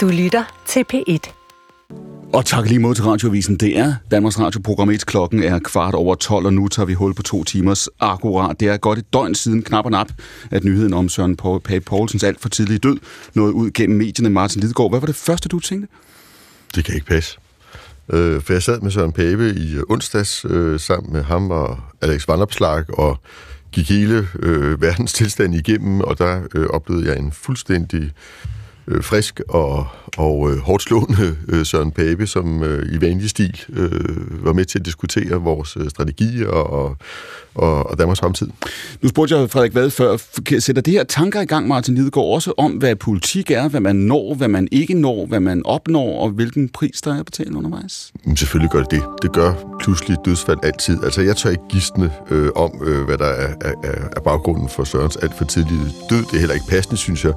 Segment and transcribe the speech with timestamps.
[0.00, 1.32] Du lytter til P1.
[2.32, 3.56] Og tak lige mod til Radiovisen.
[3.56, 5.06] Det er Danmarks Radio Program 1.
[5.06, 8.60] Klokken er kvart over 12, og nu tager vi hul på to timers akkurat.
[8.60, 10.08] Det er godt et døgn siden, knap og nap,
[10.50, 12.98] at nyheden om Søren Pape Poulsens alt for tidlige død
[13.34, 14.30] nåede ud gennem medierne.
[14.30, 15.88] Martin Lidegaard, hvad var det første, du tænkte?
[16.74, 17.38] Det kan ikke passe.
[18.12, 22.28] Øh, for jeg sad med Søren Pape i onsdags øh, sammen med ham og Alex
[22.28, 23.20] Vanderpslag og
[23.72, 28.10] gik hele øh, verdens tilstand igennem, og der øh, oplevede jeg en fuldstændig øh,
[29.02, 29.86] frisk og,
[30.16, 34.64] og øh, hårdt slående øh, Søren Pape, som øh, i vanlig stil øh, var med
[34.64, 36.96] til at diskutere vores øh, strategier og,
[37.54, 38.48] og, og Danmarks fremtid.
[39.02, 40.16] Nu spurgte jeg Frederik Vad før,
[40.60, 43.96] sætter det her tanker i gang, Martin Lidegaard, også om, hvad politik er, hvad man
[43.96, 48.12] når, hvad man ikke når, hvad man opnår, og hvilken pris der er betalt undervejs?
[48.24, 49.02] Men selvfølgelig gør det det.
[49.22, 51.04] Det gør pludselig dødsfald altid.
[51.04, 53.74] Altså, jeg tør ikke gisne øh, om, øh, hvad der er, er,
[54.16, 56.24] er baggrunden for Sørens alt for tidlige død.
[56.24, 57.32] Det er heller ikke passende, synes jeg.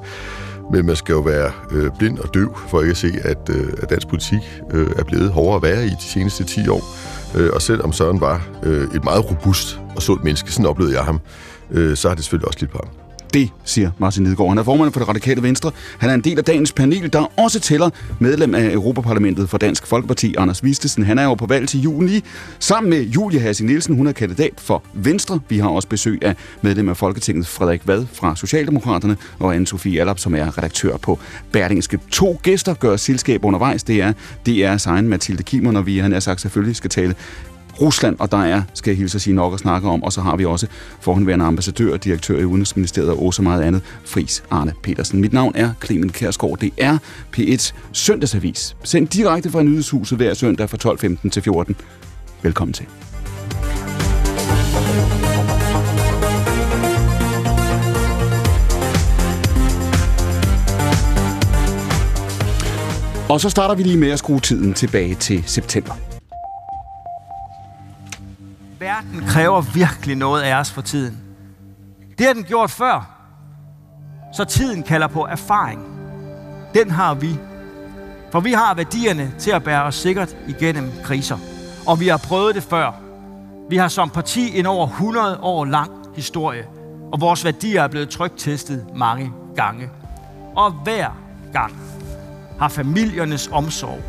[0.72, 3.72] Men man skal jo være øh, blind og døv for ikke at se, at, øh,
[3.82, 6.82] at dansk politik øh, er blevet hårdere at være i de seneste 10 år.
[7.36, 11.04] Øh, og selvom Søren var øh, et meget robust og sundt menneske, sådan oplevede jeg
[11.04, 11.20] ham,
[11.70, 13.03] øh, så har det selvfølgelig også lidt på ham.
[13.34, 14.48] Det siger Martin Lidegaard.
[14.48, 15.70] Han er formand for det radikale venstre.
[15.98, 19.86] Han er en del af dagens panel, der også tæller medlem af Europaparlamentet for Dansk
[19.86, 21.04] Folkeparti, Anders Vistesen.
[21.04, 22.20] Han er jo på valg til juni
[22.58, 23.96] sammen med Julia Hasse Nielsen.
[23.96, 25.40] Hun er kandidat for Venstre.
[25.48, 30.18] Vi har også besøg af medlem af Folketinget Frederik Vad fra Socialdemokraterne og Anne-Sophie Allop,
[30.18, 31.18] som er redaktør på
[31.52, 31.98] Berlingske.
[32.10, 33.82] To gæster gør selskab undervejs.
[33.82, 34.12] Det er
[34.48, 37.14] DR's egen Mathilde Kimmer, når vi, han er sagt, selvfølgelig skal tale
[37.80, 40.02] Rusland, og der er, skal jeg hilse at sige, nok at snakke om.
[40.02, 40.66] Og så har vi også
[41.00, 45.20] forhåndværende ambassadør, direktør i Udenrigsministeriet og også meget andet, Fris Arne Petersen.
[45.20, 46.58] Mit navn er Clemen Kærsgaard.
[46.58, 46.98] Det er
[47.36, 48.76] P1 Søndagsavis.
[48.84, 51.76] Send direkte fra Nyhedshuset hver søndag fra 12.15 til 14.
[52.42, 52.86] Velkommen til.
[63.28, 66.13] Og så starter vi lige med at skrue tiden tilbage til september.
[68.84, 71.18] Verden kræver virkelig noget af os for tiden.
[72.18, 73.10] Det har den gjort før.
[74.32, 75.80] Så tiden kalder på erfaring.
[76.74, 77.38] Den har vi.
[78.32, 81.38] For vi har værdierne til at bære os sikkert igennem kriser.
[81.86, 82.92] Og vi har prøvet det før.
[83.70, 86.66] Vi har som parti en over 100 år lang historie.
[87.12, 89.90] Og vores værdier er blevet trygt testet mange gange.
[90.56, 91.10] Og hver
[91.52, 91.76] gang
[92.58, 94.00] har familiernes omsorg,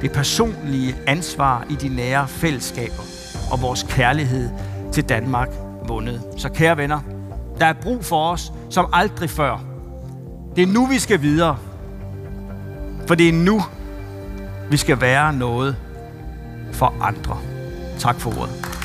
[0.00, 3.13] det personlige ansvar i de nære fællesskaber
[3.50, 4.50] og vores kærlighed
[4.92, 5.48] til Danmark
[5.88, 6.22] vundet.
[6.36, 7.00] Så kære venner,
[7.58, 9.64] der er brug for os som aldrig før.
[10.56, 11.56] Det er nu, vi skal videre.
[13.06, 13.62] For det er nu,
[14.70, 15.76] vi skal være noget
[16.72, 17.38] for andre.
[17.98, 18.83] Tak for ordet.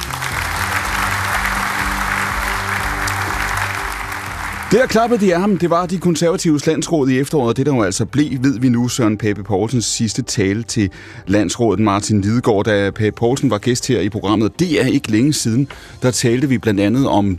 [4.72, 5.57] Der klappede de af ham.
[5.57, 7.57] Det var de konservatives landsråd i efteråret.
[7.57, 10.90] Det der jo altså blev, ved vi nu, Søren Pape Poulsens sidste tale til
[11.28, 14.59] landsrådet Martin Lidegaard, da Pape Poulsen var gæst her i programmet.
[14.59, 15.68] Det er ikke længe siden.
[16.02, 17.38] Der talte vi blandt andet om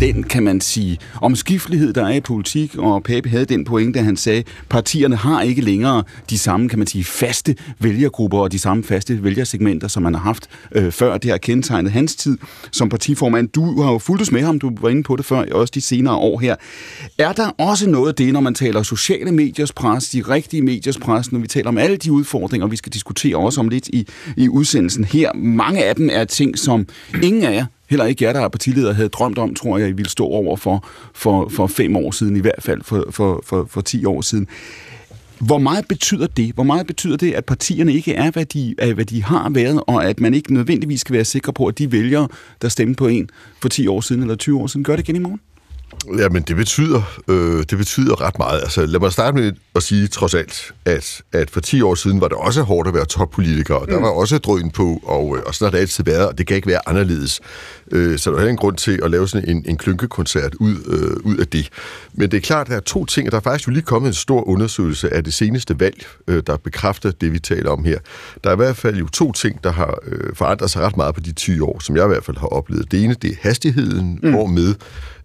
[0.00, 4.04] den, kan man sige, omskiftelighed, der er i politik, og Pape havde den pointe, da
[4.04, 8.58] han sagde, partierne har ikke længere de samme, kan man sige, faste vælgergrupper og de
[8.58, 11.18] samme faste vælgersegmenter, som man har haft øh, før.
[11.18, 12.38] Det har kendetegnet hans tid
[12.70, 13.48] som partiformand.
[13.48, 16.16] Du har jo fulgt med ham, du var inde på det før, også de senere
[16.16, 16.56] år her.
[17.18, 20.98] Er der også noget af det, når man taler sociale mediers pres, de rigtige mediers
[20.98, 24.08] pres, når vi taler om alle de udfordringer, vi skal diskutere også om lidt i,
[24.36, 25.32] i udsendelsen her.
[25.34, 26.86] Mange af dem er ting, som
[27.22, 29.92] ingen af jer heller ikke jer, der er partileder, havde drømt om, tror jeg, I
[29.92, 33.66] ville stå over for, for, for fem år siden, i hvert fald for, for, for,
[33.70, 34.48] for ti år siden.
[35.38, 36.52] Hvor meget betyder det?
[36.54, 39.82] Hvor meget betyder det, at partierne ikke er, hvad de, er, hvad de har været,
[39.86, 42.28] og at man ikke nødvendigvis skal være sikker på, at de vælgere,
[42.62, 43.30] der stemte på en
[43.62, 45.40] for 10 år siden eller 20 år siden, gør det igen i morgen?
[46.18, 48.60] Jamen, det betyder, øh, det betyder ret meget.
[48.60, 52.20] Altså, lad mig starte med at sige trods alt, at, at for 10 år siden
[52.20, 54.02] var det også hårdt at være toppolitiker, og der mm.
[54.02, 56.56] var også drøn på, og, øh, og sådan har det altid været, og det kan
[56.56, 57.40] ikke være anderledes.
[57.92, 61.32] Øh, så der er en grund til at lave sådan en, en klynkekoncert ud, øh,
[61.32, 61.68] ud af det.
[62.12, 63.82] Men det er klart, at der er to ting, og der er faktisk jo lige
[63.82, 67.84] kommet en stor undersøgelse af det seneste valg, øh, der bekræfter det, vi taler om
[67.84, 67.98] her.
[68.44, 71.14] Der er i hvert fald jo to ting, der har øh, forandret sig ret meget
[71.14, 72.90] på de 10 år, som jeg i hvert fald har oplevet.
[72.90, 74.30] Det ene, det er hastigheden, mm.
[74.30, 74.74] hvormed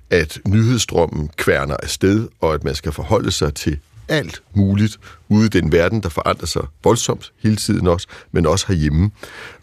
[0.10, 5.00] at nyhedsstrømmen kværner afsted, og at man skal forholde sig til alt muligt
[5.30, 9.12] ude i den verden, der forandrer sig voldsomt hele tiden også, men også herhjemme.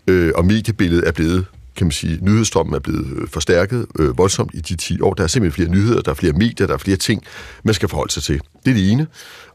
[0.06, 1.46] Øh, og mediebilledet er blevet
[1.76, 5.14] kan man sige, nyhedsstrømmen er blevet øh, forstærket øh, voldsomt i de 10 år.
[5.14, 7.24] Der er simpelthen flere nyheder, der er flere medier, der er flere ting,
[7.64, 8.40] man skal forholde sig til.
[8.64, 9.06] Det er det ene.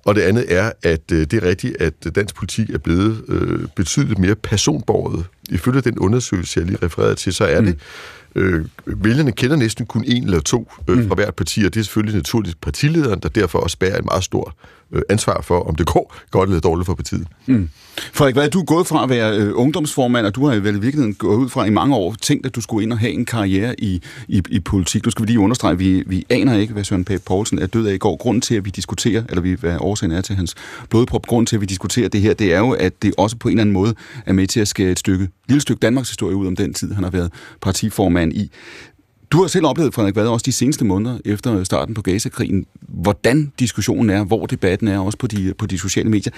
[0.06, 3.68] Og det andet er, at øh, det er rigtigt, at dansk politik er blevet øh,
[3.76, 5.26] betydeligt mere personborget.
[5.50, 7.66] Ifølge den undersøgelse, jeg lige refererede til, så er mm.
[7.66, 7.80] det
[8.36, 11.22] Øh, vælgerne kender næsten kun en eller to øh, fra mm.
[11.22, 14.56] hvert parti, og det er selvfølgelig naturligt partilederen, der derfor også bærer en meget stor
[14.92, 17.28] Øh, ansvar for, om det går godt eller dårligt for partiet.
[17.46, 17.70] Mm.
[18.14, 20.80] Frederik, hvad er du gået fra at være øh, ungdomsformand, og du har vel i
[20.80, 23.26] virkeligheden gået ud fra i mange år tænkt, at du skulle ind og have en
[23.26, 25.06] karriere i, i, i politik.
[25.06, 27.66] Nu skal vi lige understrege, at vi, vi aner ikke, hvad Søren Pape Poulsen er
[27.66, 28.18] død af i går.
[28.18, 30.56] Grunden til, at vi diskuterer, eller vi, hvad årsagen er til hans
[30.90, 33.48] blodprop, grunden til, at vi diskuterer det her, det er jo, at det også på
[33.48, 33.94] en eller anden måde
[34.26, 36.94] er med til at skære et stykke, lille stykke Danmarks historie ud om den tid,
[36.94, 37.32] han har været
[37.62, 38.52] partiformand i.
[39.32, 43.52] Du har selv oplevet, Frederik Vad, også de seneste måneder efter starten på Gaza-krigen, hvordan
[43.60, 46.34] diskussionen er, hvor debatten er, også på de, på de sociale medier.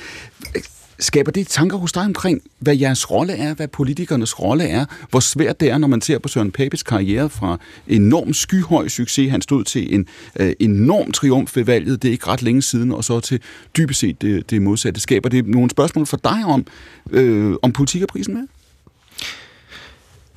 [1.00, 5.20] Skaber det tanker hos dig omkring, hvad jeres rolle er, hvad politikernes rolle er, hvor
[5.20, 7.58] svært det er, når man ser på Søren Papes karriere fra
[7.88, 10.08] enorm skyhøj succes, han stod til en
[10.40, 13.42] øh, enorm triumf ved valget, det er ikke ret længe siden, og så til
[13.78, 15.02] dybest set det, det modsatte.
[15.02, 16.66] Skaber det nogle spørgsmål for dig om,
[17.12, 18.48] øh, om politik er prisen med?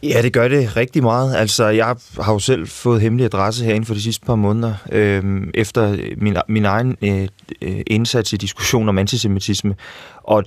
[0.03, 1.37] Ja, det gør det rigtig meget.
[1.37, 5.43] Altså, jeg har jo selv fået hemmelig adresse herinde for de sidste par måneder, øh,
[5.55, 7.29] efter min, min egen øh,
[7.63, 9.75] øh indsats i diskussion om antisemitisme.
[10.23, 10.45] Og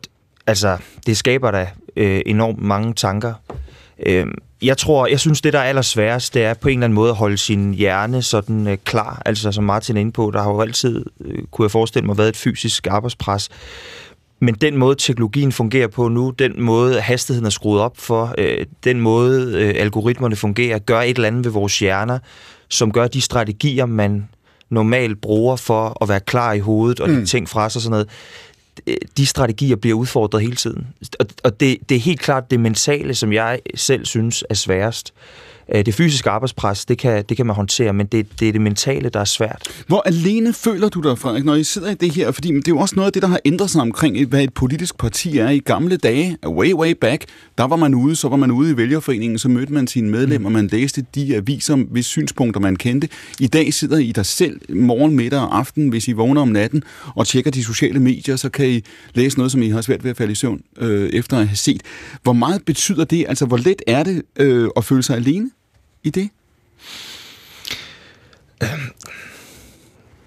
[0.48, 3.34] altså, det skaber da øh, enormt mange tanker.
[4.06, 4.28] Øh,
[4.62, 7.10] jeg tror, jeg synes, det der er allersværest, det er på en eller anden måde
[7.10, 9.22] at holde sin hjerne sådan øh, klar.
[9.26, 12.18] Altså, som Martin er inde på, der har jo altid, øh, kunne jeg forestille mig,
[12.18, 13.50] været et fysisk arbejdspres.
[14.40, 18.66] Men den måde, teknologien fungerer på nu, den måde, hastigheden er skruet op for, øh,
[18.84, 22.20] den måde, øh, algoritmerne fungerer, gør et eller andet ved vores hjerner,
[22.70, 24.30] som gør de strategier, man
[24.70, 27.26] normalt bruger for at være klar i hovedet og mm.
[27.26, 28.10] ting fra sig og sådan noget,
[29.18, 30.88] de strategier bliver udfordret hele tiden.
[31.44, 35.14] Og det, det er helt klart det mentale, som jeg selv synes er sværest.
[35.74, 38.62] Øh, det fysiske arbejdspres, det kan, det kan man håndtere, men det, det er det
[38.62, 39.84] mentale, der er svært.
[39.88, 42.32] Hvor alene føler du dig, Frederik, når I sidder i det her?
[42.32, 44.54] Fordi det er jo også noget af det, der har ændret sig omkring, hvad et
[44.54, 45.50] politisk parti er.
[45.50, 47.26] I gamle dage, way, way back,
[47.58, 50.50] der var man ude, så var man ude i vælgerforeningen, så mødte man sine medlemmer,
[50.50, 50.54] mm.
[50.54, 53.10] man læste de aviser, hvis synspunkter man kendte.
[53.40, 56.84] I dag sidder I der selv morgen, middag og aften, hvis I vågner om natten
[57.16, 58.82] og tjekker de sociale medier, så kan I
[59.14, 61.58] læse noget, som I har svært ved at falde i søvn øh, efter at have
[61.58, 61.82] set.
[62.24, 63.26] Hvor meget betyder det?
[63.28, 65.50] Altså, hvor let er det øh, at føle sig alene?
[66.06, 66.30] I det?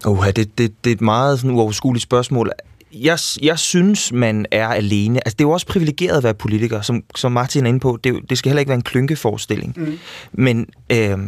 [0.06, 2.50] Uh, det, det, det er et meget sådan uoverskueligt spørgsmål.
[2.92, 5.26] Jeg, jeg synes, man er alene.
[5.26, 7.98] Altså, det er jo også privilegeret at være politiker, som, som Martin er inde på.
[8.04, 9.74] Det, det skal heller ikke være en klynkeforestilling.
[9.76, 9.98] Mm.
[10.32, 11.18] Men øh,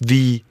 [0.00, 0.44] vi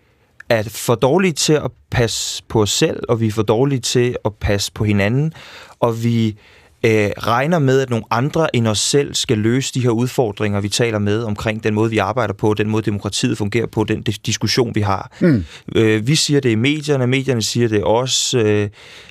[0.50, 4.16] er for dårlige til at passe på os selv, og vi er for dårlige til
[4.26, 5.34] at passe på hinanden,
[5.80, 6.38] og vi
[6.86, 10.70] øh, regner med, at nogle andre end os selv skal løse de her udfordringer, vi
[10.70, 14.76] taler med omkring den måde, vi arbejder på, den måde, demokratiet fungerer på, den diskussion,
[14.76, 15.12] vi har.
[15.22, 15.46] Mm.
[15.76, 18.40] Øh, vi siger det i medierne, medierne siger det også.
[18.40, 18.70] Øh,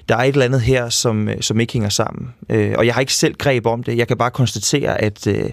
[0.09, 2.29] der er et eller andet her, som, som ikke hænger sammen.
[2.51, 3.97] Øh, og jeg har ikke selv greb om det.
[3.97, 5.51] Jeg kan bare konstatere, at øh,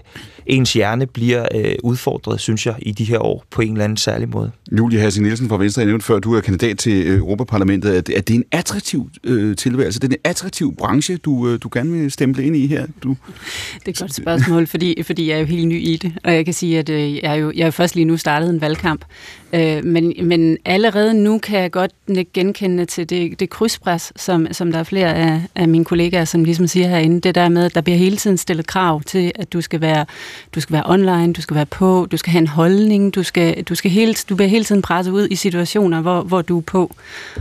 [0.50, 3.96] ens hjerne bliver øh, udfordret, synes jeg, i de her år på en eller anden
[3.96, 4.50] særlig måde.
[4.78, 7.96] Julie Hassing Nielsen fra Venstre, jeg nævnte før, du er kandidat til øh, Europaparlamentet.
[7.96, 10.00] Er det, er det en attraktiv øh, tilværelse?
[10.00, 12.86] Det er en attraktiv branche, du, øh, du gerne vil stemple ind i her?
[13.02, 13.08] Du...
[13.08, 13.16] Det
[13.86, 16.12] er et godt spørgsmål, fordi, fordi jeg er jo helt ny i det.
[16.24, 18.16] Og jeg kan sige, at øh, jeg, er jo, jeg er jo først lige nu
[18.16, 19.04] startet en valgkamp.
[19.52, 21.90] Øh, men, men allerede nu kan jeg godt
[22.34, 26.44] genkende til det, det krydspres, som, som der er flere af, af mine kollegaer, som
[26.44, 29.52] ligesom siger herinde, det der med, at der bliver hele tiden stillet krav til, at
[29.52, 30.06] du skal være,
[30.54, 33.62] du skal være online, du skal være på, du skal have en holdning, du, skal,
[33.62, 36.62] du, skal hele, du bliver hele tiden presset ud i situationer, hvor, hvor du er
[36.62, 36.94] på.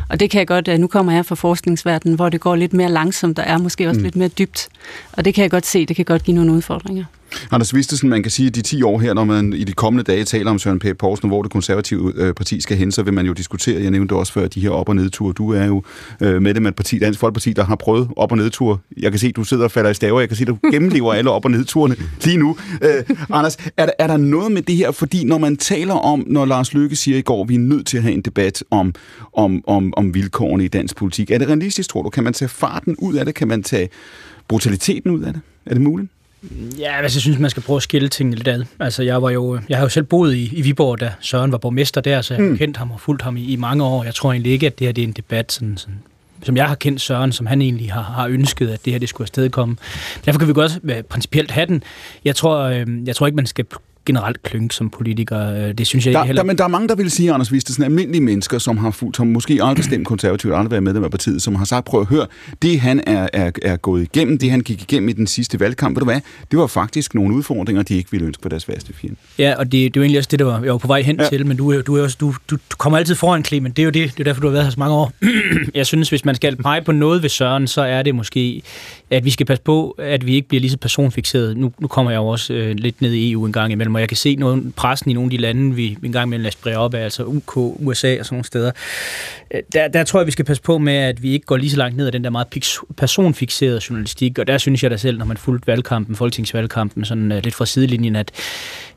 [0.09, 2.89] Og det kan jeg godt, nu kommer jeg fra forskningsverdenen, hvor det går lidt mere
[2.89, 4.03] langsomt, der er måske også mm.
[4.03, 4.69] lidt mere dybt.
[5.11, 7.05] Og det kan jeg godt se, det kan godt give nogle udfordringer.
[7.51, 10.03] Anders Vistesen, man kan sige, at de 10 år her, når man i de kommende
[10.11, 13.13] dage taler om Søren Pape Poulsen, hvor det konservative øh, parti skal hen, så vil
[13.13, 15.33] man jo diskutere, jeg nævnte også før, de her op- og nedture.
[15.33, 15.83] Du er jo
[16.21, 18.77] øh, medlem af et parti, Dansk Folkeparti, der har prøvet op- og nedture.
[18.97, 20.19] Jeg kan se, at du sidder og falder i staver.
[20.19, 22.57] Jeg kan se, at du gennemlever alle op- og nedturene lige nu.
[22.81, 24.91] Øh, Anders, er der, er der noget med det her?
[24.91, 27.87] Fordi når man taler om, når Lars Løkke siger i går, at vi er nødt
[27.87, 28.93] til at have en debat om,
[29.33, 31.31] om, om, om vilkårene i dansk politik.
[31.31, 32.09] Er det realistisk, tror du?
[32.09, 33.35] Kan man tage farten ud af det?
[33.35, 33.89] Kan man tage
[34.47, 35.41] brutaliteten ud af det?
[35.65, 36.11] Er det muligt?
[36.79, 38.63] Ja, altså, jeg synes, man skal prøve at skille tingene lidt ad.
[38.79, 41.57] Altså, jeg, var jo, jeg har jo selv boet i, i Viborg, da Søren var
[41.57, 42.57] borgmester der, så jeg har mm.
[42.57, 44.03] kendt ham og fulgt ham i, i mange år.
[44.03, 45.99] Jeg tror egentlig ikke, at det her det er en debat, sådan, sådan,
[46.43, 49.09] som jeg har kendt Søren, som han egentlig har, har ønsket, at det her det
[49.09, 49.77] skulle afstedkomme.
[50.25, 50.79] Derfor kan vi godt
[51.09, 51.83] principielt have den.
[52.25, 53.65] Jeg tror, øh, jeg tror ikke, man skal
[54.09, 55.67] generelt klynk som politiker.
[55.67, 56.41] Øh, det synes jeg der, ikke heller.
[56.41, 58.91] Der, men der er mange, der vil sige, Anders Vist, sådan almindelige mennesker, som har
[58.91, 62.01] fulgt, som måske aldrig stemt konservativt, aldrig været medlem af partiet, som har sagt, prøv
[62.01, 62.27] at høre,
[62.61, 65.95] det han er, er, er gået igennem, det han gik igennem i den sidste valgkamp,
[65.95, 68.93] ved du hvad, det var faktisk nogle udfordringer, de ikke ville ønske for deres værste
[68.93, 69.15] fjende.
[69.39, 71.01] Ja, og det, det er jo egentlig også det, der var, jeg var på vej
[71.01, 71.27] hen ja.
[71.29, 73.77] til, men du, du, er også, du, du, du kommer altid foran, Clement.
[73.77, 75.11] Det er jo det, det er derfor, du har været her så mange år.
[75.75, 78.61] jeg synes, hvis man skal pege på noget ved Søren, så er det måske,
[79.09, 81.57] at vi skal passe på, at vi ikke bliver lige så personfixeret.
[81.57, 84.01] Nu, nu kommer jeg jo også øh, lidt ned i EU en gang imellem, og
[84.01, 86.93] jeg kan se noget, pressen i nogle af de lande, vi, engang imellem lader op
[86.93, 88.71] af, altså UK, USA og sådan nogle steder,
[89.51, 91.69] øh, der, der tror jeg, vi skal passe på med, at vi ikke går lige
[91.69, 92.47] så langt ned af den der meget
[92.97, 97.43] personfixerede journalistik, og der synes jeg da selv, når man fulgte valgkampen, folketingsvalgkampen, sådan øh,
[97.43, 98.31] lidt fra sidelinjen, at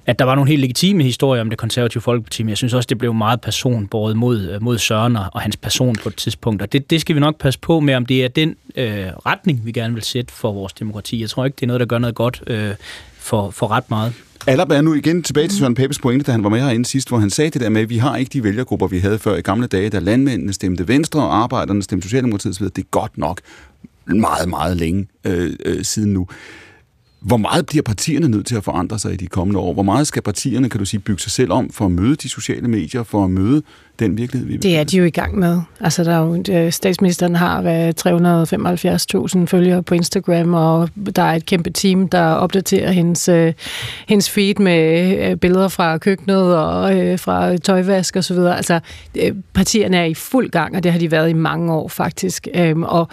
[0.06, 2.87] at der var nogle helt legitime historier om det konservative folkeparti, men jeg synes også,
[2.87, 6.62] det blev meget personbåret mod, øh, mod Søren og, og hans person på et tidspunkt.
[6.62, 9.61] Og det, det skal vi nok passe på med, om det er den øh, retning,
[9.64, 11.21] vi gerne vil sætte for vores demokrati.
[11.21, 12.75] Jeg tror ikke, det er noget, der gør noget godt øh,
[13.18, 14.12] for, for ret meget.
[14.46, 17.08] Aller er nu igen tilbage til Søren Papes pointe, da han var med herinde sidst,
[17.08, 19.37] hvor han sagde det der med, at vi har ikke de vælgergrupper, vi havde før
[19.37, 23.18] i gamle dage, da landmændene stemte Venstre, og arbejderne stemte Socialdemokratiet, så det er godt
[23.18, 23.40] nok
[24.06, 26.26] meget, meget længe øh, øh, siden nu.
[27.20, 29.72] Hvor meget bliver partierne nødt til at forandre sig i de kommende år?
[29.72, 32.28] Hvor meget skal partierne, kan du sige, bygge sig selv om for at møde de
[32.28, 33.62] sociale medier, for at møde
[33.99, 35.61] den virkelighed, vi Det er de jo i gang med.
[35.80, 37.62] Altså, der er jo, øh, statsministeren har
[38.00, 43.52] 375.000 følgere på Instagram, og der er et kæmpe team, der opdaterer hendes, øh,
[44.08, 48.37] hendes feed med øh, billeder fra køkkenet og øh, fra tøjvask osv.
[48.37, 48.80] Altså,
[49.54, 52.49] partierne er i fuld gang, og det har de været i mange år faktisk.
[52.54, 53.08] Øhm, og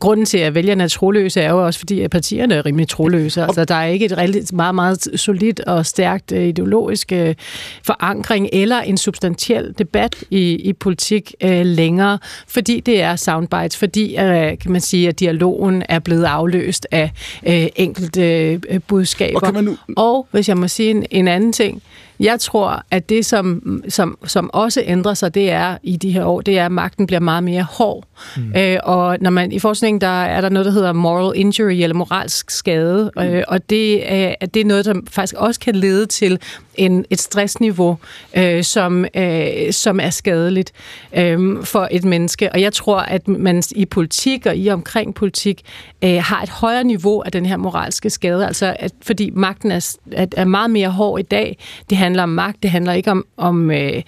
[0.00, 3.42] grunden til, at vælgerne er troløse, er jo også, fordi at partierne er rimelig troløse.
[3.42, 7.34] Altså, der er ikke et rigtig, meget, meget solidt og stærkt ideologisk øh,
[7.82, 14.16] forankring eller en substantiel debat i, i politik øh, længere, fordi det er soundbites, fordi
[14.16, 17.10] øh, kan man sige, at dialogen er blevet afløst af
[17.46, 18.22] øh, enkelte
[18.68, 19.56] øh, budskaber.
[19.56, 19.76] Og, nu...
[19.96, 21.82] og hvis jeg må sige en, en anden ting,
[22.20, 26.24] jeg tror, at det, som, som, som også ændrer sig, det er i de her
[26.24, 28.04] år, det er, at magten bliver meget mere hård.
[28.36, 28.52] Mm.
[28.56, 31.94] Øh, og når man i forskningen, der er der noget, der hedder moral injury, eller
[31.94, 33.22] moralsk skade, mm.
[33.22, 36.38] øh, og det er, det er noget, der faktisk også kan lede til
[36.74, 37.98] en, et stressniveau,
[38.36, 40.72] øh, som, øh, som er skadeligt
[41.16, 42.52] øh, for et menneske.
[42.52, 45.62] Og jeg tror, at man i politik og i omkring politik
[46.04, 49.96] øh, har et højere niveau af den her moralske skade, altså at, fordi magten er,
[50.12, 51.58] er meget mere hård i dag.
[51.90, 54.02] Det handler om magt, det handler ikke om, om øh,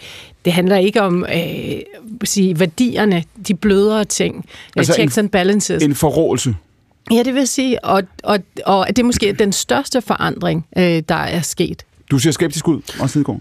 [0.44, 1.80] det handler ikke om øh,
[2.24, 4.44] sige, værdierne, de blødere ting,
[4.76, 5.82] altså checks en, and balances.
[5.82, 6.54] En forrådelse.
[7.10, 11.14] Ja, det vil sige, og, og, og det er måske den største forandring, øh, der
[11.14, 11.82] er sket.
[12.10, 13.40] Du ser skeptisk ud, også Lidegaard.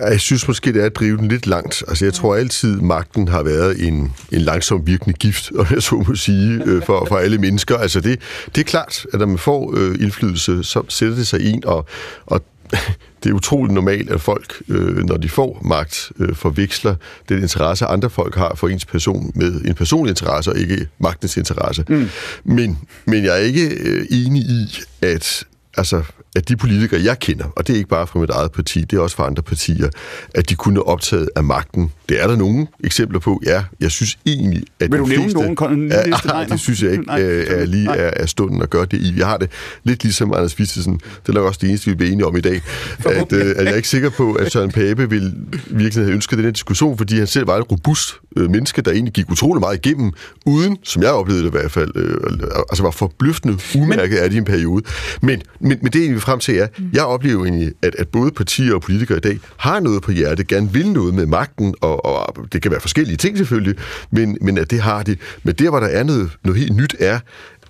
[0.00, 1.82] Jeg synes måske, det er at drive den lidt langt.
[1.88, 6.04] Altså, jeg tror altid, magten har været en, en langsom virkende gift, og jeg så
[6.08, 7.76] må sige, øh, for, for alle mennesker.
[7.76, 8.20] Altså, det,
[8.54, 11.86] det er klart, at når man får øh, indflydelse, så sætter det sig ind, og,
[12.26, 12.42] og
[13.22, 16.94] det er utroligt normalt, at folk, øh, når de får magt, øh, forveksler
[17.28, 21.36] den interesse, andre folk har for ens person med en personlig interesse, og ikke magtens
[21.36, 21.84] interesse.
[21.88, 22.08] Mm.
[22.44, 25.44] Men, men jeg er ikke øh, enig i, at
[25.76, 26.02] altså,
[26.36, 28.96] at de politikere, jeg kender, og det er ikke bare fra mit eget parti, det
[28.96, 29.88] er også fra andre partier,
[30.34, 31.92] at de kunne optaget af magten.
[32.08, 33.64] Det er der nogle eksempler på, ja.
[33.80, 37.22] Jeg synes egentlig, at Vil du nævne nogen ja, nej, det synes jeg ikke nej,
[37.22, 39.14] øh, er lige er, er stunden at gøre det i.
[39.18, 39.50] Jeg har det
[39.84, 41.00] lidt ligesom Anders Vistesen.
[41.26, 42.60] Det er også det eneste, vi bliver enige om i dag.
[43.04, 45.34] At, øh, at jeg er ikke sikker på, at Søren Pape vil
[45.66, 48.90] virkelig have ønsket den her diskussion, fordi han selv var et robust øh, menneske, der
[48.90, 50.12] egentlig gik utrolig meget igennem,
[50.46, 52.16] uden, som jeg oplevede det i hvert fald, øh,
[52.70, 54.82] altså var forbløffende umærket af det i en periode.
[55.22, 56.90] Men, men, men det, vi frem til, er, mm.
[56.92, 60.44] jeg oplever egentlig, at, at både partier og politikere i dag har noget på hjerte,
[60.44, 63.74] gerne vil noget med magten, og, og det kan være forskellige ting selvfølgelig,
[64.10, 65.16] men, men at det har de.
[65.42, 67.18] Men der, hvor der er noget, noget helt nyt, er,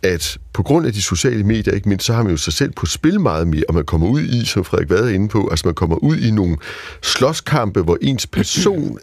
[0.03, 2.73] at på grund af de sociale medier, ikke mindst, så har man jo sig selv
[2.73, 5.49] på spil meget mere, og man kommer ud i, som Frederik Vade er inde på,
[5.51, 6.57] altså man kommer ud i nogle
[7.03, 8.99] slåskampe, hvor ens person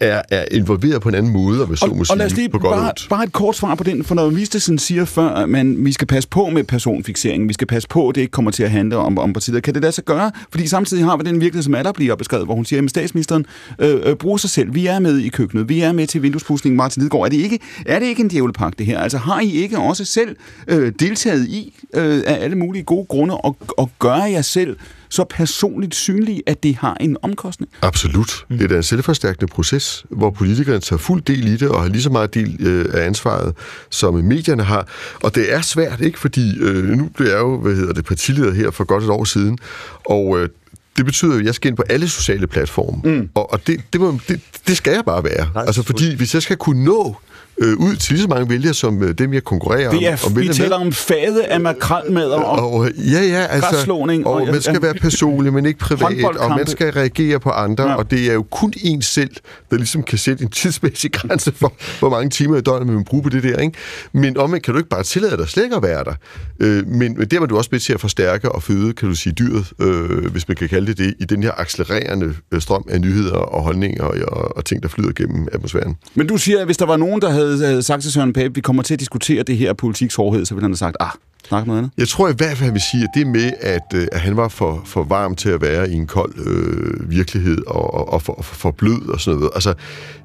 [0.00, 2.58] er, er involveret på en anden måde, og, så og, og lad os lige på
[2.58, 5.84] godt bare, bare et kort svar på den, for når Vistesen siger før, at man,
[5.84, 8.62] vi skal passe på med personfixeringen, vi skal passe på, at det ikke kommer til
[8.62, 9.62] at handle om, om partiet.
[9.62, 10.30] Kan det lade sig gøre?
[10.50, 13.46] Fordi samtidig har vi den virkelighed, som aller bliver beskrevet, hvor hun siger, at statsministeren
[13.78, 14.74] øh, øh, bruger sig selv.
[14.74, 17.24] Vi er med i køkkenet, vi er med til vinduespudsning, Martin Lidegaard.
[17.24, 18.98] Er det ikke, er det ikke en djævlepakke, det her?
[18.98, 20.36] Altså har I ikke også selv
[20.68, 24.76] øh, deltaget i, øh, af alle mulige gode grunde, og, og gøre jer selv
[25.10, 27.72] så personligt synlige, at det har en omkostning.
[27.82, 28.44] Absolut.
[28.48, 28.58] Mm.
[28.58, 31.88] Det er da en selvforstærkende proces, hvor politikerne tager fuld del i det, og har
[31.88, 33.54] lige så meget del øh, af ansvaret,
[33.90, 34.88] som medierne har.
[35.22, 36.18] Og det er svært, ikke?
[36.18, 39.24] Fordi øh, nu blev jeg jo, hvad hedder det, partileder her for godt et år
[39.24, 39.58] siden,
[40.04, 40.48] og øh,
[40.96, 43.00] det betyder jo, at jeg skal ind på alle sociale platforme.
[43.04, 43.28] Mm.
[43.34, 45.48] Og, og det, det, må, det, det skal jeg bare være.
[45.54, 47.16] Nej, altså, fordi hvis jeg skal kunne nå
[47.60, 50.36] øh, ud til lige så mange vælgere, som øh, dem, jeg konkurrerer det er, om.
[50.36, 50.86] Vi taler med.
[50.86, 53.92] om fade af makrelmadder og, og Ja, ja, altså,
[54.24, 57.88] og, og man skal være personlig, men ikke privat, og man skal reagere på andre,
[57.90, 57.94] ja.
[57.94, 59.30] og det er jo kun en selv,
[59.70, 63.04] der ligesom kan sætte en tidsmæssig grænse for, hvor mange timer i døgnet man vil
[63.04, 63.78] bruge på det der, ikke?
[64.12, 66.14] Men omvendt kan du ikke bare tillade dig slet ikke at være der.
[66.60, 69.14] Øh, men, men der var du også med til at forstærke og føde, kan du
[69.14, 72.84] sige, dyret, øh, hvis man kan kalde det det, i den her accelererende øh, strøm
[72.90, 75.96] af nyheder og holdninger og, og, og ting, der flyder gennem atmosfæren.
[76.14, 78.32] Men du siger, at hvis der var nogen, der havde havde øh, sagt til Søren
[78.32, 80.96] Pape, vi kommer til at diskutere det her politiks hårdhed, så ville han have sagt,
[81.00, 81.10] ah,
[81.48, 81.92] snakke noget andet?
[81.98, 84.36] Jeg tror i hvert fald, han vil sige, at det med, at, øh, at han
[84.36, 88.22] var for, for varm til at være i en kold øh, virkelighed og, og, og
[88.22, 89.52] for, for blød og sådan noget.
[89.54, 89.74] Altså,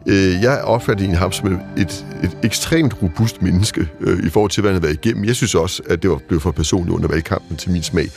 [0.05, 4.61] øh, jeg opfatter en ham som et, et ekstremt robust menneske øh, i forhold til,
[4.61, 5.25] hvad han har været igennem.
[5.25, 8.09] Jeg synes også, at det var blevet for personligt under valgkampen til min smag.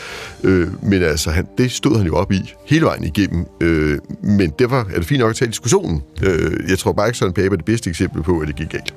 [0.45, 3.47] Øh, men altså, han, det stod han jo op i hele vejen igennem.
[3.61, 6.02] Øh, men derfor er det fint nok at tage diskussionen.
[6.23, 8.69] Øh, jeg tror bare ikke, Søren Pape er det bedste eksempel på, at det gik
[8.69, 8.95] galt.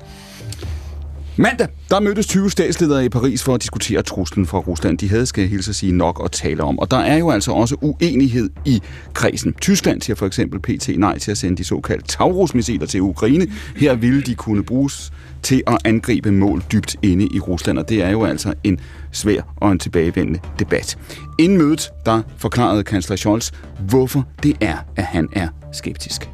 [1.36, 4.98] Mandag, der mødtes 20 statsledere i Paris for at diskutere truslen fra Rusland.
[4.98, 6.78] De havde, skal jeg hilse at sige, nok at tale om.
[6.78, 8.82] Og der er jo altså også uenighed i
[9.14, 9.52] kredsen.
[9.52, 13.46] Tyskland siger for eksempel PT nej til at sende de såkaldte Taurus-missiler til Ukraine.
[13.76, 15.12] Her ville de kunne bruges
[15.42, 18.80] til at angribe mål dybt inde i Rusland, og det er jo altså en
[19.12, 20.98] svær og en tilbagevendende debat.
[21.38, 23.50] Inden mødet, der forklarede kansler Scholz,
[23.88, 26.28] hvorfor det er, at han er skeptisk.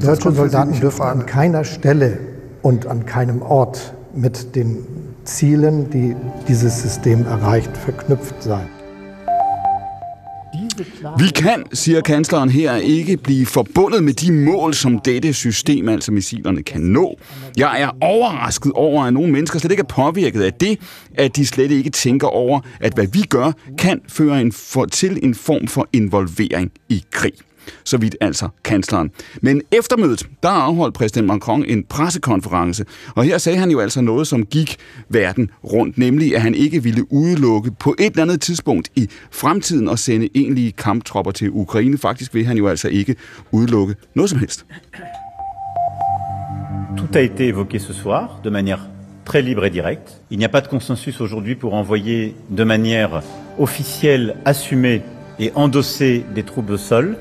[0.00, 2.33] Deutsche Soldaten dürfen an keiner Stelle
[2.64, 4.86] und an keinem Ort mit den
[5.24, 6.16] Zielen, die
[6.48, 8.68] dieses System erreicht, verknüpft sein.
[11.18, 16.12] Vi kan, siger kansleren her, ikke blive forbundet med de mål, som dette system, altså
[16.12, 17.18] missilerne, kan nå.
[17.56, 20.78] Jeg er overrasket over, at nogle mennesker slet ikke er påvirket af det,
[21.14, 25.18] at de slet ikke tænker over, at hvad vi gør, kan føre en for, til
[25.22, 27.34] en form for involvering i krig
[27.84, 29.10] så vidt altså kansleren.
[29.42, 34.00] Men efter mødet, der afholdt præsident Macron en pressekonference, og her sagde han jo altså
[34.00, 34.76] noget, som gik
[35.08, 39.88] verden rundt, nemlig at han ikke ville udelukke på et eller andet tidspunkt i fremtiden
[39.88, 41.98] at sende egentlige kamptropper til Ukraine.
[41.98, 43.16] Faktisk vil han jo altså ikke
[43.52, 44.66] udelukke noget som helst.
[46.96, 48.78] Tout a été évoqué ce soir de manière
[49.24, 50.20] très libre et directe.
[50.30, 53.22] Il n'y a pas de consensus aujourd'hui pour envoyer de manière
[53.58, 55.02] officielle, assumée
[55.38, 57.16] et endosser des troupes au sol.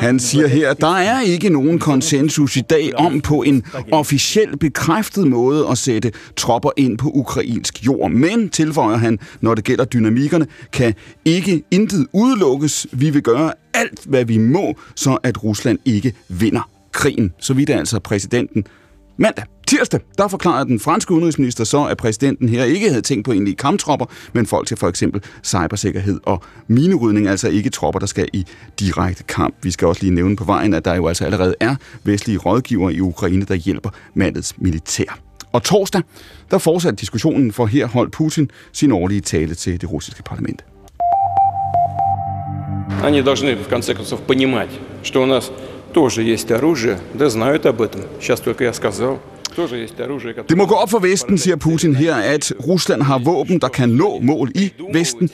[0.00, 4.56] Han siger her, at der er ikke nogen konsensus i dag om på en officiel
[4.56, 8.10] bekræftet måde at sætte tropper ind på ukrainsk jord.
[8.10, 12.86] Men, tilføjer han, når det gælder dynamikkerne, kan ikke intet udelukkes.
[12.92, 17.32] Vi vil gøre alt, hvad vi må, så at Rusland ikke vinder krigen.
[17.38, 18.64] Så vidt er altså præsidenten
[19.17, 23.31] Mandag, tirsdag, der forklarede den franske udenrigsminister så, at præsidenten her ikke havde tænkt på
[23.31, 28.27] egentlige kamptropper, men folk til for eksempel cybersikkerhed og minerydning, altså ikke tropper, der skal
[28.33, 28.45] i
[28.79, 29.55] direkte kamp.
[29.63, 32.93] Vi skal også lige nævne på vejen, at der jo altså allerede er vestlige rådgivere
[32.93, 35.19] i Ukraine, der hjælper mandets militær.
[35.51, 36.01] Og torsdag,
[36.51, 40.65] der fortsatte diskussionen, for her holdt Putin sin årlige tale til det russiske parlament.
[43.03, 44.69] Они должны, в конце концов, понимать,
[45.03, 45.51] что у нас
[45.96, 48.02] тоже есть оружие, да знают об этом.
[48.20, 49.18] Сейчас только я сказал.
[50.48, 53.88] Det må gå op for Vesten, siger Putin her, at Rusland har våben, der kan
[53.88, 55.30] nå mål i Vesten.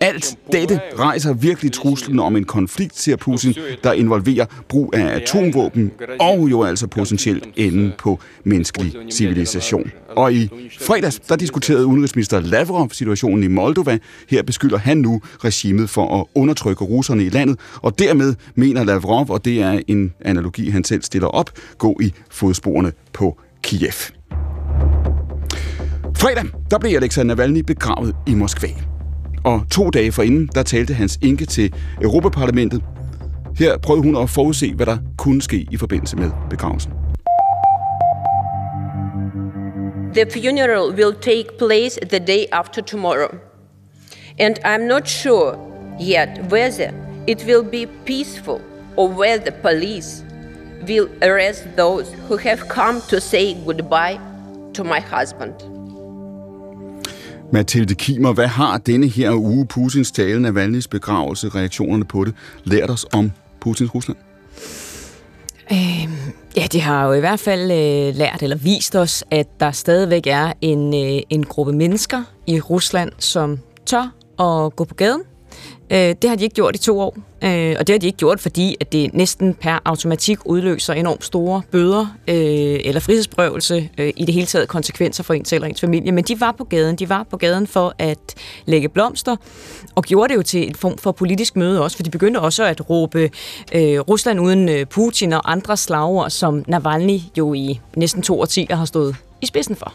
[0.00, 5.92] Alt dette rejser virkelig truslen om en konflikt, siger Putin, der involverer brug af atomvåben
[6.20, 9.90] og jo altså potentielt enden på menneskelig civilisation.
[10.08, 13.98] Og i fredags, der diskuterede udenrigsminister Lavrov situationen i Moldova.
[14.30, 19.30] Her beskylder han nu regimet for at undertrykke russerne i landet, og dermed mener Lavrov,
[19.30, 23.92] og det er en analogi, han selv stiller op, gå i fodsporene på Kiev.
[26.16, 28.68] Fredag, der blev Alexander Navalny begravet i Moskva.
[29.44, 32.82] Og to dage forinden, der talte hans enke til Europaparlamentet.
[33.58, 36.92] Her prøvede hun at forudse, hvad der kunne ske i forbindelse med begravelsen.
[40.14, 43.28] The funeral will take place the day after tomorrow.
[44.38, 45.58] And I'm not sure
[46.00, 46.90] yet whether
[47.26, 48.60] it will be peaceful
[48.96, 50.25] or whether the police
[50.86, 54.18] will arrest those who have come to say goodbye
[54.74, 55.52] to my husband.
[57.52, 62.90] Mathilde Kimer, hvad har denne her uge Putins tale, Navalny's begravelse, reaktionerne på det, lært
[62.90, 64.16] os om Putins Rusland?
[65.72, 66.08] Øh,
[66.56, 70.26] ja, det har jo i hvert fald øh, lært eller vist os, at der stadigvæk
[70.26, 75.22] er en, øh, en gruppe mennesker i Rusland, som tør at gå på gaden,
[75.90, 78.18] Øh, det har de ikke gjort i to år, øh, og det har de ikke
[78.18, 84.12] gjort, fordi at det næsten per automatik udløser enormt store bøder øh, eller frihedsprøvelse, øh,
[84.16, 86.12] i det hele taget konsekvenser for en selv og ens familie.
[86.12, 86.96] Men de var på gaden.
[86.96, 88.34] De var på gaden for at
[88.66, 89.36] lægge blomster,
[89.94, 92.64] og gjorde det jo til en form for politisk møde også, for de begyndte også
[92.64, 93.30] at råbe
[93.74, 98.76] øh, Rusland uden øh, Putin og andre slagord, som Navalny jo i næsten to årtier
[98.76, 99.92] har stået i spidsen for.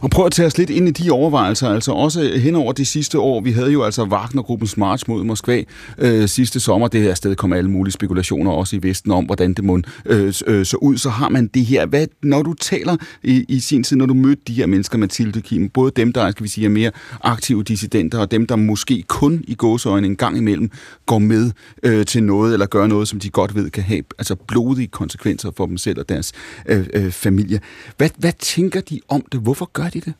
[0.00, 2.84] Og prøv at tage os lidt ind i de overvejelser, altså også hen over de
[2.84, 3.40] sidste år.
[3.40, 5.62] Vi havde jo altså Wagnergruppens march mod Moskva
[5.98, 6.88] øh, sidste sommer.
[6.88, 10.32] Det her sted kom alle mulige spekulationer også i Vesten om, hvordan det må øh,
[10.46, 10.96] øh, så ud.
[10.96, 11.86] Så har man det her.
[11.86, 15.40] Hvad, når du taler i, i sin tid, når du mødte de her mennesker, Mathilde
[15.40, 16.90] Kim, både dem, der skal vi sige, er mere
[17.22, 20.70] aktive dissidenter, og dem, der måske kun i gåseøjne en gang imellem
[21.06, 21.50] går med
[21.82, 25.50] øh, til noget, eller gør noget, som de godt ved kan have altså blodige konsekvenser
[25.56, 26.32] for dem selv og deres
[26.66, 27.60] øh, øh, familie.
[27.96, 29.40] Hvad, hvad tænker de om det?
[29.40, 30.14] Hvorfor gør de det?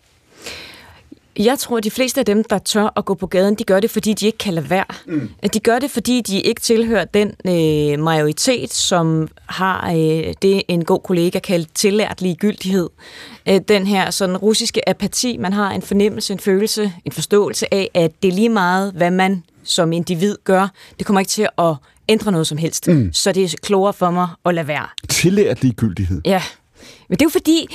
[1.38, 3.80] Jeg tror, at de fleste af dem, der tør at gå på gaden, de gør
[3.80, 4.84] det, fordi de ikke kan lade være.
[5.06, 5.30] Mm.
[5.54, 10.84] De gør det, fordi de ikke tilhører den øh, majoritet, som har øh, det, en
[10.84, 12.90] god kollega kaldt tillært ligegyldighed.
[13.48, 17.90] Øh, den her sådan russiske apati, man har en fornemmelse, en følelse, en forståelse af,
[17.94, 20.68] at det er lige meget, hvad man som individ gør.
[20.98, 21.74] Det kommer ikke til at
[22.08, 22.88] ændre noget som helst.
[22.88, 23.12] Mm.
[23.12, 24.86] Så det er klogere for mig at lade være.
[25.08, 26.20] Tillært ligegyldighed?
[26.24, 26.42] Ja.
[27.08, 27.68] Men det er jo fordi,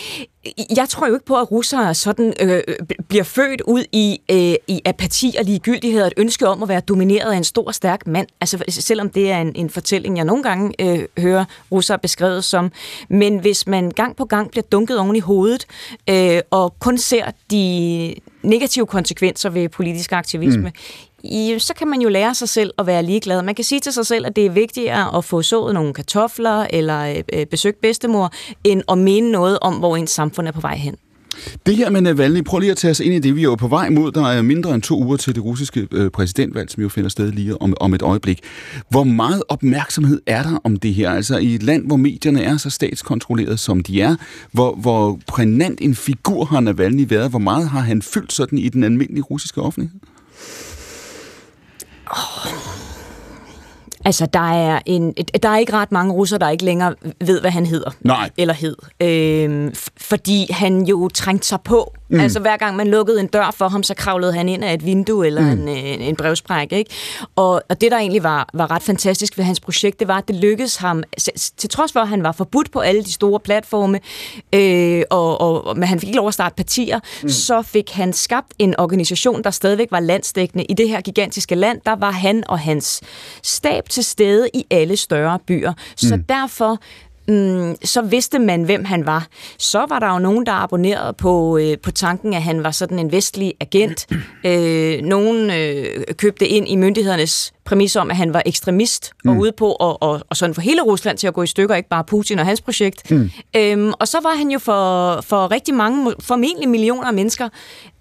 [0.76, 2.64] jeg tror jo ikke på, at russere sådan øh,
[3.08, 6.80] bliver født ud i, øh, i apati og ligegyldighed og et ønske om at være
[6.80, 8.28] domineret af en stor, stærk mand.
[8.42, 12.72] Altså selvom det er en, en fortælling, jeg nogle gange øh, hører russere beskrevet som.
[13.10, 15.66] Men hvis man gang på gang bliver dunket oven i hovedet
[16.10, 20.72] øh, og kun ser de negative konsekvenser ved politisk aktivisme, mm
[21.24, 23.42] i, så kan man jo lære sig selv at være ligeglad.
[23.42, 26.68] Man kan sige til sig selv, at det er vigtigere at få sået nogle kartofler
[26.70, 28.32] eller øh, besøge bedstemor,
[28.64, 30.96] end at mene noget om, hvor ens samfund er på vej hen.
[31.66, 33.36] Det her med Navalny, prøv lige at tage os ind i det.
[33.36, 35.88] Vi er jo på vej mod, der er mindre end to uger til det russiske
[35.92, 38.40] øh, præsidentvalg, som jo finder sted lige om, om et øjeblik.
[38.90, 41.12] Hvor meget opmærksomhed er der om det her?
[41.12, 44.16] Altså i et land, hvor medierne er så statskontrolleret, som de er,
[44.52, 47.30] hvor, hvor prænant en figur har Navalny været?
[47.30, 50.00] Hvor meget har han fyldt sådan i den almindelige russiske offentlighed?
[52.12, 52.72] Oh.
[54.06, 56.96] Altså, der er, en, der er ikke ret mange russere, der ikke længere
[57.26, 57.92] ved, hvad han hedder.
[58.02, 58.30] Nej.
[58.38, 58.76] Eller hed.
[59.00, 62.20] Øhm, fordi han jo trængte sig på Mm.
[62.20, 64.86] Altså hver gang man lukkede en dør for ham, så kravlede han ind af et
[64.86, 65.62] vindue eller mm.
[65.62, 66.78] en, en, en brevsprække.
[66.78, 66.92] Ikke?
[67.36, 70.28] Og, og det, der egentlig var, var ret fantastisk ved hans projekt, det var, at
[70.28, 71.04] det lykkedes ham,
[71.58, 74.00] til trods for, at han var forbudt på alle de store platforme,
[74.56, 77.30] øh, og, og, men han fik ikke lov at starte partier, mm.
[77.30, 80.64] så fik han skabt en organisation, der stadigvæk var landsdækkende.
[80.64, 83.02] I det her gigantiske land, der var han og hans
[83.44, 85.74] stab til stede i alle større byer.
[85.96, 86.24] Så mm.
[86.24, 86.80] derfor
[87.28, 89.28] mm, så vidste man, hvem han var.
[89.58, 93.00] Så var der jo nogen, der abonnerede på, øh, på tanken, at han var sådan
[93.00, 94.08] en vestlig agent.
[94.46, 99.30] Øh, nogen øh, købte ind i myndighedernes præmis om, at han var ekstremist mm.
[99.30, 101.76] og ude på og, og, og sådan for hele Rusland til at gå i stykker,
[101.76, 103.12] ikke bare Putin og hans projekt.
[103.12, 103.32] Mm.
[103.56, 107.50] Øhm, og så var han jo for, for rigtig mange, formentlig millioner af mennesker,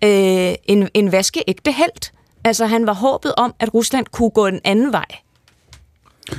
[0.04, 2.10] øh, en, en vaskeægte held.
[2.44, 5.06] Altså han var håbet om, at Rusland kunne gå en anden vej.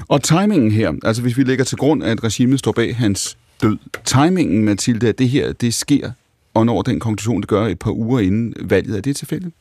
[0.08, 3.78] Og timingen her, altså hvis vi lægger til grund, at regimet står bag hans død,
[4.06, 6.12] timingen, Mathilde, at det her, det sker,
[6.54, 9.56] og når den konklusion, det gør et par uger inden valget, er det tilfældigt?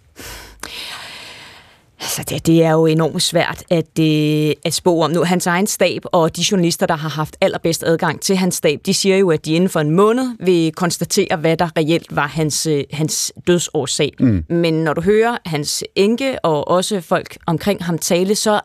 [2.00, 5.24] Altså, det, det er jo enormt svært at, øh, at spå om nu.
[5.24, 8.94] Hans egen stab og de journalister, der har haft allerbedst adgang til hans stab, de
[8.94, 12.66] siger jo, at de inden for en måned vil konstatere, hvad der reelt var hans,
[12.66, 14.12] øh, hans dødsårsag.
[14.20, 14.44] Mm.
[14.48, 18.60] Men når du hører hans enke og også folk omkring ham tale, så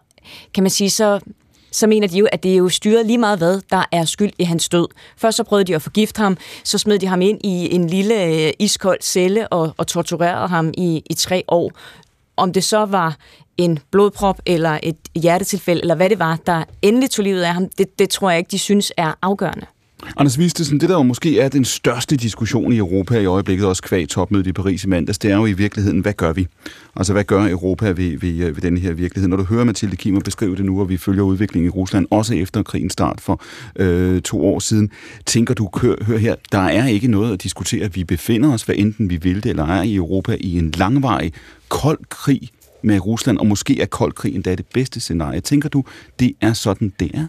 [0.53, 1.19] kan man sige, så
[1.75, 4.31] så mener de jo, at det er jo styret lige meget hvad, der er skyld
[4.39, 4.87] i hans død.
[5.17, 8.23] Først så prøvede de at forgifte ham, så smed de ham ind i en lille
[8.25, 11.71] øh, iskold celle og, og torturerede ham i, i tre år.
[12.37, 13.17] Om det så var
[13.57, 17.69] en blodprop eller et hjertetilfælde, eller hvad det var, der endelig tog livet af ham,
[17.77, 19.65] det, det tror jeg ikke, de synes er afgørende.
[20.17, 23.81] Anders Vistesen, det der jo måske er den største diskussion i Europa i øjeblikket, også
[23.81, 26.47] kvæg topmødet i Paris i mandags, det er jo i virkeligheden, hvad gør vi?
[26.95, 29.27] Altså, hvad gør Europa ved, ved, øh, ved den her virkelighed?
[29.27, 32.35] Når du hører Mathilde Kimmer beskrive det nu, og vi følger udviklingen i Rusland, også
[32.35, 33.41] efter krigens start for
[33.75, 34.89] øh, to år siden,
[35.25, 37.93] tænker du, hør, hør her, der er ikke noget at diskutere.
[37.93, 41.33] Vi befinder os, hvad enten vi vil det eller ej, i Europa i en langvarig,
[41.69, 42.49] kold krig
[42.83, 45.39] med Rusland, og måske er kold krig endda det bedste scenarie.
[45.39, 45.83] Tænker du,
[46.19, 47.27] det er sådan, det er?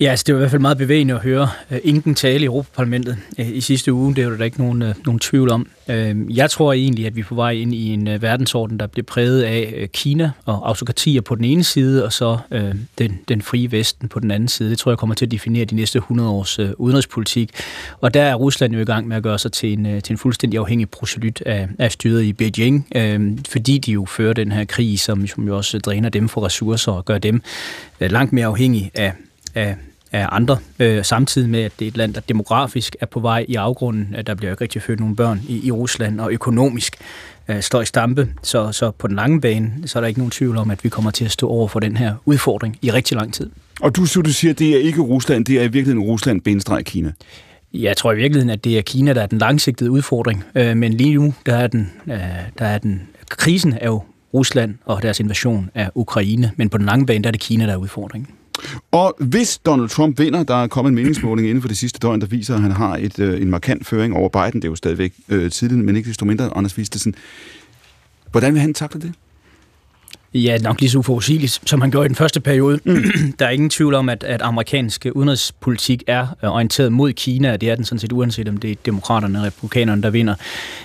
[0.00, 2.46] Ja, altså, det var i hvert fald meget bevægende at høre øh, Ingen tale i
[2.46, 4.14] Europaparlamentet uh, i sidste uge.
[4.14, 5.66] Det er jo der ikke nogen, øh, nogen tvivl om.
[5.88, 9.04] Uh, jeg tror egentlig, at vi er på vej ind i en verdensorden, der bliver
[9.04, 12.38] præget af Kina og autokratier på den ene side, og så
[12.98, 14.70] den, den frie Vesten på den anden side.
[14.70, 17.50] Det tror jeg kommer til at definere de næste 100 års udenrigspolitik.
[18.00, 20.18] Og der er Rusland jo i gang med at gøre sig til en, til en
[20.18, 24.64] fuldstændig afhængig proselyt af, af styret i Beijing, uh, fordi de jo fører den her
[24.64, 27.42] krig, som, som jo også dræner dem for ressourcer og gør dem
[28.00, 29.12] langt mere afhængige af
[29.54, 29.76] af,
[30.12, 33.44] af andre, øh, samtidig med, at det er et land, der demografisk er på vej
[33.48, 34.14] i afgrunden.
[34.14, 36.96] At der bliver ikke rigtig født nogle børn i, i Rusland, og økonomisk
[37.48, 38.28] øh, står i stampe.
[38.42, 40.88] Så, så på den lange bane, så er der ikke nogen tvivl om, at vi
[40.88, 43.50] kommer til at stå over for den her udfordring i rigtig lang tid.
[43.80, 46.84] Og du, du siger, at det er ikke Rusland, det er i virkeligheden Rusland, benstreg
[46.84, 47.12] Kina.
[47.74, 50.44] Jeg tror i virkeligheden, at det er Kina, der er den langsigtede udfordring.
[50.54, 52.18] Øh, men lige nu, der er den, øh,
[52.58, 54.02] der er den krisen er jo
[54.34, 57.66] Rusland og deres invasion af Ukraine, men på den lange bane, der er det Kina,
[57.66, 58.28] der er udfordringen.
[58.90, 62.20] Og hvis Donald Trump vinder, der er kommet en meningsmåling inden for det sidste døgn,
[62.20, 64.62] der viser, at han har et, øh, en markant føring over Biden.
[64.62, 67.14] Det er jo stadigvæk øh, tidligt, men ikke desto mindre, Anders Vistesen.
[68.30, 69.12] Hvordan vil han takle det?
[70.34, 72.80] Ja, nok lige så uforudsigeligt, som han gjorde i den første periode.
[72.84, 73.02] Mm.
[73.38, 77.60] der er ingen tvivl om, at, at amerikansk udenrigspolitik er øh, orienteret mod Kina, og
[77.60, 80.34] det er den sådan set uanset om det er demokraterne og republikanerne, der vinder.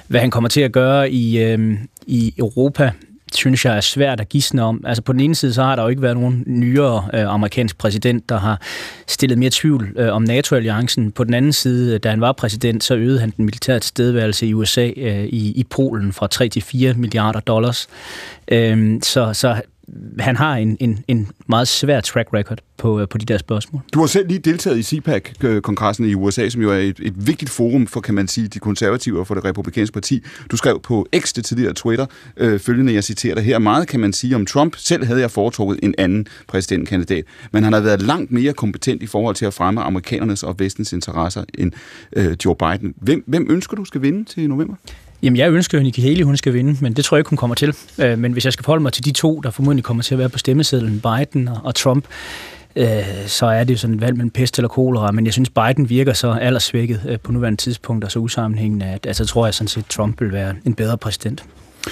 [0.07, 2.91] Hvad han kommer til at gøre i, øh, i Europa,
[3.33, 4.83] synes jeg er svært at gisne om.
[4.85, 7.77] Altså på den ene side, så har der jo ikke været nogen nyere øh, amerikansk
[7.77, 8.61] præsident, der har
[9.07, 11.11] stillet mere tvivl øh, om NATO-alliancen.
[11.11, 14.47] På den anden side, øh, da han var præsident, så øgede han den militære tilstedeværelse
[14.47, 17.87] i USA øh, i, i Polen fra 3 til 4 milliarder dollars.
[18.47, 19.61] Øh, så, så
[20.19, 23.81] han har en, en, en meget svær track record på, øh, på de der spørgsmål.
[23.93, 27.27] Du har selv lige deltaget i CPAC-kongressen øh, i USA, som jo er et, et
[27.27, 30.23] vigtigt forum for, kan man sige, de konservative og for det republikanske parti.
[30.51, 32.05] Du skrev på X, det tidligere Twitter,
[32.37, 34.75] øh, følgende, jeg citerer dig her, meget kan man sige om Trump.
[34.77, 39.07] Selv havde jeg foretrukket en anden præsidentkandidat, men han har været langt mere kompetent i
[39.07, 41.71] forhold til at fremme amerikanernes og vestens interesser end
[42.13, 42.93] øh, Joe Biden.
[42.97, 44.75] Hvem, hvem ønsker du skal vinde til november?
[45.23, 47.29] Jamen, jeg ønsker jo, at Nikki Haley hun skal vinde, men det tror jeg ikke,
[47.29, 47.75] hun kommer til.
[47.97, 50.19] Øh, men hvis jeg skal forholde mig til de to, der formodentlig kommer til at
[50.19, 52.05] være på stemmesedlen, Biden og, og Trump,
[52.75, 52.87] øh,
[53.25, 55.89] så er det jo sådan et valg mellem pest eller kolera, men jeg synes, Biden
[55.89, 59.67] virker så aldersvækket øh, på nuværende tidspunkt og så usammenhængende, at altså, tror jeg sådan
[59.67, 61.43] set, Trump vil være en bedre præsident.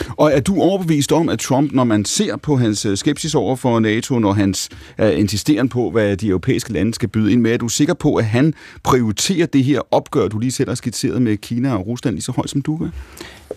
[0.10, 3.55] Og er du overbevist om, at Trump, når man ser på hans øh, skepsis over
[3.55, 4.69] for NATO, når hans
[5.01, 8.15] uh, insisteren på, hvad de europæiske lande skal byde ind med, er du sikker på,
[8.15, 8.53] at han
[8.84, 12.31] prioriterer det her opgør, du lige selv har skitseret med Kina og Rusland lige så
[12.31, 12.88] højt, som du gør?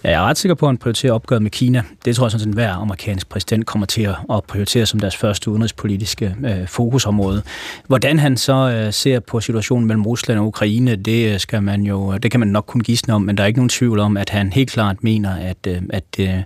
[0.04, 1.82] Jeg er ret sikker på, at han prioriterer opgøret med Kina.
[2.04, 5.50] Det tror jeg sådan, at hver amerikansk præsident kommer til at prioritere som deres første
[5.50, 7.42] udenrigspolitiske øh, fokusområde.
[7.86, 11.82] Hvordan han så øh, ser på situationen mellem Rusland og Ukraine, det, øh, skal man
[11.82, 14.16] jo, det kan man nok kun gisne om, men der er ikke nogen tvivl om,
[14.16, 16.42] at han helt klart mener, at, øh, at øh, Øh,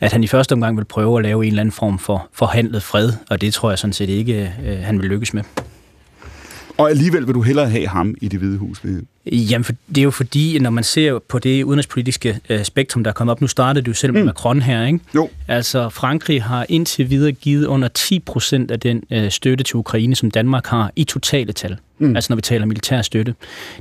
[0.00, 2.82] at han i første omgang vil prøve at lave en eller anden form for forhandlet
[2.82, 5.42] fred, og det tror jeg sådan set ikke, øh, han vil lykkes med.
[6.78, 8.82] Og alligevel vil du hellere have ham i det hvide hus?
[9.32, 13.10] Jamen, for, det er jo fordi, når man ser på det udenrigspolitiske øh, spektrum, der
[13.10, 14.26] er kommet op, nu startede jo selv med mm.
[14.26, 15.00] Macron her, ikke?
[15.14, 15.28] Jo.
[15.48, 20.14] Altså, Frankrig har indtil videre givet under 10 procent af den øh, støtte til Ukraine,
[20.14, 21.76] som Danmark har i totale tal.
[21.98, 22.16] Mm.
[22.16, 23.34] Altså når vi taler militær støtte.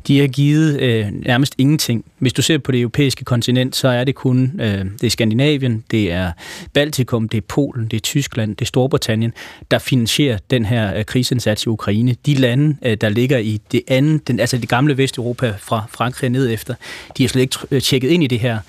[0.08, 2.06] De har givet øh, nærmest ingenting.
[2.20, 5.84] Hvis du ser på det europæiske kontinent, så er det kun øh, det er Skandinavien,
[5.92, 6.32] det er
[6.74, 9.34] Baltikum, det er Polen, det er Tyskland, det er Storbritannien,
[9.72, 12.16] der finansierer den her øh, kriseindsats i Ukraine.
[12.26, 16.30] De lande, øh, der ligger i det andet, den, altså det gamle Vesteuropa fra Frankrig
[16.30, 16.74] ned efter,
[17.18, 18.60] de har slet ikke øh, tjekket ind i det her.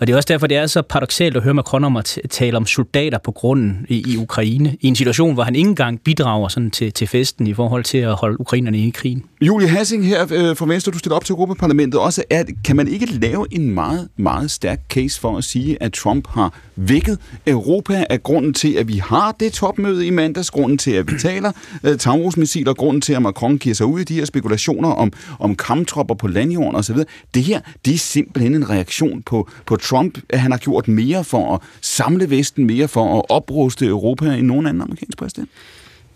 [0.00, 2.56] Og det er også derfor, det er så paradoxalt at høre Macron om at tale
[2.56, 6.48] om soldater på grunden i, i Ukraine, i en situation, hvor han ikke engang bidrager
[6.48, 9.22] sådan til, til festen i forhold til at holde ukrainerne i krigen.
[9.40, 12.22] Julie Hassing her øh, fra Venstre, du stiller op til Europaparlamentet også.
[12.30, 16.28] Er, kan man ikke lave en meget, meget stærk case for at sige, at Trump
[16.28, 20.90] har vækket Europa af grunden til, at vi har det topmøde i mandags, grunden til,
[20.90, 21.52] at vi taler
[21.84, 25.56] øh, Taurus-missiler, grunden til, at Macron giver sig ud i de her spekulationer om, om
[25.56, 26.96] kamptropper på landjorden osv.
[27.34, 31.24] Det her, det er simpelthen en reaktion på, på Trump, at han har gjort mere
[31.24, 35.48] for at samle Vesten, mere for at opruste Europa end nogen anden amerikansk præsident.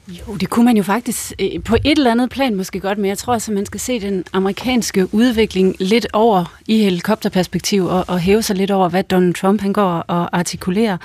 [0.09, 3.09] Jo, det kunne man jo faktisk øh, på et eller andet plan måske godt, men
[3.09, 8.21] jeg tror altså, man skal se den amerikanske udvikling lidt over i helikopterperspektiv og, og
[8.21, 10.97] hæve sig lidt over, hvad Donald Trump han går og artikulerer.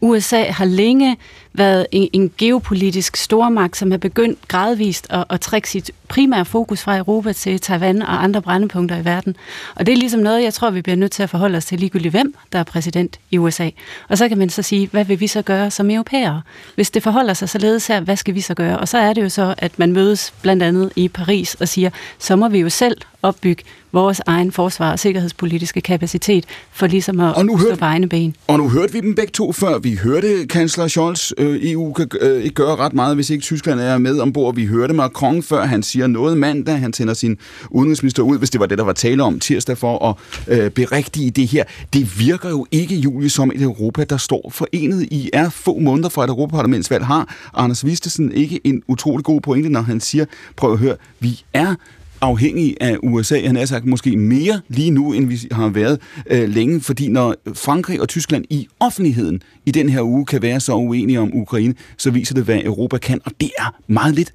[0.00, 1.16] USA har længe
[1.54, 6.82] været en, en geopolitisk stormagt, som har begyndt gradvist at, at trække sit primære fokus
[6.82, 9.36] fra Europa til Taiwan og andre brændepunkter i verden.
[9.74, 11.78] Og det er ligesom noget, jeg tror, vi bliver nødt til at forholde os til
[11.78, 13.70] ligegyldigt hvem, der er præsident i USA.
[14.08, 16.42] Og så kan man så sige, hvad vil vi så gøre som europæere?
[16.74, 18.78] Hvis det forholder sig således her, hvad skal vi så gøre?
[18.78, 21.90] Og så er det jo så, at man mødes blandt andet i Paris og siger,
[22.18, 27.34] så må vi jo selv opbygge vores egen forsvar- og sikkerhedspolitiske kapacitet for ligesom at
[27.34, 28.36] og nu stå på egne ben.
[28.46, 29.78] Og nu hørte vi dem begge to før.
[29.78, 33.80] Vi hørte kansler Scholz, øh, EU kan øh, ikke gøre ret meget, hvis ikke Tyskland
[33.80, 34.54] er med ombord.
[34.54, 36.78] Vi hørte Macron før, han siger noget mandag.
[36.78, 37.38] Han sender sin
[37.70, 40.14] udenrigsminister ud, hvis det var det, der var tale om tirsdag for at
[40.58, 41.64] øh, berigtige det her.
[41.92, 46.08] Det virker jo ikke, Julie, som et Europa, der står forenet i er få måneder
[46.08, 47.06] fra et Europaparlamentsvalg.
[47.06, 50.24] Har Anders Vistesen ikke en utrolig god pointe, når han siger,
[50.56, 51.74] prøv at høre, vi er
[52.22, 56.48] afhængig af USA, han er sagt måske mere lige nu, end vi har været øh,
[56.48, 60.74] længe, fordi når Frankrig og Tyskland i offentligheden i den her uge kan være så
[60.74, 64.34] uenige om Ukraine, så viser det, hvad Europa kan, og det er meget lidt.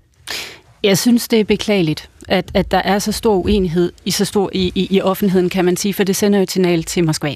[0.88, 4.50] Jeg synes, det er beklageligt, at, at der er så stor uenighed i så stor
[4.54, 7.34] i, i, i offentligheden, kan man sige, for det sender jo et signal til Moskva.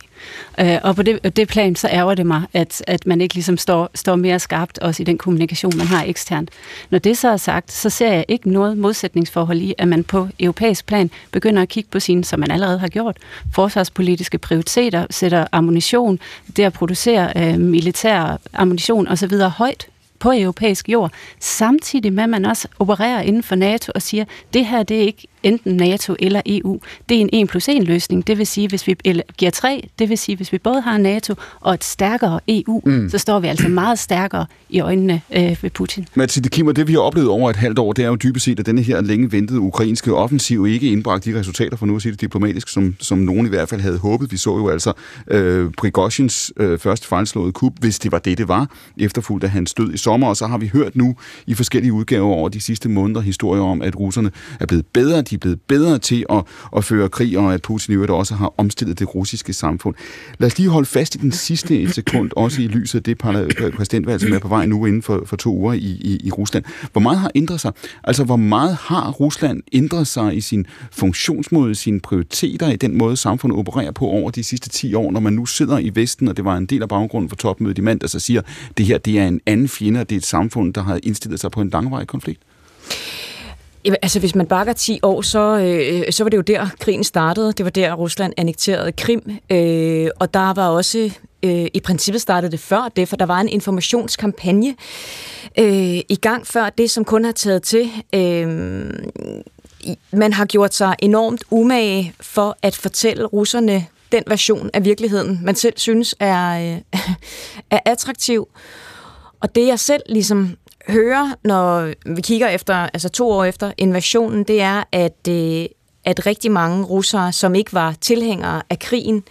[0.60, 3.58] Øh, og på det, det plan, så ærger det mig, at, at man ikke ligesom
[3.58, 6.50] står, står mere skarpt også i den kommunikation, man har eksternt.
[6.90, 10.28] Når det så er sagt, så ser jeg ikke noget modsætningsforhold i, at man på
[10.40, 13.18] europæisk plan begynder at kigge på sine, som man allerede har gjort,
[13.54, 16.20] forsvarspolitiske prioriteter, sætter ammunition,
[16.58, 19.34] det at producere øh, militær ammunition osv.
[19.36, 19.88] højt
[20.22, 24.66] på europæisk jord, samtidig med at man også opererer inden for NATO og siger, det
[24.66, 26.80] her det er ikke enten NATO eller EU.
[27.10, 28.28] Det er en 1 plus 1 løsning.
[28.28, 30.98] Det vil sige, hvis vi eller giver 3, det vil sige, hvis vi både har
[30.98, 33.10] NATO og et stærkere EU, mm.
[33.10, 36.08] så står vi altså meget stærkere i øjnene øh, ved Putin.
[36.16, 38.60] Mathilde Kimmer, det vi har oplevet over et halvt år, det er jo dybest set,
[38.60, 42.12] at denne her længe ventede ukrainske offensiv ikke indbragt de resultater, for nu at sige
[42.12, 44.32] det diplomatisk, som, som nogen i hvert fald havde håbet.
[44.32, 44.94] Vi så jo altså
[45.28, 49.74] øh, Prigozhins øh, første fejlslåede kup, hvis det var det, det var, efterfulgt af hans
[49.74, 51.16] død i sommer, og så har vi hørt nu
[51.48, 55.36] i forskellige udgaver over de sidste måneder historier om, at russerne er blevet bedre de
[55.36, 56.44] er blevet bedre til at,
[56.78, 59.96] at føre krig, og at Putin i øvrigt også har omstillet det russiske samfund.
[60.40, 63.18] Lad os lige holde fast i den sidste et sekund, også i lyset af det
[63.18, 66.64] præsidentvalg, som er på vej nu inden for, for to uger i, i, i Rusland.
[66.92, 67.72] Hvor meget har ændret sig?
[68.04, 73.18] Altså, hvor meget har Rusland ændret sig i sin funktionsmåde, sine prioriteter, i den måde,
[73.18, 76.38] samfundet opererer på over de sidste 10 år, når man nu sidder i Vesten, og
[76.38, 78.42] det var en del af baggrunden for topmødet i mandag, så siger,
[78.78, 81.40] det her det er en anden fjende, at det er et samfund, der har indstillet
[81.40, 82.42] sig på en langvarig konflikt?
[83.86, 87.04] Jamen, altså, hvis man bakker 10 år, så, øh, så var det jo der, krigen
[87.04, 87.54] startede.
[87.54, 89.22] Det var der, Rusland annekterede Krim.
[89.50, 91.12] Øh, og der var også,
[91.44, 94.76] øh, i princippet startede det før det, for der var en informationskampagne
[95.60, 97.90] øh, i gang før det, som kun har taget til.
[98.16, 98.48] Øh,
[100.14, 105.56] man har gjort sig enormt umage for at fortælle russerne den version af virkeligheden, man
[105.56, 107.02] selv synes er, øh,
[107.78, 108.48] er attraktiv.
[109.42, 114.44] Og det jeg selv ligesom hører, når vi kigger efter, altså to år efter invasionen,
[114.44, 115.66] det er, at, øh,
[116.06, 119.24] at rigtig mange russere, som ikke var tilhængere af krigen,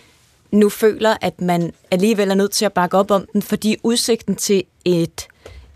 [0.53, 4.37] nu føler, at man alligevel er nødt til at bakke op om den, fordi udsigten
[4.37, 5.27] til et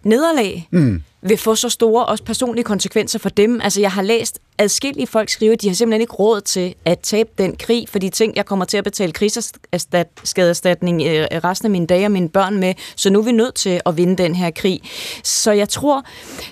[0.02, 3.60] nederlag mm vil få så store også personlige konsekvenser for dem.
[3.60, 6.98] Altså, jeg har læst adskillige folk skrive, at de har simpelthen ikke råd til at
[6.98, 11.70] tabe den krig, for de ting, jeg kommer til at betale krigsskadeerstatning øh, resten af
[11.70, 14.34] mine dage og mine børn med, så nu er vi nødt til at vinde den
[14.34, 14.80] her krig.
[15.24, 16.02] Så jeg tror,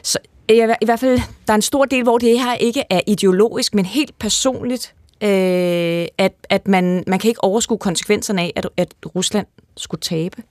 [0.03, 3.01] så, jeg, i hvert fald, der er en stor del, hvor det her ikke er
[3.07, 8.69] ideologisk, men helt personligt, øh, at, at man, man kan ikke overskue konsekvenserne af, at,
[8.77, 10.43] at Rusland skulle tabe.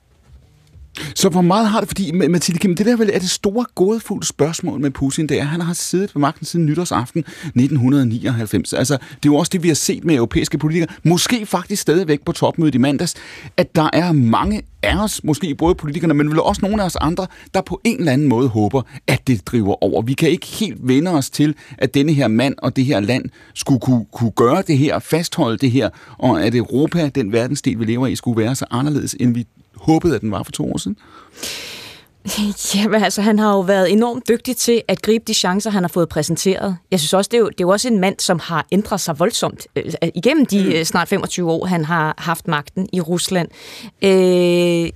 [1.16, 4.26] Så hvor meget har det, fordi Mathilde Kim, det der vel er det store gådefulde
[4.26, 8.74] spørgsmål med Putin, det er, at han har siddet på magten siden nytårsaften 1999.
[8.74, 12.26] Altså, det er jo også det, vi har set med europæiske politikere, måske faktisk stadigvæk
[12.26, 13.16] på topmødet i mandags,
[13.58, 16.96] at der er mange af os, måske både politikerne, men vel også nogle af os
[16.96, 20.02] andre, der på en eller anden måde håber, at det driver over.
[20.02, 23.26] Vi kan ikke helt vende os til, at denne her mand og det her land
[23.54, 27.86] skulle kunne, kunne gøre det her, fastholde det her, og at Europa, den verdensdel, vi
[27.86, 29.46] lever i, skulle være så anderledes, end vi
[29.82, 30.98] håbede, at den var for to år siden?
[32.76, 35.88] Jamen altså, han har jo været enormt dygtig til at gribe de chancer, han har
[35.88, 36.78] fået præsenteret.
[36.92, 39.02] Jeg synes også, det er jo, det er jo også en mand, som har ændret
[39.02, 39.84] sig voldsomt øh,
[40.16, 40.72] igennem de mm.
[40.72, 43.48] Øh, snart 25 år, han har haft magten i Rusland.
[44.02, 44.90] Øh,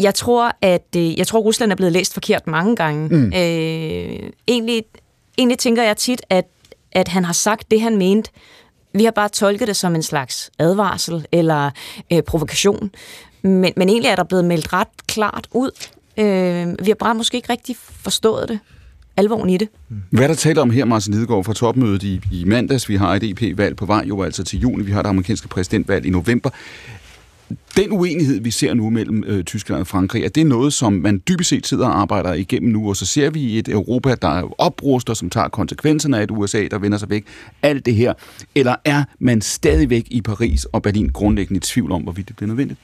[0.00, 3.08] jeg tror, at øh, jeg tror, Rusland er blevet læst forkert mange gange.
[3.08, 3.26] Mm.
[3.26, 4.82] Øh, egentlig,
[5.38, 6.44] egentlig tænker jeg tit, at,
[6.92, 8.30] at han har sagt det, han mente.
[8.94, 11.70] Vi har bare tolket det som en slags advarsel eller
[12.12, 12.90] øh, provokation.
[13.42, 15.70] Men, men egentlig er der blevet meldt ret klart ud.
[16.18, 18.58] Øh, vi har bare måske ikke rigtig forstået det
[19.16, 19.68] alvoren i det.
[20.10, 23.22] Hvad der taler om her, Martin Lidegaard, fra topmødet i, i mandags, vi har et
[23.22, 26.50] EP-valg på vej, jo altså til juni, vi har det amerikanske præsidentvalg i november.
[27.76, 31.22] Den uenighed, vi ser nu mellem øh, Tyskland og Frankrig, er det noget, som man
[31.28, 35.14] dybest set sidder og arbejder igennem nu, og så ser vi et Europa, der opruster,
[35.14, 37.24] som tager konsekvenserne af et USA, der vender sig væk.
[37.62, 38.14] Alt det her.
[38.54, 42.48] Eller er man stadigvæk i Paris og Berlin grundlæggende i tvivl om, hvorvidt det bliver
[42.48, 42.80] nødvendigt?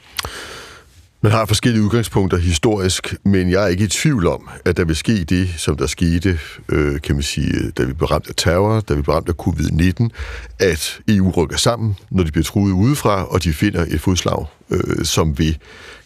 [1.21, 4.97] Man har forskellige udgangspunkter historisk, men jeg er ikke i tvivl om, at der vil
[4.97, 8.81] ske det, som der skete, øh, kan man sige, da vi blev ramt af terror,
[8.81, 10.09] da vi blev ramt af covid-19,
[10.59, 15.05] at EU rykker sammen, når de bliver truet udefra, og de finder et fodslag, øh,
[15.05, 15.59] som vil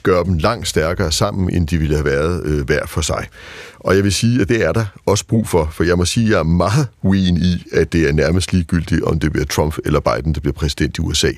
[0.03, 3.27] gøre dem langt stærkere sammen, end de ville have været øh, hver for sig.
[3.79, 6.27] Og jeg vil sige, at det er der også brug for, for jeg må sige,
[6.27, 9.77] at jeg er meget uenig i, at det er nærmest ligegyldigt, om det bliver Trump
[9.85, 11.31] eller Biden, der bliver præsident i USA.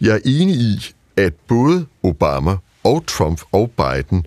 [0.00, 4.26] Jeg er enig i, at både Obama og Trump og Biden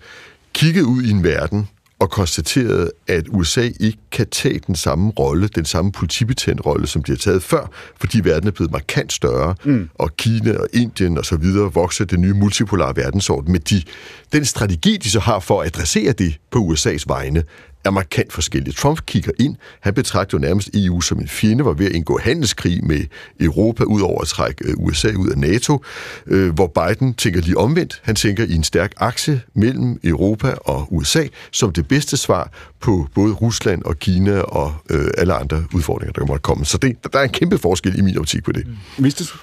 [0.53, 1.67] kiggede ud i en verden
[1.99, 7.03] og konstaterede, at USA ikke kan tage den samme rolle, den samme politibetjent rolle, som
[7.03, 9.89] de har taget før, fordi verden er blevet markant større, mm.
[9.95, 13.51] og Kina og Indien og så videre vokser den nye multipolare verdensorden.
[13.51, 13.83] Men de,
[14.33, 17.43] den strategi, de så har for at adressere det på USA's vegne,
[17.85, 18.73] er markant forskellige.
[18.73, 22.19] Trump kigger ind, han betragter jo nærmest EU som en fjende, var ved at indgå
[22.23, 23.05] handelskrig med
[23.39, 25.83] Europa, ud over at trække øh, USA ud af NATO,
[26.27, 28.01] øh, hvor Biden tænker lige omvendt.
[28.03, 33.07] Han tænker i en stærk akse mellem Europa og USA, som det bedste svar på
[33.15, 36.65] både Rusland og Kina og øh, alle andre udfordringer, der måtte komme.
[36.65, 38.67] Så det, der er en kæmpe forskel i min optik på det.
[38.67, 39.03] Mm.
[39.25, 39.37] du?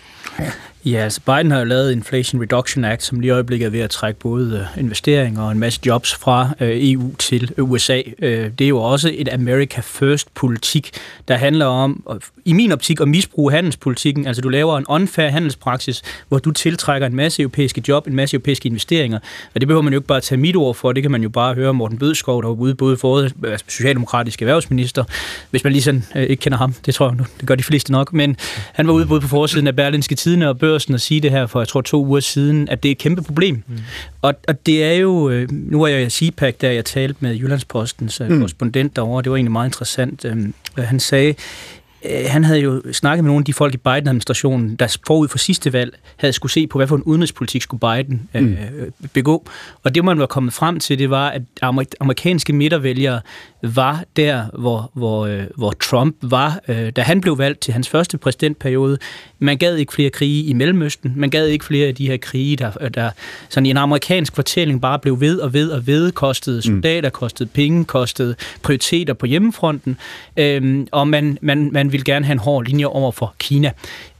[0.84, 3.80] Ja, altså Biden har jo lavet Inflation Reduction Act, som lige i øjeblikket er ved
[3.80, 8.02] at trække både øh, investeringer og en masse jobs fra øh, EU til øh, USA.
[8.20, 10.90] Det er jo også et America First-politik,
[11.28, 14.26] der handler om, i min optik, at misbruge handelspolitikken.
[14.26, 18.34] Altså du laver en unfair handelspraksis, hvor du tiltrækker en masse europæiske job, en masse
[18.34, 19.18] europæiske investeringer.
[19.54, 21.28] Og det behøver man jo ikke bare tage mit ord for, det kan man jo
[21.28, 25.04] bare høre Morten Bødskov, der var ude både for altså socialdemokratisk erhvervsminister,
[25.50, 27.92] hvis man lige sådan ikke kender ham, det tror jeg nu, det gør de fleste
[27.92, 28.36] nok, men
[28.72, 31.46] han var ude både på forsiden af Berlinske Tidene og børsen at sige det her
[31.46, 33.62] for, jeg tror, to uger siden, at det er et kæmpe problem.
[33.66, 33.78] Mm.
[34.22, 37.34] Og, og det er jo, øh, nu er jeg i CPAC, der jeg talte med
[37.34, 38.38] Jyllandspostens mm.
[38.38, 40.24] korrespondent derovre, det var egentlig meget interessant.
[40.24, 41.34] Øhm, han sagde,
[42.04, 45.38] Øh, han havde jo snakket med nogle af de folk i Biden-administrationen, der forud for
[45.38, 48.92] sidste valg havde skulle se på, hvad for en udenrigspolitik skulle Biden øh, mm.
[49.12, 49.46] begå.
[49.82, 51.42] Og det, man var kommet frem til, det var, at
[52.00, 53.20] amerikanske midtervælgere
[53.62, 57.88] var der, hvor, hvor, øh, hvor Trump var, øh, da han blev valgt til hans
[57.88, 58.98] første præsidentperiode.
[59.38, 61.12] Man gad ikke flere krige i Mellemøsten.
[61.16, 63.10] Man gad ikke flere af de her krige, der, der
[63.48, 66.62] sådan i en amerikansk fortælling bare blev ved og ved og ved, kostede mm.
[66.62, 67.12] soldater, mm.
[67.12, 69.96] kostede penge, kostede prioriteter på hjemmefronten.
[70.36, 73.72] Øh, og man, man, man vil gerne have en hård linje over for Kina.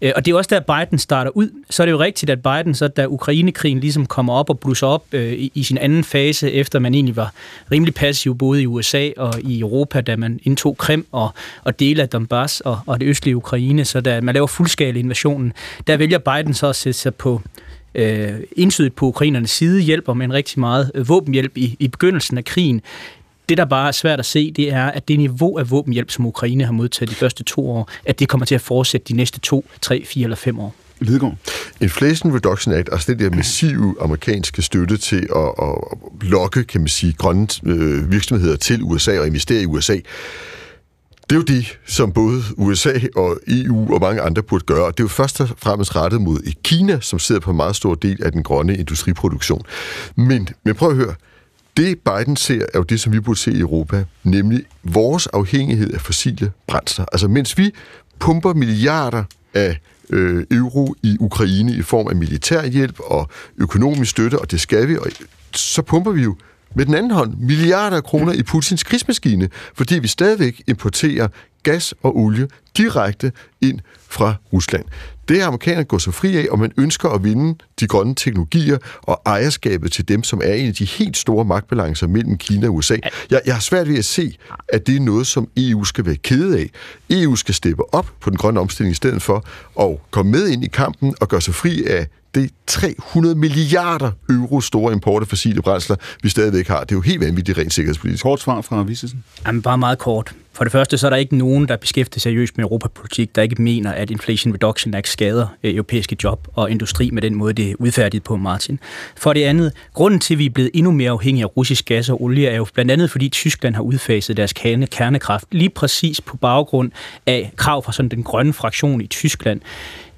[0.02, 1.50] Øh, og det er også der, Biden starter ud.
[1.70, 4.86] Så er det jo rigtigt, at Biden, så da Ukrainekrigen ligesom kommer op og blusser
[4.86, 7.32] op øh, i, i sin anden fase, efter man egentlig var
[7.72, 11.30] rimelig passiv både i USA og i Europa, da man indtog Krim og,
[11.64, 15.52] og dele af Donbass og, og det østlige Ukraine, så da man laver fuldskale invasionen,
[15.86, 17.40] der vælger Biden så at sætte sig på
[17.94, 22.38] øh, indsydet på ukrainernes side, hjælper med en rigtig meget øh, våbenhjælp i, i begyndelsen
[22.38, 22.82] af krigen.
[23.48, 26.26] Det, der bare er svært at se, det er, at det niveau af våbenhjælp, som
[26.26, 29.40] Ukraine har modtaget de første to år, at det kommer til at fortsætte de næste
[29.40, 30.74] to, tre, fire eller fem år.
[31.00, 31.36] Lidegaard.
[31.80, 35.74] Inflation Reduction Act, altså den der massive amerikanske støtte til at, at
[36.22, 39.96] lokke, kan man sige, grønne øh, virksomheder til USA og investere i USA,
[41.30, 44.86] det er jo det, som både USA og EU og mange andre burde gøre.
[44.86, 47.94] Det er jo først og fremmest rettet mod Kina, som sidder på en meget stor
[47.94, 49.62] del af den grønne industriproduktion.
[50.16, 51.14] Men, men prøv at høre,
[51.76, 55.92] det Biden ser, er jo det, som vi burde se i Europa, nemlig vores afhængighed
[55.94, 57.04] af fossile brændsler.
[57.12, 57.74] Altså mens vi
[58.18, 64.50] pumper milliarder af øh, euro i Ukraine i form af militærhjælp og økonomisk støtte, og
[64.50, 65.06] det skal vi, og
[65.54, 66.36] så pumper vi jo
[66.74, 71.28] med den anden hånd milliarder af kroner i Putins krigsmaskine, fordi vi stadigvæk importerer
[71.62, 74.84] gas og olie direkte ind fra Rusland.
[75.28, 78.78] Det er amerikanerne går så fri af, og man ønsker at vinde de grønne teknologier
[79.02, 82.74] og ejerskabet til dem, som er en af de helt store magtbalancer mellem Kina og
[82.74, 82.96] USA.
[83.30, 84.36] Jeg, jeg har svært ved at se,
[84.68, 86.70] at det er noget, som EU skal være kede af.
[87.10, 89.44] EU skal steppe op på den grønne omstilling i stedet for
[89.80, 94.60] at komme med ind i kampen og gøre sig fri af det 300 milliarder euro
[94.60, 96.80] store import af fossile brændsler, vi stadigvæk har.
[96.80, 98.22] Det er jo helt vanvittigt rent sikkerhedspolitisk.
[98.22, 99.24] Kort svar fra Vissesen.
[99.46, 100.34] Jamen, bare meget kort.
[100.54, 103.62] For det første, så er der ikke nogen, der beskæftiger seriøst med europapolitik, der ikke
[103.62, 107.70] mener, at Inflation Reduction Act skader øh, europæiske job og industri med den måde, det
[107.70, 108.78] er udfærdigt på, Martin.
[109.16, 112.08] For det andet, grunden til, at vi er blevet endnu mere afhængige af russisk gas
[112.08, 116.20] og olie, er jo blandt andet, fordi Tyskland har udfaset deres kerne, kernekraft lige præcis
[116.20, 116.90] på baggrund
[117.26, 119.60] af krav fra sådan den grønne fraktion i Tyskland.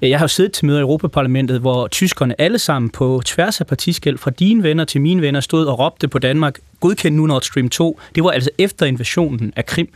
[0.01, 3.61] Øh, jeg har jo siddet til møder i Europaparlamentet, hvor tyskerne alle sammen på tværs
[3.61, 7.25] af partiskæld, fra dine venner til mine venner, stod og råbte på Danmark, godkend nu
[7.25, 7.99] Nord Stream 2.
[8.15, 9.89] Det var altså efter invasionen af Krim,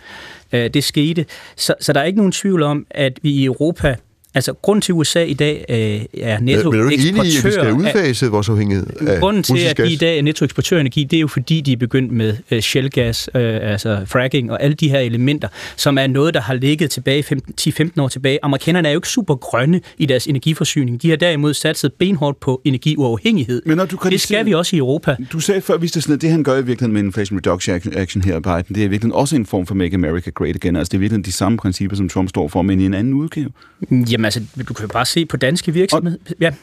[0.51, 1.25] øh, det skete.
[1.55, 3.95] Så, så der er ikke nogen tvivl om, at vi i Europa
[4.35, 6.85] Altså, grund til, at USA i dag øh, er nettoeksportør...
[6.85, 10.17] Er i, at vi skal udfase vores afhængighed af Grunden til, at vi i dag
[10.17, 13.59] er nettoeksportør af energi, det er jo fordi, de er begyndt med øh, shellgas, øh,
[13.61, 17.23] altså fracking og alle de her elementer, som er noget, der har ligget tilbage
[17.61, 18.39] 10-15 år tilbage.
[18.43, 21.01] Amerikanerne er jo ikke super grønne i deres energiforsyning.
[21.01, 23.61] De har derimod satset benhårdt på energiuafhængighed.
[23.65, 25.15] Men når du det skal vi også i Europa.
[25.31, 27.81] Du sagde før, hvis det sådan, at det han gør i virkeligheden med Inflation Reduction
[27.95, 30.75] Action her Biden, det er i virkeligheden også en form for Make America Great Again.
[30.75, 33.13] Altså det er virkelig de samme principper, som Trump står for, men i en anden
[33.13, 33.49] udgave.
[33.91, 36.17] Jamen altså, du kan jo bare se på danske virksomheder.
[36.39, 36.53] Ja.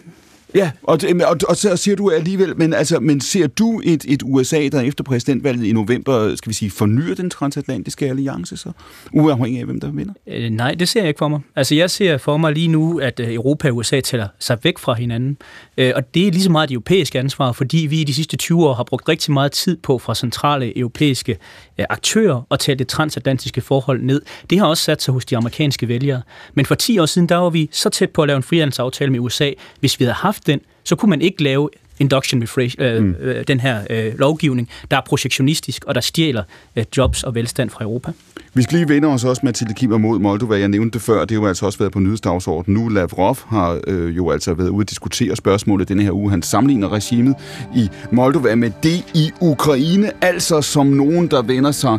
[0.54, 4.22] Ja, og, og, og så siger du alligevel, men, altså, men ser du et, et
[4.24, 8.72] USA, der efter præsidentvalget i november, skal vi sige, fornyer den transatlantiske alliance så,
[9.12, 10.14] uafhængig af, hvem der vinder?
[10.26, 11.40] Øh, nej, det ser jeg ikke for mig.
[11.56, 14.78] Altså, jeg ser for mig lige nu, at øh, Europa og USA tæller sig væk
[14.78, 15.36] fra hinanden.
[15.78, 18.36] Øh, og det er lige så meget et europæisk ansvar, fordi vi i de sidste
[18.36, 21.36] 20 år har brugt rigtig meget tid på fra centrale europæiske
[21.78, 24.22] øh, aktører at tage det transatlantiske forhold ned.
[24.50, 26.22] Det har også sat sig hos de amerikanske vælgere.
[26.54, 29.10] Men for 10 år siden, der var vi så tæt på at lave en frihandelsaftale
[29.12, 29.50] med USA.
[29.80, 33.14] Hvis vi havde haft den, så kunne man ikke lave induction refresh, øh, mm.
[33.20, 36.42] øh, den her øh, lovgivning, der er projektionistisk, og der stjæler
[36.76, 38.12] øh, jobs og velstand fra Europa.
[38.54, 40.58] Vi skal lige vende os også, Mathilde Kimmer, mod Moldova.
[40.58, 42.82] Jeg nævnte det før, det har jo altså også været på nyhedsdagsordenen.
[42.82, 46.30] Nu Lavrov har øh, jo altså været ude at diskutere spørgsmålet denne her uge.
[46.30, 47.34] Han sammenligner regimet
[47.76, 51.98] i Moldova med det i Ukraine, altså som nogen, der vender sig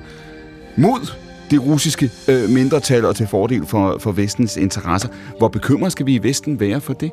[0.77, 1.11] mod
[1.51, 5.09] det russiske øh, mindretal og til fordel for, for vestens interesser.
[5.38, 7.11] Hvor bekymret skal vi i Vesten være for det?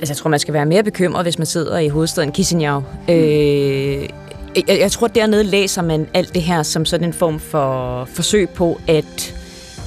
[0.00, 2.80] Altså, jeg tror, man skal være mere bekymret, hvis man sidder i hovedstaden Chisinau.
[2.80, 3.14] Mm.
[3.14, 4.08] Øh,
[4.56, 8.48] jeg, jeg tror, dernede læser man alt det her som sådan en form for forsøg
[8.48, 9.34] på at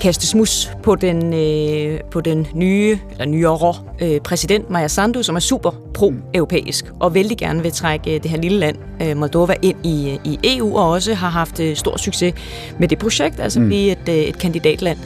[0.01, 5.35] kaste smus på den, øh, på den nye, eller nyere øh, præsident Maja Sandu, som
[5.35, 9.55] er super pro-europæisk og vældig gerne vil trække øh, det her lille land, øh, Moldova,
[9.61, 12.33] ind i, i EU, og også har haft øh, stor succes
[12.79, 13.67] med det projekt, altså mm.
[13.67, 14.97] blive et, øh, et kandidatland.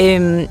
[0.00, 0.46] Øh,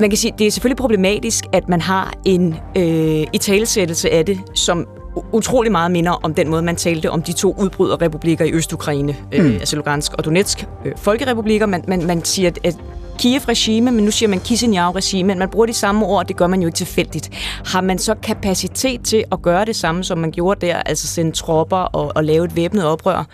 [0.00, 4.38] man kan sige, det er selvfølgelig problematisk, at man har en øh, italesættelse af det,
[4.54, 4.86] som
[5.32, 9.44] utrolig meget minder om den måde, man talte om de to udbryderrepublikker i Øst-Ukraine, øh,
[9.44, 9.50] mm.
[9.50, 11.66] øh, altså Lugansk og Donetsk, øh, folkerepublikker.
[11.66, 12.76] Man, man, man siger, at
[13.18, 16.60] Kiev-regime, men nu siger man Chisinau-regime, men man bruger de samme ord, det gør man
[16.60, 17.30] jo ikke tilfældigt.
[17.64, 21.32] Har man så kapacitet til at gøre det samme, som man gjorde der, altså sende
[21.32, 23.24] tropper og, og lave et væbnet oprør?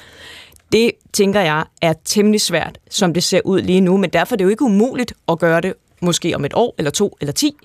[0.73, 4.37] Det, tænker jeg, er temmelig svært, som det ser ud lige nu, men derfor er
[4.37, 7.57] det jo ikke umuligt at gøre det måske om et år, eller to, eller ti.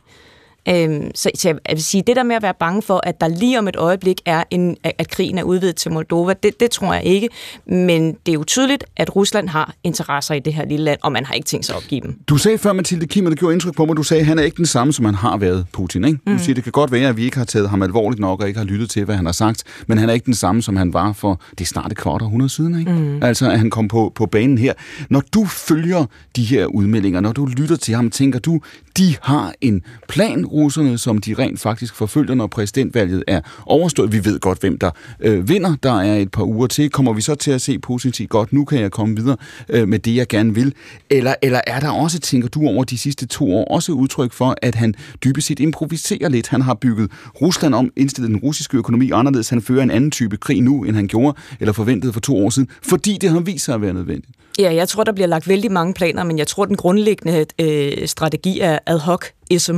[0.70, 3.28] Øhm, så, så jeg vil sige, det der med at være bange for, at der
[3.28, 6.94] lige om et øjeblik er en, at krigen er udvidet til Moldova, det, det tror
[6.94, 7.30] jeg ikke.
[7.66, 11.12] Men det er jo tydeligt, at Rusland har interesser i det her lille land, og
[11.12, 12.20] man har ikke tænkt sig at opgive dem.
[12.28, 14.40] Du sagde før, Mathilde Kim, og det gjorde indtryk på mig, du sagde, at han
[14.40, 16.06] er ikke den samme, som han har været, Putin.
[16.06, 16.20] Ikke?
[16.26, 16.38] Mm.
[16.38, 18.48] Du siger, det kan godt være, at vi ikke har taget ham alvorligt nok, og
[18.48, 20.76] ikke har lyttet til, hvad han har sagt, men han er ikke den samme, som
[20.76, 22.92] han var for, det er snart et kvart århundrede siden, ikke?
[22.92, 23.24] Mm.
[23.24, 24.74] altså at han kom på, på banen her.
[25.10, 26.06] Når du følger
[26.36, 28.60] de her udmeldinger, når du lytter til ham, tænker du,
[28.98, 34.12] de har en plan, russerne, som de rent faktisk forfølger, når præsidentvalget er overstået.
[34.12, 35.76] Vi ved godt, hvem der øh, vinder.
[35.84, 36.90] Der er et par uger til.
[36.90, 39.38] Kommer vi så til at se positivt godt, nu kan jeg komme videre
[39.70, 40.74] øh, med det, jeg gerne vil?
[41.10, 44.56] Eller, eller er der også, tænker du, over de sidste to år, også udtryk for,
[44.62, 44.94] at han
[45.24, 46.48] dybest set improviserer lidt?
[46.48, 49.50] Han har bygget Rusland om, indstillet den russiske økonomi anderledes.
[49.50, 52.50] Han fører en anden type krig nu, end han gjorde, eller forventede for to år
[52.50, 54.38] siden, fordi det har vist sig at være nødvendigt.
[54.60, 58.08] Ja, jeg tror, der bliver lagt vældig mange planer, men jeg tror, den grundlæggende øh,
[58.08, 59.78] strategi er ad hoc ism.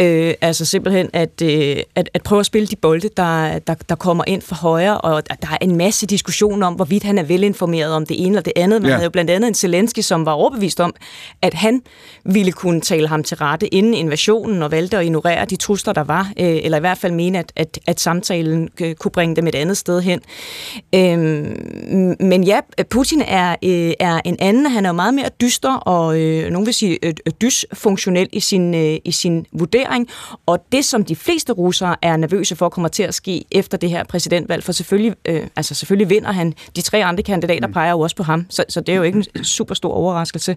[0.00, 3.94] Øh, altså simpelthen at, øh, at, at prøve at spille de bolde, der, der, der
[3.94, 7.92] kommer ind for højre, og der er en masse diskussion om, hvorvidt han er velinformeret
[7.92, 8.82] om det ene eller det andet.
[8.82, 8.94] Man ja.
[8.94, 10.94] havde jo blandt andet en Zelensky, som var overbevist om,
[11.42, 11.82] at han
[12.24, 16.04] ville kunne tale ham til rette inden invasionen, og valgte at ignorere de trusler, der
[16.04, 19.46] var, øh, eller i hvert fald mene, at, at, at samtalen øh, kunne bringe dem
[19.46, 20.20] et andet sted hen.
[20.94, 21.18] Øh,
[22.20, 24.66] men ja, Putin er, øh, er en anden.
[24.66, 28.74] Han er jo meget mere dyster, og øh, nogen vil sige øh, dysfunktionel i sin
[28.74, 30.08] øh, i sin vurdering,
[30.46, 33.90] og det, som de fleste russere er nervøse for, kommer til at ske efter det
[33.90, 36.54] her præsidentvalg, for selvfølgelig, øh, altså selvfølgelig vinder han.
[36.76, 37.72] De tre andre kandidater mm.
[37.72, 40.56] peger jo også på ham, så, så det er jo ikke en super stor overraskelse.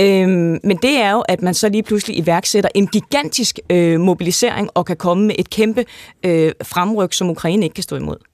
[0.00, 4.70] Øhm, men det er jo, at man så lige pludselig iværksætter en gigantisk øh, mobilisering
[4.74, 5.84] og kan komme med et kæmpe
[6.24, 8.33] øh, fremryk, som Ukraine ikke kan stå imod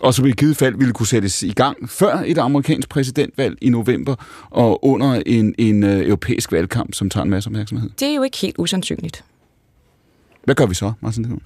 [0.00, 3.68] og som i givet fald ville kunne sættes i gang før et amerikansk præsidentvalg i
[3.68, 4.14] november,
[4.50, 7.90] og under en, en uh, europæisk valgkamp, som tager en masse opmærksomhed.
[8.00, 9.24] Det er jo ikke helt usandsynligt.
[10.44, 11.40] Hvad gør vi så, Martin?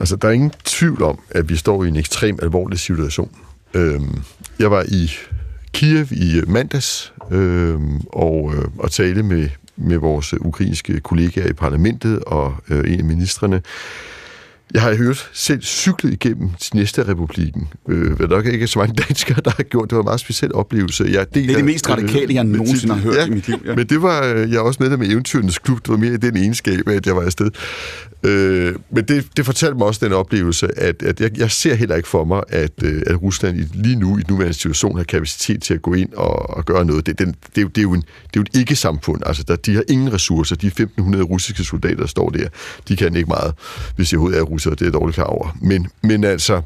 [0.00, 3.36] Altså, der er ingen tvivl om, at vi står i en ekstrem alvorlig situation.
[3.74, 4.22] Øhm,
[4.58, 5.10] jeg var i
[5.72, 12.24] Kiev i mandags øhm, og, øh, og talte med, med vores ukrainske kollegaer i parlamentet
[12.24, 13.62] og øh, en af ministerne.
[14.74, 17.68] Jeg har hørt selv cyklet igennem næste republiken.
[17.88, 19.90] Øh, hvad nok ikke så mange danskere, der har gjort.
[19.90, 21.04] Det var en meget speciel oplevelse.
[21.04, 23.62] Jeg deler, det er det mest radikale, jeg nogensinde har hørt ja, i mit liv.
[23.66, 23.74] Ja.
[23.74, 25.78] Men det var, øh, jeg er også medlem af Eventyrenes Klub.
[25.78, 27.50] Det var mere i den egenskab, at jeg var afsted.
[28.22, 31.96] Øh, men det, det fortalte mig også den oplevelse, at, at jeg, jeg ser heller
[31.96, 35.62] ikke for mig, at, øh, at Rusland lige nu i den nuværende situation har kapacitet
[35.62, 37.06] til at gå ind og, og gøre noget.
[37.06, 39.22] Det, den, det, er jo, det, er jo en, det er jo et ikke-samfund.
[39.26, 40.56] Altså, der, de har ingen ressourcer.
[40.56, 42.48] De 1.500 russiske soldater, der står der,
[42.88, 43.54] de kan ikke meget,
[43.96, 44.74] hvis de overhovedet er russere.
[44.74, 45.56] Det er jeg dårligt klar over.
[45.62, 46.62] Men, men altså,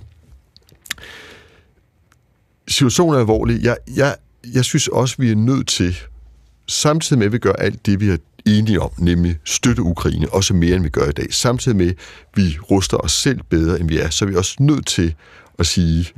[2.69, 3.63] situationen er alvorlig.
[3.63, 4.15] Jeg, jeg,
[4.55, 5.97] jeg synes også, vi er nødt til,
[6.67, 10.55] samtidig med at vi gør alt det, vi har enige om, nemlig støtte Ukraine, også
[10.55, 11.35] mere end vi gør i dag.
[11.35, 11.97] Samtidig med, at
[12.35, 15.15] vi ruster os selv bedre, end vi er, så er vi også nødt til
[15.59, 16.13] at sige,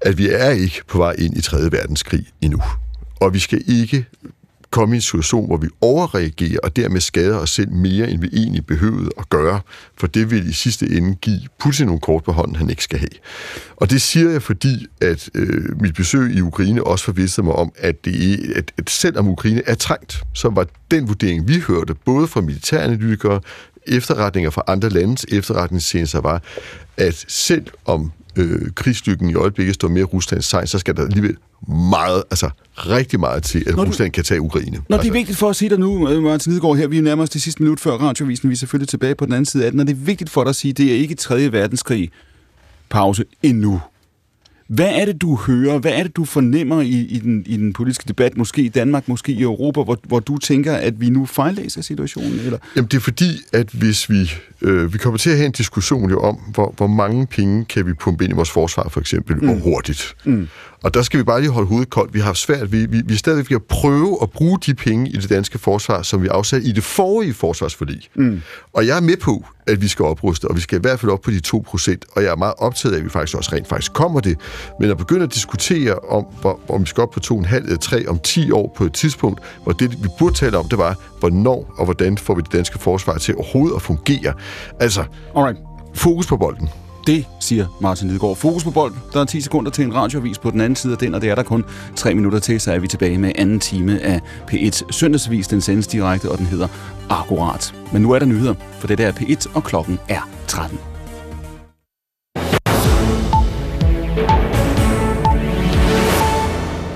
[0.00, 1.72] at vi er ikke på vej ind i 3.
[1.72, 2.62] verdenskrig endnu.
[3.20, 4.06] Og vi skal ikke
[4.70, 8.28] komme i en situation, hvor vi overreagerer og dermed skader os selv mere, end vi
[8.32, 9.60] egentlig behøvede at gøre,
[9.98, 12.98] for det vil i sidste ende give Putin nogle kort på hånden, han ikke skal
[12.98, 13.10] have.
[13.76, 17.72] Og det siger jeg, fordi at øh, mit besøg i Ukraine også forvistede mig om,
[17.76, 21.94] at, det er, at, at selvom Ukraine er trængt, så var den vurdering, vi hørte,
[21.94, 23.40] både fra militæranalytikere,
[23.86, 26.42] efterretninger fra andre landes efterretningstjenester var,
[26.96, 31.36] at selv om øh, krigslykken i øjeblikket står mere Ruslands sejr, så skal der alligevel
[31.68, 34.70] meget, altså rigtig meget til, at Når du- Rusland kan tage Ukraine.
[34.88, 36.98] Når altså, det er vigtigt for at sige dig nu, øh, Martin Lidegaard, her vi
[36.98, 39.64] er nærmest det sidste minut før radiovisen, vi er selvfølgelig tilbage på den anden side
[39.64, 41.52] af den, når det er vigtigt for dig at sige, det er ikke 3.
[41.52, 42.10] verdenskrig
[42.90, 43.80] pause endnu.
[44.68, 45.78] Hvad er det, du hører?
[45.78, 49.08] Hvad er det, du fornemmer i, i, den, i den politiske debat, måske i Danmark,
[49.08, 52.32] måske i Europa, hvor, hvor du tænker, at vi nu fejllæser situationen?
[52.40, 52.58] Eller?
[52.76, 54.30] Jamen det er fordi, at hvis vi,
[54.62, 57.86] øh, vi kommer til at have en diskussion jo om, hvor, hvor mange penge kan
[57.86, 59.48] vi pumpe ind i vores forsvar for eksempel, mm.
[59.48, 60.14] og hurtigt.
[60.24, 60.48] Mm.
[60.82, 62.14] Og der skal vi bare lige holde hovedet koldt.
[62.14, 62.72] Vi har haft svært.
[62.72, 65.58] Vi, vi, vi er stadig ved at prøve at bruge de penge i det danske
[65.58, 68.08] forsvar, som vi afsatte i det forrige forsvarsforlig.
[68.14, 68.42] Mm.
[68.72, 71.12] Og jeg er med på, at vi skal opruste, og vi skal i hvert fald
[71.12, 72.04] op på de 2 procent.
[72.12, 74.38] Og jeg er meget optaget af, at vi faktisk også rent faktisk kommer det.
[74.80, 78.08] Men at begynde at diskutere om, hvor, om vi skal op på 2,5 eller 3
[78.08, 81.74] om 10 år på et tidspunkt, hvor det, vi burde tale om, det var, hvornår
[81.78, 84.32] og hvordan får vi det danske forsvar til overhovedet at fungere.
[84.80, 85.04] Altså,
[85.36, 85.58] Alright.
[85.94, 86.68] fokus på bolden.
[87.10, 88.36] Det siger Martin Lidegaard.
[88.36, 88.98] Fokus på bolden.
[89.12, 91.30] Der er 10 sekunder til en radioavis på den anden side af den, og det
[91.30, 91.64] er der kun
[91.96, 95.48] 3 minutter til, så er vi tilbage med anden time af P1 Søndagsvis.
[95.48, 96.68] Den sendes direkte, og den hedder
[97.08, 97.74] Akkurat.
[97.92, 100.89] Men nu er der nyheder, for det der er P1, og klokken er 13.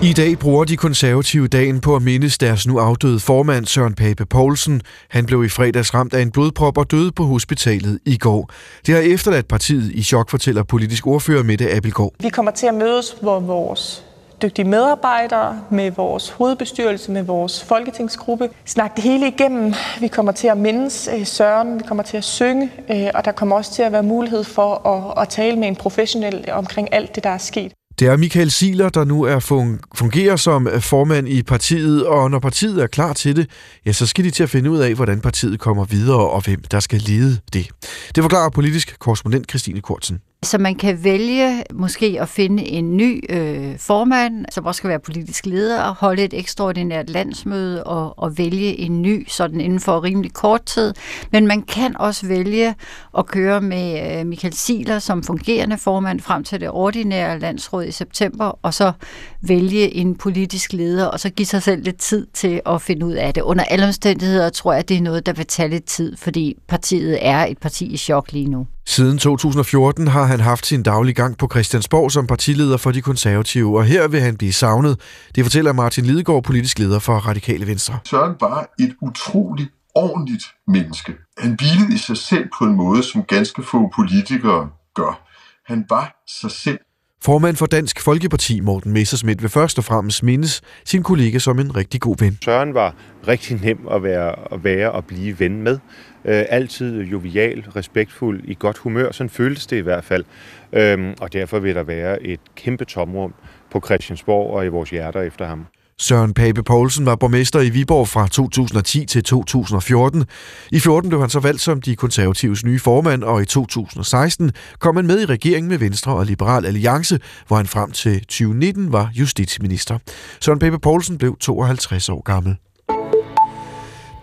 [0.04, 4.26] I dag bruger de konservative dagen på at mindes deres nu afdøde formand Søren Pape
[4.26, 4.82] Poulsen.
[5.10, 8.50] Han blev i fredags ramt af en blodprop og døde på hospitalet i går.
[8.86, 12.12] Det har efterladt partiet i chok, fortæller politisk ordfører Mette Abelgaard.
[12.20, 14.04] Vi kommer til at mødes, hvor vores
[14.42, 19.74] dygtige medarbejdere, med vores hovedbestyrelse, med vores folketingsgruppe, Snak det hele igennem.
[20.00, 23.32] Vi kommer til at mindes øh, Søren, vi kommer til at synge, øh, og der
[23.32, 27.14] kommer også til at være mulighed for at, at tale med en professionel omkring alt
[27.14, 27.72] det, der er sket.
[27.98, 32.30] Det er Michael Siler, der nu er fun- fungerer som øh, formand i partiet, og
[32.30, 33.50] når partiet er klar til det,
[33.86, 36.60] ja, så skal de til at finde ud af, hvordan partiet kommer videre, og hvem
[36.70, 37.68] der skal lede det.
[38.14, 40.20] Det forklarer politisk korrespondent Christine Kortsen.
[40.44, 44.98] Så man kan vælge måske at finde en ny øh, formand, som også skal være
[44.98, 50.04] politisk leder, og holde et ekstraordinært landsmøde og, og vælge en ny sådan inden for
[50.04, 50.94] rimelig kort tid.
[51.32, 52.74] Men man kan også vælge
[53.18, 57.92] at køre med øh, Michael Siler som fungerende formand frem til det ordinære landsråd i
[57.92, 58.92] september, og så
[59.40, 63.12] vælge en politisk leder, og så give sig selv lidt tid til at finde ud
[63.12, 63.42] af det.
[63.42, 66.56] Under alle omstændigheder tror jeg, at det er noget, der vil tage lidt tid, fordi
[66.68, 68.66] partiet er et parti i chok lige nu.
[68.86, 73.78] Siden 2014 har han haft sin daglige gang på Christiansborg som partileder for de konservative,
[73.78, 75.00] og her vil han blive savnet.
[75.34, 77.98] Det fortæller Martin Lidegaard, politisk leder for Radikale Venstre.
[78.04, 81.12] Søren var et utroligt ordentligt menneske.
[81.38, 85.28] Han hvilede i sig selv på en måde, som ganske få politikere gør.
[85.66, 86.78] Han var sig selv.
[87.22, 91.76] Formand for Dansk Folkeparti, Morten Messersmith, vil først og fremmest mindes sin kollega som en
[91.76, 92.38] rigtig god ven.
[92.44, 92.94] Søren var
[93.28, 95.78] rigtig nem at være, at være og blive ven med.
[96.24, 99.12] Øh, altid jovial, respektfuld, i godt humør.
[99.12, 100.24] Sådan føltes det i hvert fald.
[100.72, 103.34] Øhm, og derfor vil der være et kæmpe tomrum
[103.70, 105.66] på Christiansborg og i vores hjerter efter ham.
[105.98, 110.24] Søren Pape Poulsen var borgmester i Viborg fra 2010 til 2014.
[110.72, 114.96] I 14 blev han så valgt som de konservatives nye formand, og i 2016 kom
[114.96, 119.10] han med i regeringen med Venstre og Liberal Alliance, hvor han frem til 2019 var
[119.14, 119.98] justitsminister.
[120.40, 122.56] Søren Pape Poulsen blev 52 år gammel.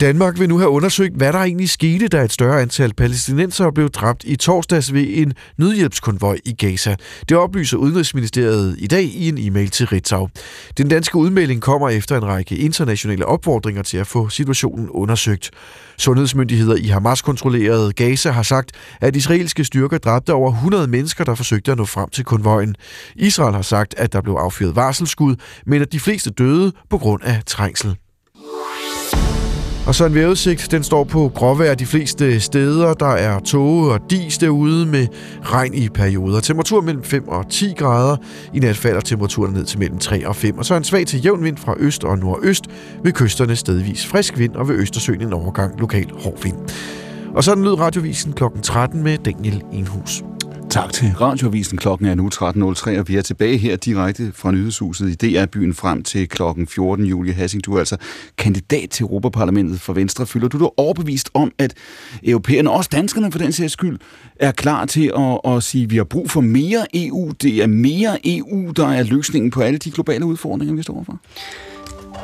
[0.01, 3.89] Danmark vil nu have undersøgt, hvad der egentlig skete, da et større antal palæstinenser blev
[3.89, 6.95] dræbt i torsdags ved en nødhjælpskonvoj i Gaza.
[7.29, 10.29] Det oplyser Udenrigsministeriet i dag i en e-mail til Ritzau.
[10.77, 15.51] Den danske udmelding kommer efter en række internationale opfordringer til at få situationen undersøgt.
[15.97, 18.71] Sundhedsmyndigheder i Hamas-kontrollerede Gaza har sagt,
[19.01, 22.75] at israelske styrker dræbte over 100 mennesker, der forsøgte at nå frem til konvojen.
[23.15, 25.35] Israel har sagt, at der blev affyret varselsskud,
[25.65, 27.95] men at de fleste døde på grund af trængsel.
[29.87, 32.93] Og så en vejrudsigt, den står på gråvejr de fleste steder.
[32.93, 35.07] Der er tåge og dis derude med
[35.43, 36.39] regn i perioder.
[36.39, 38.17] Temperatur mellem 5 og 10 grader.
[38.53, 40.57] I nat falder temperaturen ned til mellem 3 og 5.
[40.57, 42.63] Og så en svag til jævn vind fra øst og nordøst.
[43.03, 46.57] Ved kysterne stedvis frisk vind, og ved Østersøen en overgang lokal hård vind.
[47.35, 48.43] Og så den radiovisen kl.
[48.63, 50.23] 13 med Daniel Enhus.
[50.71, 51.77] Tak til Radioavisen.
[51.77, 56.03] Klokken er nu 13.03, og vi er tilbage her direkte fra Nyhedshuset i DR-byen frem
[56.03, 57.05] til klokken 14.
[57.05, 57.97] Julie Hassing, du er altså
[58.37, 60.25] kandidat til Europaparlamentet for Venstre.
[60.25, 61.73] Føler du dig overbevist om, at
[62.23, 63.99] europæerne, også danskerne for den sags skyld,
[64.35, 67.31] er klar til at, at sige, at vi har brug for mere EU?
[67.41, 71.19] Det er mere EU, der er løsningen på alle de globale udfordringer, vi står overfor?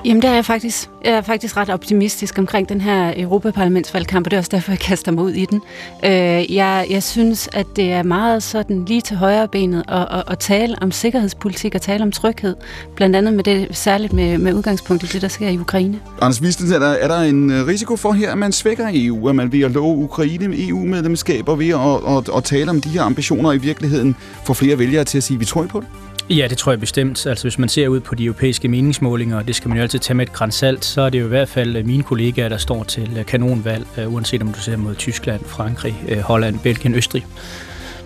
[0.06, 0.90] Jamen, der er jeg faktisk.
[1.06, 4.80] Jeg er faktisk ret optimistisk omkring den her Europaparlamentsvalgkamp, og det er også derfor, jeg
[4.80, 5.62] kaster mig ud i den.
[6.06, 10.24] Øh, jeg, jeg synes, at det er meget sådan lige til højre benet at, at,
[10.28, 12.56] at tale om sikkerhedspolitik og tale om tryghed.
[12.96, 16.00] Blandt andet med det, særligt med, med udgangspunkt i det, der sker i Ukraine.
[16.22, 19.30] Anders Visten, er der, er der en øh, risiko for her, at man svækker EU?
[19.30, 23.02] At man ved at love Ukraine EU-medlemskaber ved at, at, at tale om de her
[23.02, 24.16] ambitioner i virkeligheden
[24.46, 25.88] får flere vælgere til at sige, at vi tror på det?
[26.30, 27.26] Ja, det tror jeg bestemt.
[27.26, 30.00] Altså hvis man ser ud på de europæiske meningsmålinger, og det skal man jo altid
[30.00, 32.58] tage med et grænsalt, så er det jo i hvert fald øh, mine kollegaer, der
[32.58, 37.26] står til øh, kanonvalg, øh, uanset om du ser mod Tyskland, Frankrig, Holland, Belgien, Østrig.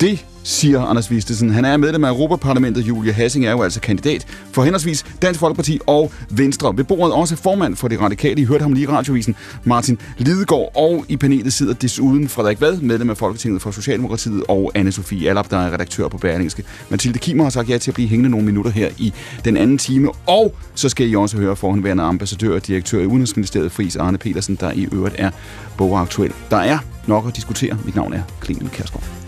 [0.02, 1.50] Det siger Anders Vistesen.
[1.50, 2.88] Han er medlem af Europaparlamentet.
[2.88, 6.78] Julie Hassing er jo altså kandidat for henholdsvis Dansk Folkeparti og Venstre.
[6.78, 8.42] Ved bordet også formand for det radikale.
[8.42, 10.72] I hørte ham lige i radiovisen, Martin Lidegaard.
[10.76, 15.30] Og i panelet sidder desuden Frederik Vad, medlem af Folketinget for Socialdemokratiet, og anne Sofie
[15.30, 16.64] Allap, der er redaktør på Berlingske.
[16.90, 19.14] Mathilde Kimmer har sagt ja til at blive hængende nogle minutter her i
[19.46, 20.10] den anden time.
[20.28, 24.56] Og så skal I også høre forhenværende ambassadør og direktør i Udenrigsministeriet, Fris Arne Petersen,
[24.56, 25.32] der i øvrigt er
[25.78, 26.32] bogaktuel.
[26.50, 26.78] Der er
[27.08, 27.78] nok at diskutere.
[27.86, 29.21] Mit navn er Clemen Kærsgaard.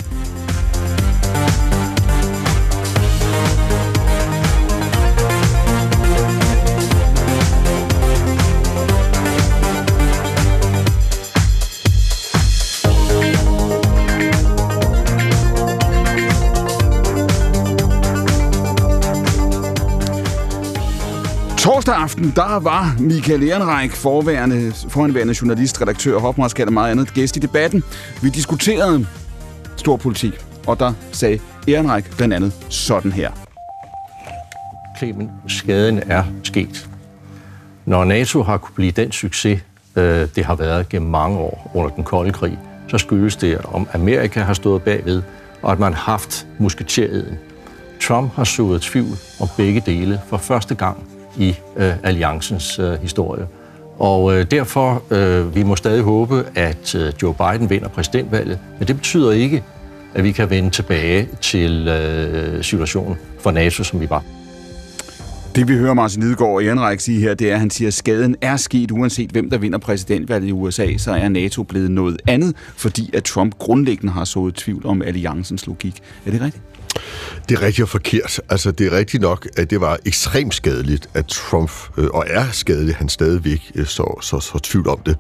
[21.84, 27.38] Torsdag aften, der var Michael Ehrenreich, forværende, foranværende journalist, redaktør, hofmarskal og meget andet gæst
[27.38, 27.84] i debatten.
[28.22, 29.08] Vi diskuterede
[29.78, 30.34] stor politik,
[30.68, 33.32] og der sagde Ehrenreich blandt andet sådan her.
[34.98, 36.90] Clemen, skaden er sket.
[37.86, 39.62] Når NATO har kunne blive den succes,
[39.96, 43.88] øh, det har været gennem mange år under den kolde krig, så skyldes det, om
[43.94, 45.22] Amerika har stået bagved,
[45.62, 47.38] og at man har haft musketeriet.
[48.02, 53.48] Trump har sået tvivl om begge dele for første gang i øh, alliancens øh, historie.
[54.00, 58.88] Og øh, derfor, øh, vi må stadig håbe, at øh, Joe Biden vinder præsidentvalget, men
[58.88, 59.64] det betyder ikke,
[60.14, 64.24] at vi kan vende tilbage til øh, situationen for NATO, som vi var.
[65.56, 67.94] Det vi hører Martin Lidegaard og Ehrenreich sige her, det er, at han siger, at
[67.94, 72.22] skaden er sket, uanset hvem der vinder præsidentvalget i USA, så er NATO blevet noget
[72.28, 76.02] andet, fordi at Trump grundlæggende har sået tvivl om alliancens logik.
[76.26, 76.64] Er det rigtigt?
[77.50, 78.42] Det er rigtigt og forkert.
[78.50, 82.52] Altså, det er rigtigt nok, at det var ekstremt skadeligt, at Trump, øh, og er
[82.52, 85.18] skadeligt, han stadigvæk øh, så, så, så tvivl om det.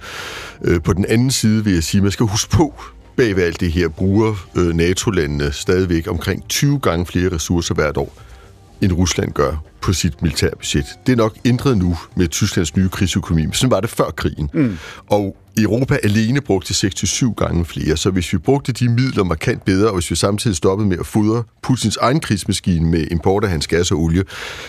[0.61, 2.73] Øh, på den anden side vil jeg sige, at man skal huske på,
[3.17, 7.97] bag ved alt det her bruger øh, NATO-landene stadigvæk omkring 20 gange flere ressourcer hvert
[7.97, 8.17] år,
[8.81, 10.85] end Rusland gør på sit militærbudget.
[11.05, 14.49] Det er nok ændret nu med Tysklands nye krigsøkonomi, men sådan var det før krigen.
[14.53, 14.77] Mm.
[15.07, 19.87] Og Europa alene brugte 6-7 gange flere, så hvis vi brugte de midler markant bedre,
[19.87, 23.67] og hvis vi samtidig stoppede med at fodre Putins egen krigsmaskine med import af hans
[23.67, 24.23] gas og olie,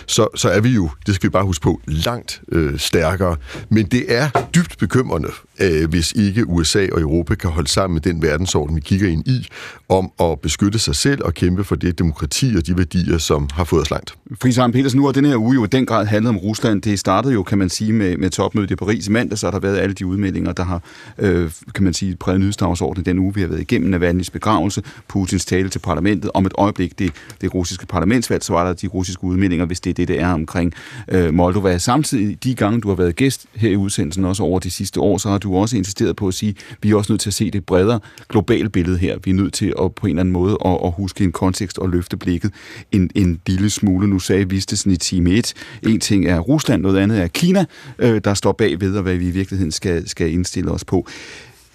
[0.05, 3.35] så, så er vi jo, det skal vi bare huske på, langt øh, stærkere.
[3.69, 8.01] Men det er dybt bekymrende, øh, hvis ikke USA og Europa kan holde sammen med
[8.01, 9.47] den verdensorden, vi kigger ind i,
[9.89, 13.63] om at beskytte sig selv og kæmpe for det demokrati og de værdier, som har
[13.63, 14.15] fået os langt.
[14.41, 16.81] Friis Petersen, nu har den her uge jo i den grad handlet om Rusland.
[16.81, 19.51] Det startede jo, kan man sige, med, med topmødet i Paris i mandag, så har
[19.51, 20.81] der været alle de udmeldinger, der har,
[21.17, 23.93] øh, kan man sige, præget nyhedsdagsordenen den uge, vi har været igennem.
[23.93, 26.31] Navalny's begravelse, Putins tale til parlamentet.
[26.33, 29.89] Om et øjeblik, det, det russiske parlamentsvalg, så var der de russiske udmeldinger, hvis det
[29.89, 30.73] er det, det er omkring
[31.07, 31.77] øh, Moldova.
[31.77, 35.17] Samtidig, de gange, du har været gæst her i udsendelsen, også over de sidste år,
[35.17, 37.33] så har du også insisteret på at sige, at vi er også nødt til at
[37.33, 37.99] se det bredere
[38.29, 39.17] globale billede her.
[39.23, 41.77] Vi er nødt til at på en eller anden måde at, at huske en kontekst
[41.77, 42.51] og løfte blikket
[42.91, 44.07] en, en lille smule.
[44.07, 45.53] Nu sagde Vistesen i time 1.
[45.83, 47.65] En ting er Rusland, noget andet er Kina,
[47.99, 51.07] øh, der står bagved, og hvad vi i virkeligheden skal, skal indstille os på.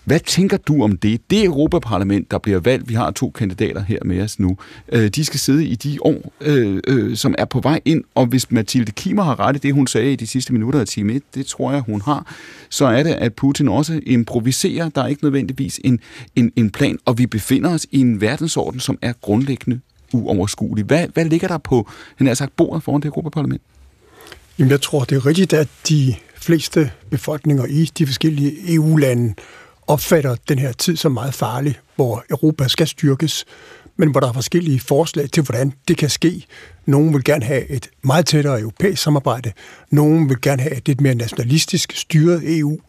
[0.04, 1.30] Hvad tænker du om det?
[1.30, 4.56] Det Europaparlament, der bliver valgt, vi har to kandidater her med os nu,
[4.92, 8.26] øh, de skal sidde i de år, øh, øh, som er på vej ind, og
[8.26, 11.12] hvis Mathilde Kimmer har ret i det, hun sagde i de sidste minutter af time
[11.12, 12.34] 1, det tror jeg, hun har,
[12.70, 14.88] så er det, at Putin også improviserer.
[14.88, 16.00] Der er ikke nødvendigvis en,
[16.36, 19.80] en, en plan, og vi befinder os i en verdensorden, som er grundlæggende
[20.12, 20.84] uoverskuelig.
[20.84, 23.62] Hvad, hvad ligger der på, han har sagt, bordet foran det Europaparlament?
[24.58, 29.34] Jamen, jeg tror, det er rigtigt, at de fleste befolkninger i de forskellige EU-lande
[29.86, 33.44] opfatter den her tid som meget farlig, hvor Europa skal styrkes,
[34.00, 36.46] men hvor der er forskellige forslag til, hvordan det kan ske.
[36.86, 39.52] Nogle vil gerne have et meget tættere europæisk samarbejde.
[39.90, 42.80] Nogle vil gerne have et lidt mere nationalistisk styret EU.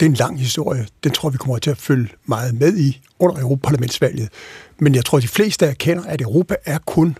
[0.00, 0.86] Det er en lang historie.
[1.04, 4.28] Den tror vi kommer til at følge meget med i under Europaparlamentsvalget.
[4.78, 7.18] Men jeg tror, de fleste erkender, at Europa er kun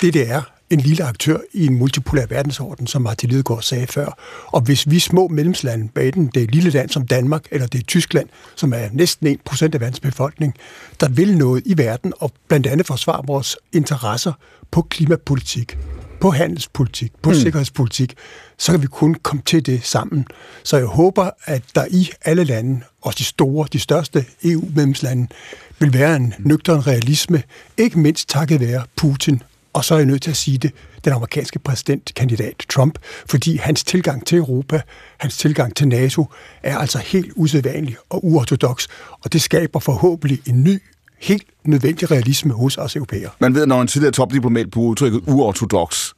[0.00, 4.18] det, det er, en lille aktør i en multipolær verdensorden, som Martin Lidegaard sagde før.
[4.46, 7.66] Og hvis vi små medlemslande, bag den, det er et lille land som Danmark, eller
[7.66, 10.54] det er Tyskland, som er næsten 1% af verdens befolkning,
[11.00, 14.32] der vil noget i verden, og blandt andet forsvare vores interesser
[14.70, 15.78] på klimapolitik,
[16.20, 17.36] på handelspolitik, på mm.
[17.36, 18.14] sikkerhedspolitik,
[18.58, 20.26] så kan vi kun komme til det sammen.
[20.62, 25.28] Så jeg håber, at der i alle lande, også de store, de største EU-medlemslande,
[25.78, 27.42] vil være en nøgtern realisme,
[27.76, 29.42] ikke mindst takket være Putin.
[29.78, 30.72] Og så er jeg nødt til at sige det,
[31.04, 34.80] den amerikanske præsidentkandidat Trump, fordi hans tilgang til Europa,
[35.18, 36.26] hans tilgang til NATO,
[36.62, 38.86] er altså helt usædvanlig og uortodox,
[39.24, 40.82] og det skaber forhåbentlig en ny
[41.20, 43.30] helt nødvendig realisme hos os europæere.
[43.40, 46.12] Man ved, når en tidligere topdiplomat bruger udtrykket uortodox,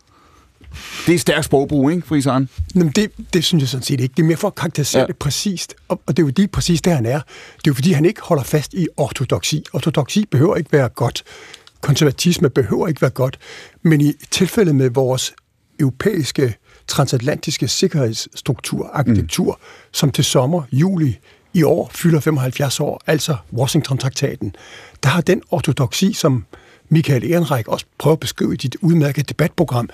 [1.07, 2.49] det er stærkt sprogbrug, ikke, Friisaren?
[2.75, 4.15] Jamen, det, det synes jeg sådan set ikke.
[4.17, 5.07] Det er mere for at karakterisere ja.
[5.07, 5.75] det præcist.
[5.89, 7.19] Og, og det er jo lige præcis det, han er.
[7.19, 9.65] Det er jo fordi, han ikke holder fast i ortodoksi.
[9.73, 11.23] Ortodoksi behøver ikke være godt.
[11.81, 13.39] Konservatisme behøver ikke være godt.
[13.83, 15.35] Men i tilfældet med vores
[15.81, 16.57] europæiske
[16.87, 19.67] transatlantiske sikkerhedsstruktur, arkitektur, mm.
[19.93, 21.19] som til sommer, juli
[21.55, 24.55] i år fylder 75 år, altså Washington-traktaten,
[25.03, 26.45] der har den ortodoksi, som
[26.89, 29.91] Michael Ehrenreich også prøver at beskrive i dit udmærkede debatprogram,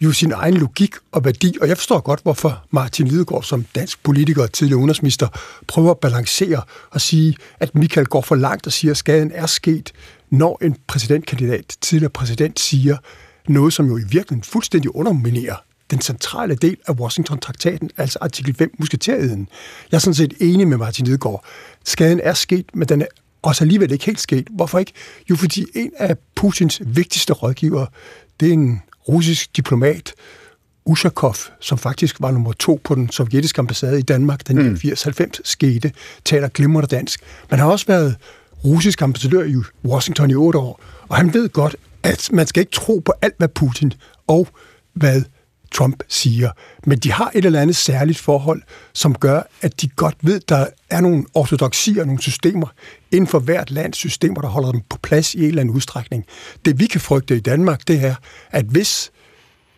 [0.00, 4.02] jo sin egen logik og værdi, og jeg forstår godt, hvorfor Martin Lidegaard som dansk
[4.02, 5.28] politiker og tidligere udenrigsminister
[5.66, 9.46] prøver at balancere og sige, at Michael går for langt og siger, at skaden er
[9.46, 9.92] sket,
[10.32, 12.96] når en præsidentkandidat, tidligere præsident, siger
[13.48, 15.56] noget, som jo i virkeligheden fuldstændig underminerer
[15.90, 19.48] den centrale del af Washington-traktaten, altså artikel 5, musketeriden.
[19.90, 21.44] Jeg er sådan set enig med Martin Lidegaard.
[21.84, 23.06] Skaden er sket, men den er
[23.42, 24.48] også alligevel ikke helt sket.
[24.50, 24.92] Hvorfor ikke?
[25.30, 27.86] Jo, fordi en af Putins vigtigste rådgivere,
[28.40, 30.14] det er en russisk diplomat,
[30.84, 34.74] Ushakov, som faktisk var nummer to på den sovjetiske ambassade i Danmark, den mm.
[34.74, 35.92] 80-90 skete,
[36.24, 37.20] taler glimrende dansk.
[37.50, 38.16] Man har også været
[38.64, 39.54] russisk ambassadør i
[39.84, 43.34] Washington i otte år, og han ved godt, at man skal ikke tro på alt,
[43.38, 43.92] hvad Putin
[44.26, 44.48] og
[44.92, 45.22] hvad
[45.72, 46.50] Trump siger.
[46.86, 50.48] Men de har et eller andet særligt forhold, som gør, at de godt ved, at
[50.48, 52.66] der er nogle ortodoxier, nogle systemer
[53.12, 56.24] inden for hvert lands systemer, der holder dem på plads i en eller anden udstrækning.
[56.64, 58.14] Det vi kan frygte i Danmark, det er,
[58.50, 59.10] at hvis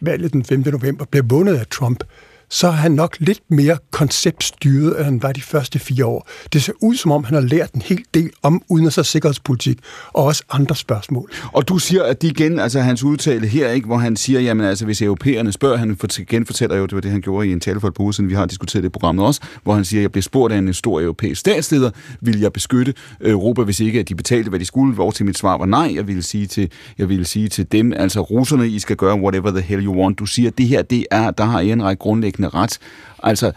[0.01, 0.61] valget den 5.
[0.67, 2.05] november bliver vundet af Trump,
[2.51, 6.29] så er han nok lidt mere konceptstyret, end han var de første fire år.
[6.53, 9.79] Det ser ud, som om han har lært en hel del om udenrigs- og sikkerhedspolitik,
[10.13, 11.31] og også andre spørgsmål.
[11.53, 14.67] Og du siger, at det igen, altså hans udtale her, ikke, hvor han siger, jamen
[14.67, 15.97] altså, hvis europæerne spørger, han
[16.29, 18.31] genfortæller jo, det var det, han gjorde i en tale for et par uger siden,
[18.31, 20.75] vi har diskuteret det i programmet også, hvor han siger, jeg blev spurgt af en
[20.75, 21.91] stor europæisk statsleder,
[22.21, 25.39] vil jeg beskytte Europa, hvis ikke at de betalte, hvad de skulle, hvor til mit
[25.39, 28.79] svar var nej, jeg ville sige til, jeg ville sige til dem, altså russerne, I
[28.79, 30.19] skal gøre whatever the hell you want.
[30.19, 32.79] Du siger, at det her, det er, der har en række grundlæggende grundlæggende ret.
[33.23, 33.53] Altså,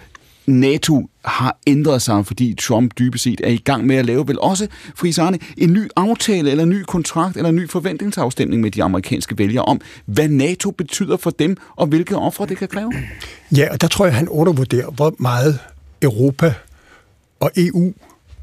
[0.45, 4.39] NATO har ændret sig, fordi Trump dybest set er i gang med at lave vel
[4.39, 8.84] også, friserne, en ny aftale, eller en ny kontrakt, eller en ny forventningsafstemning med de
[8.84, 12.93] amerikanske vælgere om, hvad NATO betyder for dem, og hvilke ofre det kan kræve?
[13.51, 15.59] Ja, og der tror jeg, han undervurderer, hvor meget
[16.01, 16.53] Europa
[17.39, 17.93] og EU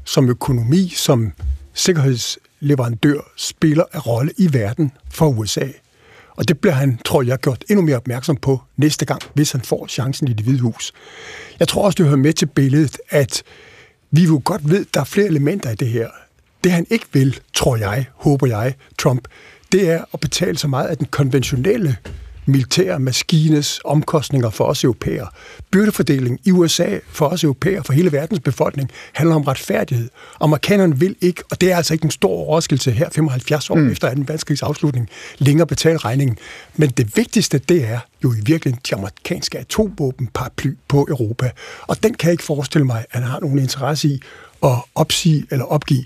[0.03, 1.31] som økonomi, som
[1.73, 5.67] sikkerhedsleverandør, spiller en rolle i verden for USA.
[6.35, 9.61] Og det bliver han, tror jeg, gjort endnu mere opmærksom på næste gang, hvis han
[9.61, 10.93] får chancen i det hvide hus.
[11.59, 13.43] Jeg tror også, det hører med til billedet, at
[14.11, 16.09] vi jo godt ved, at der er flere elementer i det her.
[16.63, 19.27] Det han ikke vil, tror jeg, håber jeg, Trump,
[19.71, 21.97] det er at betale så meget af den konventionelle
[22.45, 25.27] militære maskines omkostninger for os europæere.
[25.71, 30.09] Byrdefordeling i USA for os europæere, for hele verdens befolkning, handler om retfærdighed.
[30.41, 33.91] Amerikanerne vil ikke, og det er altså ikke en stor overraskelse her 75 år mm.
[33.91, 34.19] efter 2.
[34.19, 36.37] verdenskrigs afslutning, længere betale regningen.
[36.75, 41.51] Men det vigtigste, det er jo i virkeligheden de amerikanske atomvåbenparaply på Europa.
[41.81, 44.21] Og den kan jeg ikke forestille mig, at han har nogen interesse i
[44.63, 46.03] at opsige eller opgive.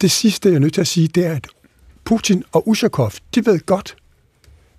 [0.00, 1.46] Det sidste, jeg er nødt til at sige, det er, at
[2.04, 3.96] Putin og Ushakov, de ved godt,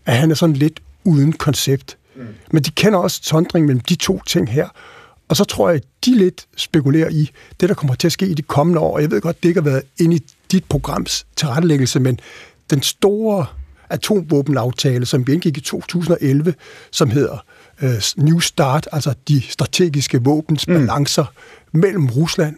[0.06, 1.98] at han er sådan lidt uden koncept.
[2.16, 2.28] Mm.
[2.52, 4.68] Men de kender også sondring mellem de to ting her.
[5.28, 8.28] Og så tror jeg, at de lidt spekulerer i det, der kommer til at ske
[8.28, 8.94] i de kommende år.
[8.94, 12.20] Og jeg ved godt, det ikke har været inde i dit programs tilrettelæggelse, men
[12.70, 13.46] den store
[13.90, 16.54] atomvåbenaftale, som vi indgik i 2011,
[16.92, 17.46] som hedder
[17.84, 20.74] uh, New Start, altså de strategiske våbens mm.
[20.74, 21.26] balancer
[21.72, 22.56] mellem Rusland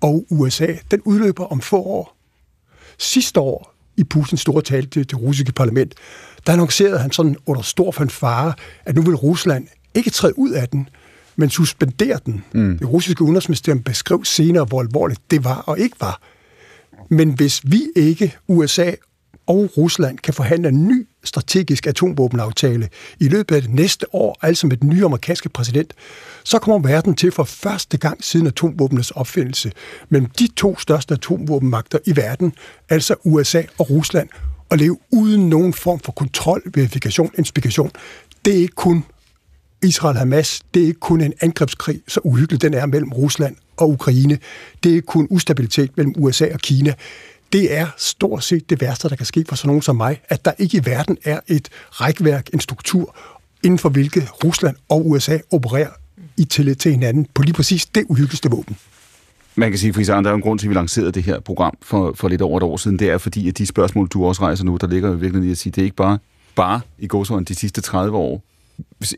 [0.00, 2.16] og USA, den udløber om få år.
[2.98, 5.94] Sidste år, i Putins store tale til det russiske parlament,
[6.46, 8.52] der annoncerede han sådan under stor fanfare,
[8.84, 10.88] at nu vil Rusland ikke træde ud af den,
[11.36, 12.44] men suspendere den.
[12.52, 12.78] Mm.
[12.78, 16.20] Det russiske udenrigsministerium beskrev senere, hvor alvorligt det var og ikke var.
[17.08, 18.92] Men hvis vi ikke, USA
[19.46, 22.88] og Rusland, kan forhandle en ny strategisk atomvåbenaftale
[23.20, 25.94] i løbet af det næste år, altså med den nye amerikanske præsident,
[26.44, 29.72] så kommer verden til for første gang siden atomvåbnets opfindelse
[30.08, 32.52] mellem de to største atomvåbenmagter i verden,
[32.88, 34.28] altså USA og Rusland,
[34.70, 37.90] at leve uden nogen form for kontrol, verifikation, inspektion.
[38.44, 39.04] Det er ikke kun
[39.86, 44.38] Israel-Hamas, det er ikke kun en angrebskrig, så uhyggelig den er mellem Rusland og Ukraine.
[44.82, 46.94] Det er ikke kun ustabilitet mellem USA og Kina.
[47.52, 50.44] det er stort set det værste, der kan ske for sådan nogen som mig, at
[50.44, 53.16] der ikke i verden er et rækværk, en struktur,
[53.62, 55.90] inden for hvilket Rusland og USA opererer
[56.36, 58.76] i tillid til hinanden på lige præcis det uhyggeligste våben.
[59.60, 61.76] Man kan sige, Friis der er en grund til, at vi lancerede det her program
[61.82, 62.98] for, for lidt over et år siden.
[62.98, 65.50] Det er fordi, at de spørgsmål, du også rejser nu, der ligger jo virkelig i
[65.50, 66.18] at sige, det er ikke bare,
[66.54, 68.42] bare i gåsøjne de sidste 30 år,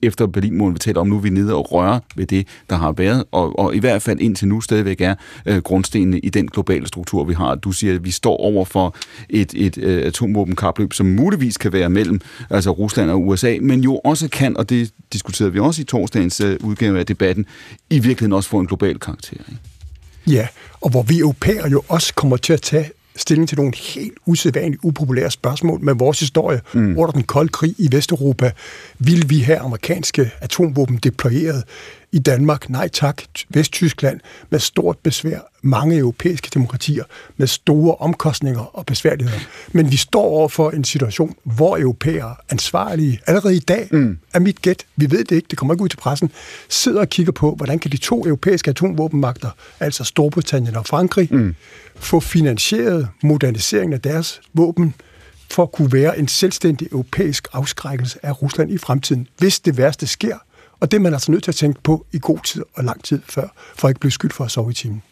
[0.03, 2.93] efter Berlinmuren, vi taler om, nu er vi nede og rører ved det, der har
[2.93, 5.14] været, og, og i hvert fald indtil nu stadigvæk er
[5.47, 7.55] øh, grundstenene i den globale struktur, vi har.
[7.55, 8.97] Du siger, at vi står over for
[9.28, 12.20] et, et øh, atomvåbenkapløb, som muligvis kan være mellem
[12.51, 16.40] altså Rusland og USA, men jo også kan, og det diskuterede vi også i torsdagens
[16.40, 17.47] øh, udgave af debatten,
[17.90, 19.32] i virkeligheden også få en global karakter.
[19.32, 19.71] Ikke?
[20.26, 20.46] Ja,
[20.80, 24.80] og hvor vi europæer jo også kommer til at tage stilling til nogle helt usædvanligt
[24.84, 26.98] upopulære spørgsmål med vores historie mm.
[26.98, 28.52] under den kolde krig i Vesteuropa.
[28.98, 31.64] Vil vi have amerikanske atomvåben deployeret
[32.12, 32.70] i Danmark?
[32.70, 33.22] Nej tak.
[33.48, 35.38] Vesttyskland med stort besvær.
[35.62, 37.04] Mange europæiske demokratier
[37.36, 39.40] med store omkostninger og besværligheder.
[39.72, 44.18] Men vi står over for en situation, hvor europæere ansvarlige allerede i dag, mm.
[44.34, 46.30] er mit gæt, vi ved det ikke, det kommer ikke ud til pressen,
[46.68, 49.50] sidder og kigger på, hvordan kan de to europæiske atomvåbenmagter,
[49.80, 51.54] altså Storbritannien og Frankrig, mm
[52.02, 54.94] få finansieret moderniseringen af deres våben
[55.50, 60.06] for at kunne være en selvstændig europæisk afskrækkelse af Rusland i fremtiden, hvis det værste
[60.06, 60.36] sker.
[60.83, 63.05] Og det er man altså nødt til at tænke på i god tid og lang
[63.05, 65.03] tid før, for at ikke blive skyldt for at sove i timen.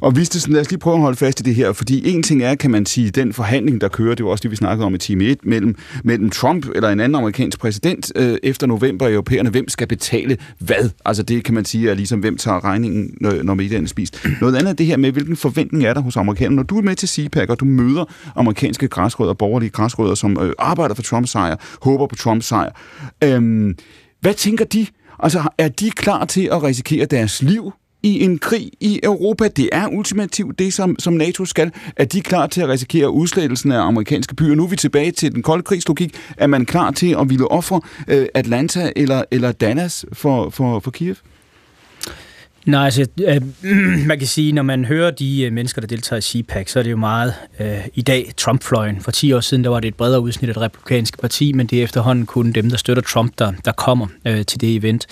[0.00, 2.42] Og sådan, lad os lige prøve at holde fast i det her, fordi en ting
[2.42, 4.94] er, kan man sige, den forhandling, der kører, det var også det, vi snakkede om
[4.94, 9.50] i time 1, mellem, mellem Trump eller en anden amerikansk præsident øh, efter november europæerne,
[9.50, 10.90] hvem skal betale hvad?
[11.04, 14.26] Altså det kan man sige er ligesom, hvem tager regningen, når, når middagen er spist.
[14.40, 16.56] Noget andet er det her med, hvilken forventning er der hos amerikanerne.
[16.56, 18.04] Når du er med til CPAC, og du møder
[18.36, 22.70] amerikanske græsrødder, borgerlige græsrødder, som øh, arbejder for Trumps sejr, håber på Trumps sejr,
[23.24, 23.74] øh,
[24.22, 24.86] hvad tænker de?
[25.22, 29.48] Altså, er de klar til at risikere deres liv i en krig i Europa.
[29.48, 31.72] Det er ultimativt det, som, som NATO skal.
[31.96, 34.54] Er de klar til at risikere udslettelsen af amerikanske byer?
[34.54, 36.14] Nu er vi tilbage til den kolde krigslogik.
[36.36, 40.90] Er man klar til at ville ofre øh, Atlanta eller, eller Dallas for, for, for
[40.90, 41.16] Kiev?
[42.66, 43.42] Nej, altså, øh,
[44.10, 46.82] man kan sige, når man hører de øh, mennesker, der deltager i CPAC, så er
[46.82, 49.00] det jo meget øh, i dag Trump-fløjen.
[49.00, 51.66] For 10 år siden, der var det et bredere udsnit af det republikanske parti, men
[51.66, 55.06] det er efterhånden kun dem, der støtter Trump, der, der kommer øh, til det event.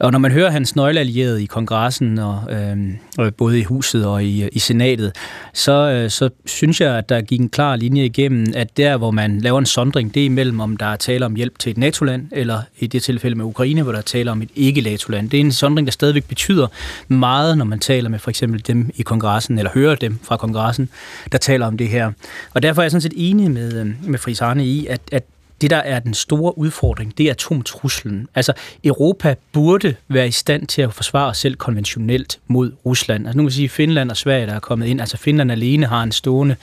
[0.00, 4.48] Og når man hører hans nøgleallierede i kongressen, og, øh, både i huset og i,
[4.48, 5.12] i senatet,
[5.52, 9.10] så, øh, så synes jeg, at der gik en klar linje igennem, at der, hvor
[9.10, 11.78] man laver en sondring, det er imellem, om der er tale om hjælp til et
[11.78, 15.30] NATO-land, eller i det tilfælde med Ukraine, hvor der er tale om et ikke-NATO-land.
[15.30, 16.66] Det er en sondring, der stadigvæk betyder
[17.08, 20.88] meget, når man taler med for eksempel dem i kongressen, eller hører dem fra kongressen,
[21.32, 22.12] der taler om det her.
[22.54, 25.24] Og derfor er jeg sådan set enig med, øh, med Fris Arne i, at, at
[25.60, 28.28] det, der er den store udfordring, det er atomtruslen.
[28.34, 28.52] Altså,
[28.84, 33.26] Europa burde være i stand til at forsvare sig selv konventionelt mod Rusland.
[33.26, 35.00] Altså, nu kan sige, Finland og Sverige, der er kommet ind.
[35.00, 36.56] Altså, Finland alene har en stående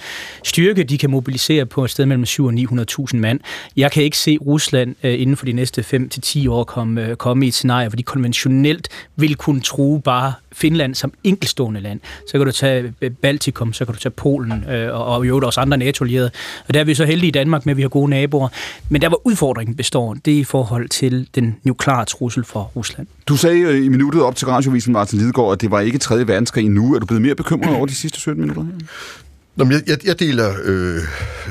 [0.44, 3.40] styrke, de kan mobilisere på et sted mellem 7 og 900.000 mand.
[3.76, 7.06] Jeg kan ikke se Rusland øh, inden for de næste 5 til 10 år komme,
[7.06, 11.82] øh, komme i et scenarie, hvor de konventionelt vil kunne true bare Finland som enkelstående
[11.82, 12.00] land.
[12.28, 15.46] Så kan du tage Baltikum, så kan du tage Polen øh, og, og i øvrigt
[15.46, 16.30] også andre nato -allierede.
[16.68, 18.50] Og der er vi så heldige i Danmark med, at vi har gode naboer.
[18.90, 23.08] Men der, hvor udfordringen består, det er i forhold til den nukleare trussel for Rusland.
[23.28, 26.28] Du sagde i minuttet op til radiovisen, Martin Lidegaard, at det var ikke 3.
[26.28, 26.96] verdenskrig endnu.
[26.96, 28.72] Er du blevet mere bekymret over de sidste 17 minutter her?
[29.56, 31.02] Nå, men jeg, jeg, jeg deler øh,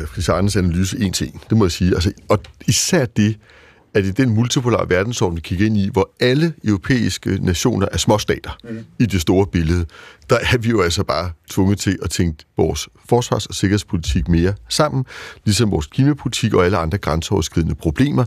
[0.06, 1.94] Fris Arnes analyse en ting, det må jeg sige.
[1.94, 3.36] Altså, og især det,
[3.96, 8.58] at i den multipolare verdensorden, vi kigger ind i, hvor alle europæiske nationer er småstater
[8.64, 8.84] mm.
[8.98, 9.86] i det store billede,
[10.30, 14.54] der er vi jo altså bare tvunget til at tænke vores forsvars- og sikkerhedspolitik mere
[14.68, 15.04] sammen,
[15.44, 18.24] ligesom vores klimapolitik og alle andre grænseoverskridende problemer.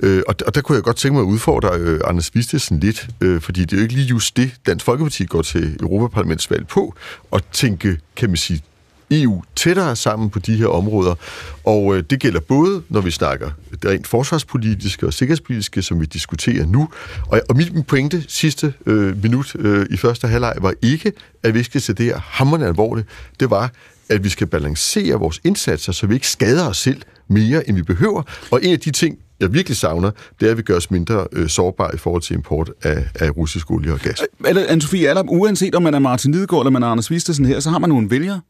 [0.00, 3.08] Øh, og, og der kunne jeg godt tænke mig at udfordre øh, Anders Vistesen lidt,
[3.20, 6.94] øh, fordi det er jo ikke lige just det, Dansk Folkeparti går til Europaparlamentsvalg på,
[7.32, 8.62] at tænke, kan man sige,
[9.10, 11.14] EU tættere sammen på de her områder.
[11.64, 13.50] Og øh, det gælder både, når vi snakker
[13.82, 16.88] det rent forsvarspolitiske og sikkerhedspolitiske, som vi diskuterer nu.
[17.26, 21.62] Og, og min pointe sidste øh, minut øh, i første halvleg var ikke, at vi
[21.62, 23.08] skal se det her hammerne alvorligt.
[23.40, 23.70] Det var,
[24.08, 27.82] at vi skal balancere vores indsatser, så vi ikke skader os selv mere, end vi
[27.82, 28.22] behøver.
[28.50, 31.26] Og en af de ting, jeg virkelig savner, det er, at vi gør os mindre
[31.32, 34.22] øh, sårbare i forhold til import af, af russisk olie og gas.
[34.46, 37.60] Øh, Anne-Sophie, er uanset om man er Martin Lidegaard eller man er Anders Vistesen her,
[37.60, 38.40] så har man nogle vælgere,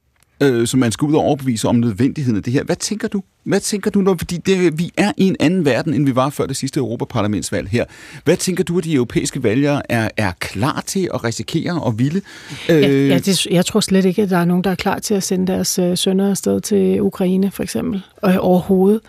[0.43, 2.64] øh, som man skal ud og overbevise om nødvendigheden af det her.
[2.64, 3.22] Hvad tænker du?
[3.45, 6.30] Hvad tænker du, når, fordi det, vi er i en anden verden, end vi var
[6.30, 7.84] før det sidste Europaparlamentsvalg her.
[8.24, 12.22] Hvad tænker du, at de europæiske vælgere er, er klar til at risikere og ville?
[12.68, 12.82] Øh...
[12.82, 15.14] Ja, ja det, jeg tror slet ikke, at der er nogen, der er klar til
[15.14, 19.01] at sende deres øh, sønner afsted til Ukraine, for eksempel, øh, overhovedet.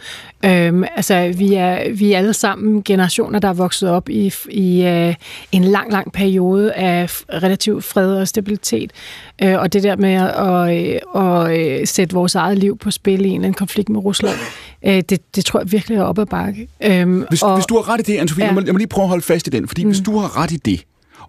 [0.46, 4.84] Øhm, altså, vi er, vi er alle sammen generationer, der er vokset op i, i
[4.84, 5.16] øh,
[5.52, 8.92] en lang, lang periode af relativ fred og stabilitet.
[9.44, 13.28] Øh, og det der med at, at øh, sætte vores eget liv på spil i
[13.28, 14.36] en eller anden konflikt med Rusland.
[14.86, 16.68] Øh, det, det tror jeg virkelig er op ad bakke.
[16.84, 18.46] Øhm, Hvis, og, hvis du har ret i det, Anne-Sophie, ja.
[18.46, 19.90] jeg, må, jeg må lige prøve at holde fast i den, fordi mm.
[19.90, 20.84] hvis du har ret i det,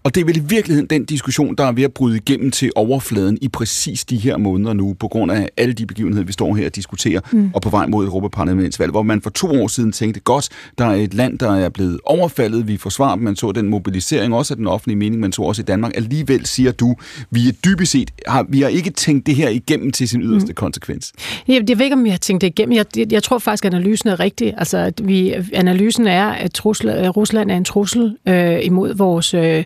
[0.09, 2.73] og det er vel i virkeligheden den diskussion, der er ved at bryde igennem til
[2.75, 6.55] overfladen i præcis de her måneder nu, på grund af alle de begivenheder, vi står
[6.55, 7.51] her og diskuterer, mm.
[7.55, 10.49] og på vej mod Europaparlamentsvalg, hvor man for to år siden tænkte, godt,
[10.79, 14.35] der er et land, der er blevet overfaldet, vi forsvarer dem, man så den mobilisering
[14.35, 15.93] også af den offentlige mening, man så også i Danmark.
[15.95, 16.95] Alligevel siger du,
[17.31, 20.49] vi er dybest set, har, vi har ikke tænkt det her igennem til sin yderste
[20.49, 20.55] mm.
[20.55, 21.13] konsekvens.
[21.49, 22.77] Jeg, jeg ved ikke, om vi har tænkt det igennem.
[22.77, 24.55] Jeg, jeg, jeg tror faktisk, at analysen er rigtig.
[24.57, 29.65] Altså, at vi, analysen er, at trusle, Rusland er en trussel øh, imod vores øh,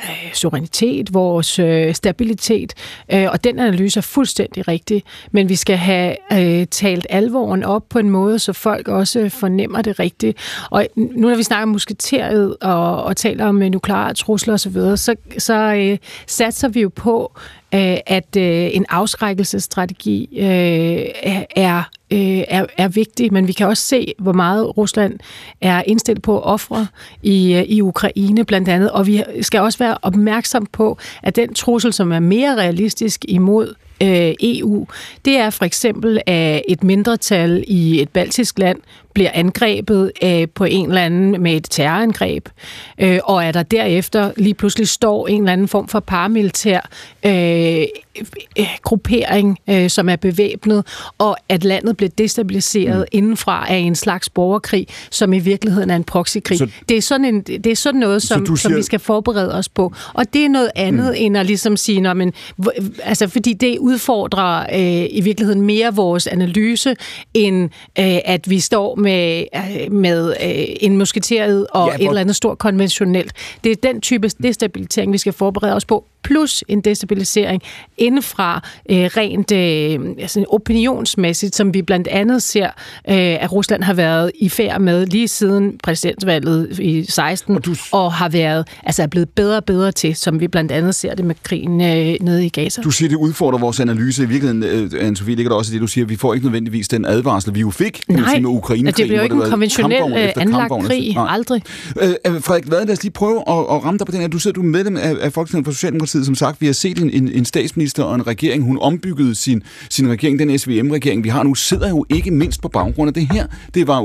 [0.00, 2.74] Øh, suverænitet, vores øh, stabilitet,
[3.12, 7.88] øh, og den analyse er fuldstændig rigtig, men vi skal have øh, talt alvoren op
[7.88, 10.38] på en måde, så folk også fornemmer det rigtigt.
[10.70, 14.96] Og nu når vi snakker om musketeriet og, og taler om øh, nukleare trusler osv.,
[14.96, 17.32] så, så øh, satser vi jo på,
[17.74, 21.06] øh, at øh, en afskrækkelsesstrategi øh,
[21.56, 21.82] er
[22.12, 25.18] øh, er, er vigtig, men vi kan også se, hvor meget Rusland
[25.60, 26.86] er indstillet på at ofre
[27.22, 31.54] i, øh, i Ukraine blandt andet, og vi skal også være opmærksom på, at den
[31.54, 34.86] trussel, som er mere realistisk imod øh, EU,
[35.24, 38.78] det er for eksempel, af et mindretal i et baltisk land
[39.14, 42.48] bliver angrebet øh, på en eller anden med et terrorangreb,
[42.98, 46.80] øh, og at der derefter lige pludselig står en eller anden form for paramilitær
[47.26, 47.84] øh,
[48.58, 50.86] øh, gruppering, øh, som er bevæbnet,
[51.18, 53.18] og at landet bliver destabiliseret mm.
[53.18, 56.58] indenfra af en slags borgerkrig, som i virkeligheden er en proxykrig.
[56.58, 58.56] Så, det, er sådan en, det er sådan noget, som, siger...
[58.56, 59.92] som vi skal forberede os på.
[60.14, 61.14] Og det er noget andet, mm.
[61.16, 62.32] end at ligesom sige, når men,
[63.02, 66.96] altså, fordi det udfordrer øh, i virkeligheden mere vores analyse,
[67.34, 72.04] end øh, at vi står med, øh, med øh, en musketeret og ja, hvor...
[72.04, 73.32] et eller andet stort konventionelt.
[73.64, 77.62] Det er den type destabilisering, vi skal forberede os på, plus en destabilisering
[77.98, 82.66] indefra øh, rent øh, altså opinionsmæssigt, som vi blandt andet ser,
[83.08, 87.74] øh, at Rusland har været i færd med lige siden præsidentvalget i 16, og, du...
[87.92, 91.14] og har været altså er blevet bedre og bedre til, som vi blandt andet ser
[91.14, 92.82] det med krigen øh, nede i Gaza.
[92.82, 94.22] Du siger, det udfordrer vores analyse.
[94.22, 96.88] I virkeligheden, øh, Anne-Sophie, ligger der også i det, du siger, vi får ikke nødvendigvis
[96.88, 100.12] den advarsel, vi jo fik Nej, sige, med ukraine det bliver jo ikke en konventionel
[100.16, 101.14] øh, anlagt krig.
[101.14, 101.34] Nej.
[101.34, 101.62] Aldrig.
[102.00, 104.28] Øh, Frederik, lad os lige prøve at, at ramme dig på den her.
[104.28, 106.60] Du sidder du er medlem af, af Folketinget for Socialdemokratiet, som sagt.
[106.60, 108.64] Vi har set en, en, en statsminister og en regering.
[108.64, 112.68] Hun ombyggede sin, sin regering, den SVM-regering, vi har nu, sidder jo ikke mindst på
[112.68, 113.46] baggrund af det her.
[113.74, 114.00] Det var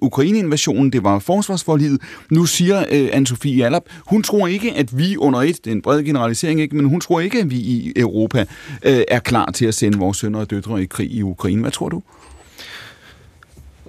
[0.00, 2.00] Ukraine-invasionen, det var forsvarsforlivet.
[2.30, 5.82] Nu siger øh, Anne-Sophie Allap, hun tror ikke, at vi under et, det er en
[5.82, 8.44] bred generalisering, ikke, men hun tror ikke, at vi i Europa
[8.82, 11.60] øh, er klar til at sende vores sønner og døtre i krig i Ukraine.
[11.60, 12.02] Hvad tror du?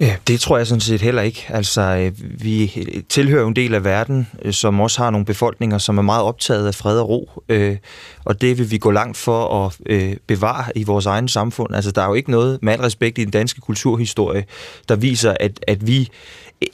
[0.02, 1.46] Ja, det tror jeg sådan set heller ikke.
[1.48, 5.98] Altså, øh, vi tilhører en del af verden, øh, som også har nogle befolkninger, som
[5.98, 7.76] er meget optaget af fred og ro, øh,
[8.24, 9.78] og det vil vi gå langt for at
[10.26, 11.74] bevare i vores egen samfund.
[11.74, 14.44] Altså, der er jo ikke noget, med al respekt i den danske kulturhistorie,
[14.88, 16.08] der viser, at, at vi,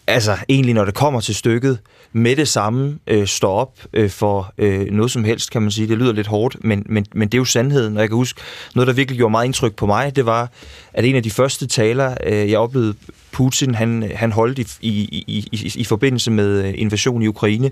[0.07, 1.79] altså egentlig når det kommer til stykket,
[2.12, 5.89] med det samme øh, står op øh, for øh, noget som helst, kan man sige.
[5.89, 7.97] Det lyder lidt hårdt, men, men, men det er jo sandheden.
[7.97, 8.41] Og jeg kan huske,
[8.74, 10.51] noget, der virkelig gjorde meget indtryk på mig, det var,
[10.99, 12.95] at en af de første taler, øh, jeg oplevede
[13.33, 17.71] Putin, han, han holdt i, i, i, i, i forbindelse med øh, invasionen i Ukraine,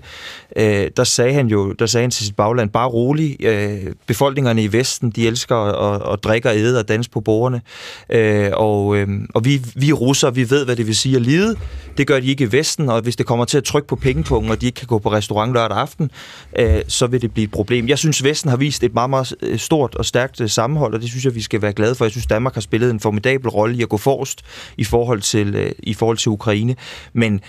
[0.55, 4.63] øh, der sagde han jo, der sagde han til sit bagland, bare rolig, øh, befolkningerne
[4.63, 7.61] i Vesten, de elsker at, at drikke og æde og danse på bordene,
[8.09, 11.55] øh, og, øh, og vi, vi russer, vi ved, hvad det vil sige at lide,
[11.97, 14.51] det gør de ikke i Vesten, og hvis det kommer til at trykke på pengepunkten,
[14.51, 16.11] og de ikke kan gå på restaurant lørdag aften,
[16.59, 17.87] øh, så vil det blive et problem.
[17.87, 21.01] Jeg synes, Vesten har vist et meget, meget øh, stort og stærkt øh, sammenhold, og
[21.01, 22.05] det synes jeg, vi skal være glade for.
[22.05, 24.41] Jeg synes, Danmark har spillet en formidabel rolle i at gå forrest
[24.77, 26.75] i forhold til, øh, i forhold til Ukraine.
[27.13, 27.41] Men,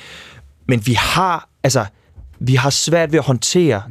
[0.68, 1.86] men vi har, altså,
[2.40, 3.82] vi har svært ved at håndtere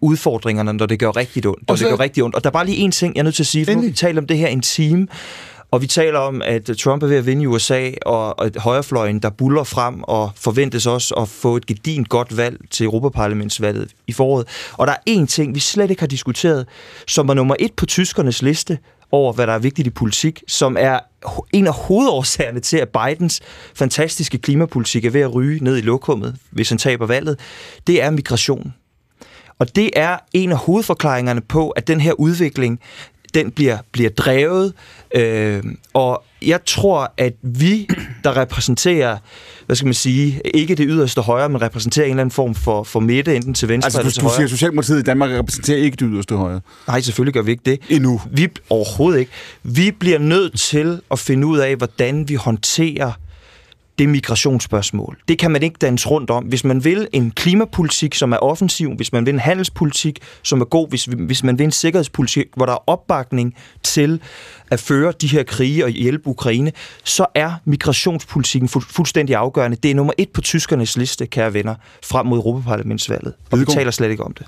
[0.00, 1.68] udfordringerne, når det gør rigtig ondt.
[1.68, 1.84] Når så...
[1.84, 2.36] det gør rigtig ondt.
[2.36, 3.80] Og der er bare lige en ting, jeg er nødt til at sige, for nu
[3.80, 5.08] vi taler om det her en time,
[5.70, 9.18] og vi taler om, at Trump er ved at vinde i USA, og at højrefløjen,
[9.18, 14.12] der buller frem, og forventes også at få et gedint godt valg til Europaparlamentsvalget i
[14.12, 14.46] foråret.
[14.72, 16.66] Og der er én ting, vi slet ikke har diskuteret,
[17.06, 18.78] som er nummer et på tyskernes liste
[19.12, 20.98] over, hvad der er vigtigt i politik, som er
[21.52, 23.40] en af hovedårsagerne til, at Bidens
[23.74, 27.38] fantastiske klimapolitik er ved at ryge ned i lokummet, hvis han taber valget,
[27.86, 28.74] det er migration.
[29.58, 32.80] Og det er en af hovedforklaringerne på, at den her udvikling,
[33.34, 34.72] den bliver, bliver drevet.
[35.14, 37.88] Øh, og jeg tror, at vi,
[38.24, 39.18] der repræsenterer,
[39.66, 42.82] hvad skal man sige, ikke det yderste højre, men repræsenterer en eller anden form for,
[42.82, 44.36] for midte, enten til venstre altså, eller til du højre.
[44.36, 46.60] siger, Socialdemokratiet i Danmark repræsenterer ikke det yderste højre?
[46.88, 47.80] Nej, selvfølgelig gør vi ikke det.
[47.88, 48.20] Endnu?
[48.30, 49.32] Vi, overhovedet ikke.
[49.62, 53.12] Vi bliver nødt til at finde ud af, hvordan vi håndterer
[53.98, 55.18] det migrationsspørgsmål.
[55.28, 56.44] Det kan man ikke danse rundt om.
[56.44, 60.64] Hvis man vil en klimapolitik, som er offensiv, hvis man vil en handelspolitik, som er
[60.64, 64.20] god, hvis, hvis man vil en sikkerhedspolitik, hvor der er opbakning til
[64.70, 66.72] at føre de her krige og hjælpe Ukraine,
[67.04, 69.76] så er migrationspolitikken fu- fuldstændig afgørende.
[69.82, 71.74] Det er nummer et på tyskernes liste, kære venner,
[72.04, 73.32] frem mod Europaparlamentsvalget.
[73.50, 74.46] Og vi taler slet ikke om det.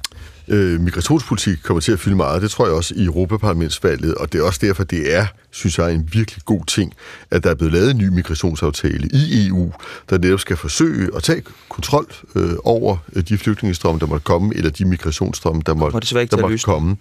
[0.48, 4.40] Øh, migrationspolitik kommer til at fylde meget, det tror jeg også i Europaparlamentsvalget, og det
[4.40, 6.92] er også derfor, det er, synes jeg, en virkelig god ting,
[7.30, 9.72] at der er blevet lavet en ny migrationsaftale i EU,
[10.10, 14.54] der netop skal forsøge at tage kontrol øh, over øh, de flygtningestrømme, der måtte komme,
[14.54, 16.96] eller de migrationsstrømme, der måtte, der måtte komme.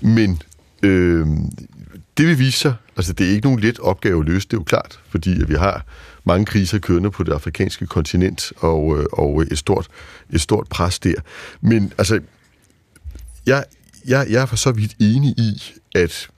[0.00, 0.42] Men
[0.82, 1.26] øh,
[2.20, 4.60] det vil vise sig, altså det er ikke nogen let opgave at løse, det er
[4.60, 5.84] jo klart, fordi at vi har
[6.24, 9.88] mange kriser kørende på det afrikanske kontinent, og, øh, og et, stort,
[10.30, 11.14] et stort pres der.
[11.60, 12.20] Men altså,
[13.46, 13.64] jeg,
[14.06, 15.62] jeg, jeg er for så vidt enig i,
[15.94, 16.28] at,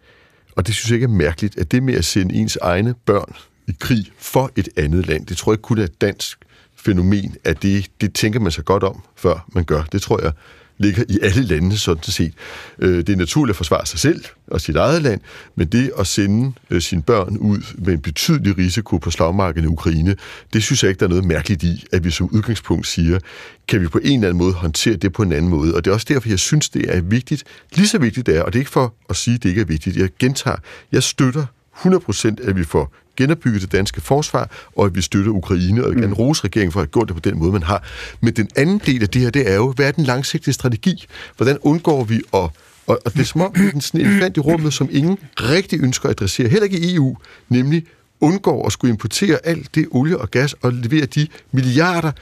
[0.57, 3.35] og det synes jeg ikke er mærkeligt, at det med at sende ens egne børn
[3.67, 6.39] i krig for et andet land, det tror jeg ikke kun er et dansk
[6.77, 9.83] fænomen, at det, det tænker man sig godt om, før man gør.
[9.83, 10.33] Det tror jeg
[10.79, 12.33] ligger i alle lande, sådan set.
[12.79, 15.21] Øh, det er naturligt at forsvare sig selv og sit eget land,
[15.57, 19.67] men det at sende øh, sine børn ud med en betydelig risiko på slagmarken i
[19.67, 20.17] Ukraine,
[20.53, 23.19] det synes jeg ikke, der er noget mærkeligt i, at vi som udgangspunkt siger,
[23.69, 25.75] kan vi på en eller anden måde håndtere det på en anden måde.
[25.75, 27.45] Og det er også derfor, jeg synes, det er vigtigt,
[27.75, 29.61] lige så vigtigt det er, og det er ikke for at sige, at det ikke
[29.61, 29.97] er vigtigt.
[29.97, 30.57] Jeg gentager,
[30.93, 31.47] jeg støtter
[31.77, 36.01] 100% at vi får genopbygget det danske forsvar, og at vi støtter Ukraine, og jeg
[36.01, 37.85] kan rose regeringen for at have gjort det på den måde, man har.
[38.21, 41.07] Men den anden del af det her, det er jo, hvad er den langsigtede strategi?
[41.37, 42.51] Hvordan undgår vi at
[42.87, 45.19] og, og det er som om, det er sådan en elefant i rummet, som ingen
[45.37, 47.17] rigtig ønsker at adressere, heller ikke i EU,
[47.49, 47.87] nemlig
[48.21, 52.13] undgår at skulle importere alt det olie og gas og levere de milliarder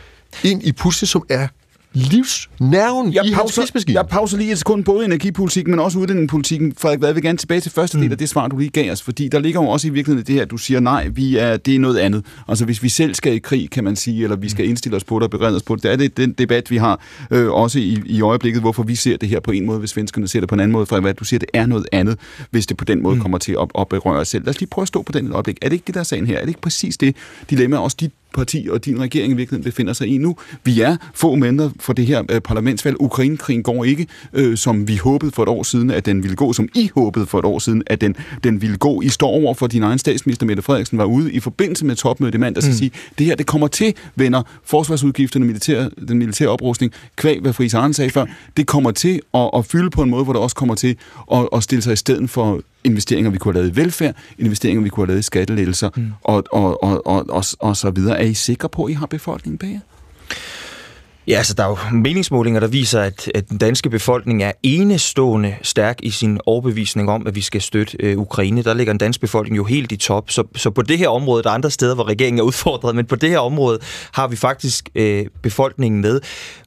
[0.43, 1.49] ind i Putin, som er
[1.93, 3.99] livsnerven jeg i hans pauser, krigsmaskine.
[3.99, 6.75] jeg pauser lige et sekund, både energipolitikken, men også uddannelsespolitikken.
[6.79, 8.13] Frederik Vad vil gerne tilbage til første del Mm.
[8.13, 10.35] af det svar, du lige gav os, fordi der ligger jo også i virkeligheden det
[10.35, 12.25] her, at du siger, nej, vi er, det er noget andet.
[12.49, 14.69] Altså hvis vi selv skal i krig, kan man sige, eller vi skal Mm.
[14.71, 16.77] indstille os på det og berede os på det, det er det den debat, vi
[16.77, 17.01] har
[17.31, 20.29] øh, også i, i øjeblikket, hvorfor vi ser det her på en måde, hvis svenskerne
[20.29, 20.87] ser det på en anden måde.
[20.87, 22.19] Frederik Vad, du siger, det er noget andet,
[22.51, 24.45] hvis det på den måde kommer til at, at berøre os selv.
[24.45, 25.59] Lad os lige prøve at stå på den et øjeblik.
[25.63, 26.37] Er det ikke det, der er sagen her?
[26.37, 27.17] Er det ikke præcis det
[27.51, 30.37] dilemma, også dit parti og din regering i virkeligheden befinder sig i nu.
[30.65, 32.97] Vi er få måneder for det her øh, parlamentsvalg.
[33.01, 36.53] Ukrainekrigen går ikke, øh, som vi håbede for et år siden, at den ville gå,
[36.53, 39.01] som I håbede for et år siden, at den, den ville gå.
[39.01, 42.35] I står over for din egen statsminister, Mette Frederiksen, var ude i forbindelse med topmødet
[42.35, 42.71] i mandags mm.
[42.71, 47.53] at sige, det her, det kommer til, venner, forsvarsudgifterne, militær, den militære oprustning, kvæg, hvad
[47.53, 48.27] Friis Arne sagde før,
[48.57, 50.97] det kommer til at, at fylde på en måde, hvor det også kommer til
[51.33, 54.83] at, at stille sig i stedet for investeringer, vi kunne have lavet i velfærd, investeringer,
[54.83, 56.13] vi kunne have lavet i skattelettelser, mm.
[56.25, 58.21] og, og, og, og, og, og så videre.
[58.21, 59.81] Er I sikre på, at I har befolkningen bag jer?
[61.27, 65.57] Ja, altså der er jo meningsmålinger, der viser, at, at den danske befolkning er enestående
[65.63, 68.63] stærk i sin overbevisning om, at vi skal støtte øh, Ukraine.
[68.63, 70.31] Der ligger den danske befolkning jo helt i top.
[70.31, 73.07] Så, så på det her område, der er andre steder, hvor regeringen er udfordret, men
[73.07, 73.79] på det her område
[74.13, 76.21] har vi faktisk øh, befolkningen med.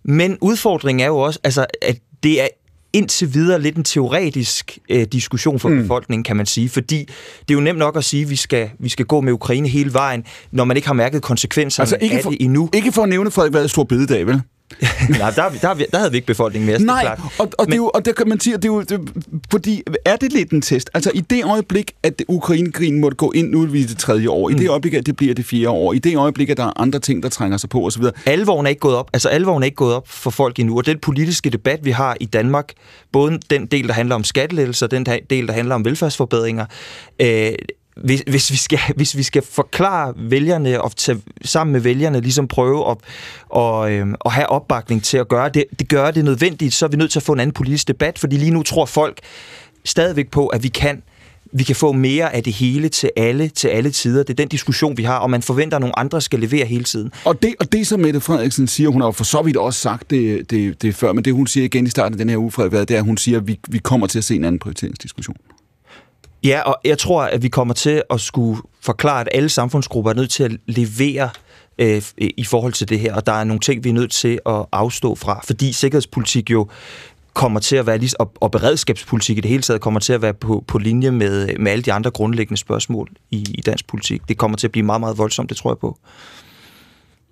[0.04, 2.48] Men udfordringen er jo også, altså, at det er
[2.94, 5.82] indtil videre lidt en teoretisk øh, diskussion for mm.
[5.82, 6.70] befolkningen, kan man sige.
[6.70, 7.00] Fordi
[7.40, 9.68] det er jo nemt nok at sige, at vi skal, vi skal gå med Ukraine
[9.68, 12.70] hele vejen, når man ikke har mærket konsekvenserne Altså ikke af for, det endnu.
[12.74, 14.42] ikke for at nævne Frederik Vad stor bededag, vel?
[15.10, 17.20] Nej, der, der, der, havde vi ikke befolkningen med Nej, klart.
[17.40, 19.00] og, og, det er jo, og der kan man sige, at det er jo, det,
[19.52, 20.90] fordi er det lidt en test?
[20.94, 24.54] Altså i det øjeblik, at Ukrainekrigen måtte gå ind, nu er det tredje år, i
[24.54, 27.00] det øjeblik, at det bliver det fjerde år, i det øjeblik, at der er andre
[27.00, 28.04] ting, der trænger sig på osv.
[28.26, 29.10] Alvoren er ikke gået op.
[29.14, 32.18] Altså alvoren er ikke gået op for folk endnu, og den politiske debat, vi har
[32.20, 32.74] i Danmark,
[33.12, 36.66] både den del, der handler om skattelettelser, den del, der handler om velfærdsforbedringer,
[37.22, 37.52] øh,
[37.96, 42.48] hvis, hvis, vi skal, hvis vi skal forklare vælgerne og tage, sammen med vælgerne ligesom
[42.48, 42.98] prøve at,
[43.50, 46.90] og, øh, at have opbakning til at gøre det, det gør det nødvendigt, så er
[46.90, 49.20] vi nødt til at få en anden politisk debat, fordi lige nu tror folk
[49.86, 51.02] stadigvæk på, at vi kan
[51.56, 54.24] vi kan få mere af det hele til alle, til alle tider.
[54.24, 56.84] Det er den diskussion, vi har, og man forventer, at nogle andre skal levere hele
[56.84, 57.12] tiden.
[57.26, 59.80] Og det, og det som Mette Frederiksen siger, hun har jo for så vidt også
[59.80, 62.38] sagt det, det, det før, men det hun siger igen i starten af den her
[62.38, 64.44] uge, Frederik, det er, at hun siger, at vi, vi kommer til at se en
[64.44, 65.36] anden prioriteringsdiskussion.
[66.44, 70.16] Ja, og jeg tror, at vi kommer til at skulle forklare, at alle samfundsgrupper er
[70.16, 71.30] nødt til at levere
[71.80, 74.40] øh, i forhold til det her, og der er nogle ting, vi er nødt til
[74.46, 76.68] at afstå fra, fordi sikkerhedspolitik jo
[77.34, 80.22] kommer til at være lige, og, og beredskabspolitik i det hele taget kommer til at
[80.22, 84.22] være på, på linje med, med alle de andre grundlæggende spørgsmål i, i dansk politik.
[84.28, 85.98] Det kommer til at blive meget, meget voldsomt, det tror jeg på.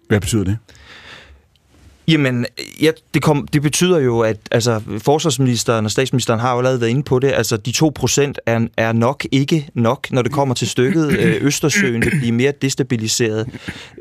[0.07, 0.57] Hvad betyder det?
[2.11, 2.45] Jamen,
[2.81, 6.89] ja, det, kom, det betyder jo, at altså, forsvarsministeren og statsministeren har jo allerede været
[6.89, 7.31] inde på det.
[7.31, 11.11] Altså, de 2 procent er, er nok ikke nok, når det kommer til stykket.
[11.19, 13.47] Øh, Østersøen vil blive mere destabiliseret.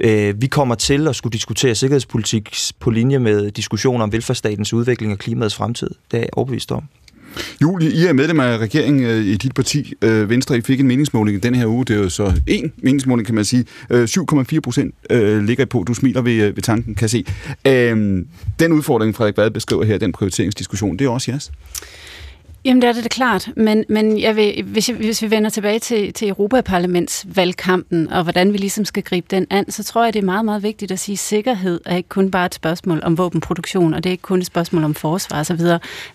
[0.00, 5.12] Øh, vi kommer til at skulle diskutere sikkerhedspolitik på linje med diskussioner om velfærdsstatens udvikling
[5.12, 5.90] og klimaets fremtid.
[6.10, 6.82] Det er jeg overbevist om.
[7.62, 9.94] Julie, I er medlem af regeringen øh, i dit parti.
[10.02, 11.84] Øh, Venstre, I fik en meningsmåling i den her uge.
[11.84, 13.64] Det er jo så en meningsmåling, kan man sige.
[13.90, 15.84] Øh, 7,4 procent øh, ligger I på.
[15.86, 17.24] Du smiler ved, øh, ved tanken, kan jeg se.
[17.66, 18.24] Øh,
[18.60, 21.50] den udfordring, Frederik Vad beskriver her, den prioriteringsdiskussion, det er også jeres.
[22.64, 25.50] Jamen, det er det er klart, men, men jeg vil, hvis, jeg, hvis vi vender
[25.50, 30.14] tilbage til, til Europaparlamentsvalgkampen, og hvordan vi ligesom skal gribe den an, så tror jeg,
[30.14, 33.00] det er meget, meget vigtigt at sige, at sikkerhed er ikke kun bare et spørgsmål
[33.02, 35.60] om våbenproduktion, og det er ikke kun et spørgsmål om forsvar osv.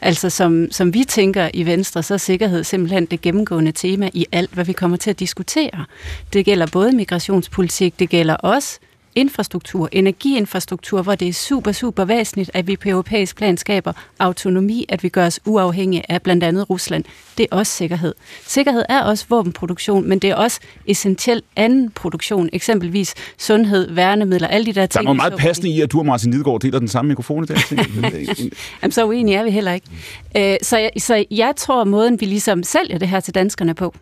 [0.01, 4.25] Altså, som, som vi tænker i Venstre, så er sikkerhed simpelthen det gennemgående tema i
[4.31, 5.85] alt, hvad vi kommer til at diskutere.
[6.33, 8.79] Det gælder både migrationspolitik, det gælder også
[9.15, 14.85] infrastruktur, energiinfrastruktur, hvor det er super, super væsentligt, at vi på europæisk plan skaber autonomi,
[14.89, 17.03] at vi gør os uafhængige af blandt andet Rusland.
[17.37, 18.13] Det er også sikkerhed.
[18.47, 24.65] Sikkerhed er også våbenproduktion, men det er også essentiel anden produktion, eksempelvis sundhed, værnemidler, alle
[24.65, 25.03] de der ting.
[25.03, 27.47] Der er meget passende i, at du og Martin Lidegaard deler den samme mikrofon i
[27.47, 27.57] dag.
[28.81, 29.87] Jamen, så uenige er vi heller ikke.
[30.37, 33.93] Øh, så, jeg, så jeg tror, måden, vi ligesom sælger det her til danskerne på,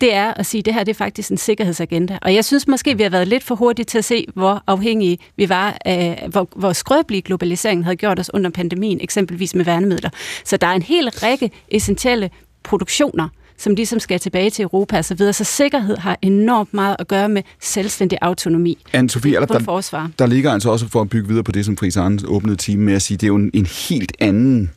[0.00, 2.18] det er at sige, at det her det er faktisk en sikkerhedsagenda.
[2.22, 5.18] Og jeg synes måske, vi har været lidt for hurtige til at se, hvor afhængige
[5.36, 10.10] vi var af, hvor, hvor skrøbelig globaliseringen havde gjort os under pandemien, eksempelvis med værnemidler.
[10.44, 12.30] Så der er en hel række essentielle
[12.62, 15.32] produktioner, som ligesom skal tilbage til Europa og så videre.
[15.32, 18.78] Så sikkerhed har enormt meget at gøre med selvstændig autonomi.
[18.96, 20.10] Anne-Sophie, på der, forsvar.
[20.18, 22.84] der ligger altså også for at bygge videre på det, som Friis Arne åbnede time
[22.84, 24.70] med at sige, det er jo en, en helt anden...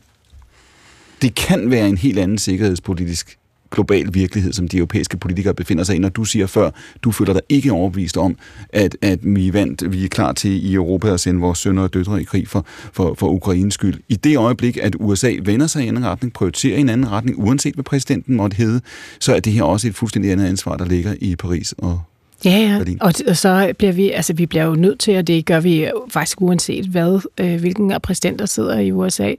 [1.22, 3.38] Det kan være en helt anden sikkerhedspolitisk
[3.72, 6.72] global virkelighed, som de europæiske politikere befinder sig i, når du siger før,
[7.04, 8.36] du føler dig ikke overbevist om,
[8.70, 11.84] at, at vi er vant, vi er klar til i Europa at sende vores sønner
[11.84, 14.00] og døtre i krig for, for, for Ukraines skyld.
[14.10, 17.44] I det øjeblik, at USA vender sig i en retning, prioriterer i en anden retning,
[17.44, 18.82] uanset hvad præsidenten måtte hedde,
[19.20, 22.02] så er det her også et fuldstændig andet ansvar, der ligger i Paris og
[22.46, 22.96] Ja, ja.
[23.02, 25.92] Og, og så bliver vi, altså vi bliver jo nødt til, og det gør vi
[26.10, 29.34] faktisk uanset hvad, øh, hvilken præsident der sidder i USA.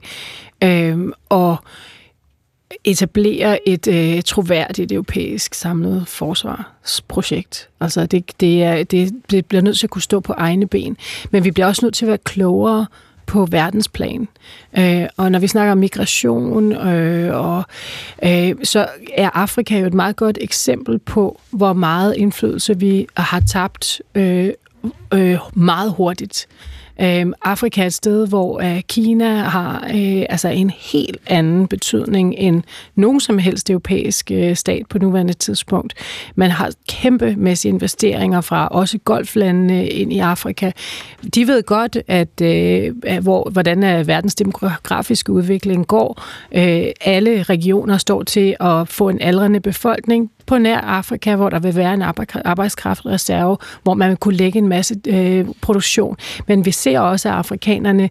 [0.63, 0.97] Øh,
[1.29, 1.57] og
[2.83, 7.69] etablere et øh, troværdigt europæisk samlet forsvarsprojekt.
[7.79, 10.97] Altså det, det, er, det, det bliver nødt til at kunne stå på egne ben,
[11.31, 12.85] men vi bliver også nødt til at være klogere
[13.25, 14.27] på verdensplan.
[14.77, 17.63] Øh, og når vi snakker om migration, øh, og,
[18.23, 23.39] øh, så er Afrika jo et meget godt eksempel på, hvor meget indflydelse vi har
[23.39, 24.49] tabt øh,
[25.13, 26.47] øh, meget hurtigt.
[27.01, 32.35] Øhm, Afrika er et sted, hvor øh, Kina har øh, altså en helt anden betydning
[32.37, 32.63] end
[32.95, 35.93] nogen som helst europæisk øh, stat på nuværende tidspunkt.
[36.35, 40.71] Man har kæmpemæssige investeringer fra også golflandene ind i Afrika.
[41.35, 46.23] De ved godt, at øh, hvor, hvordan er verdens demografiske udvikling går.
[46.55, 51.59] Øh, alle regioner står til at få en aldrende befolkning på nær Afrika, hvor der
[51.59, 52.03] vil være en
[52.45, 56.17] arbejdskraftreserve, hvor man vil kunne lægge en masse øh, produktion.
[56.47, 58.09] Men vi ser også, at afrikanerne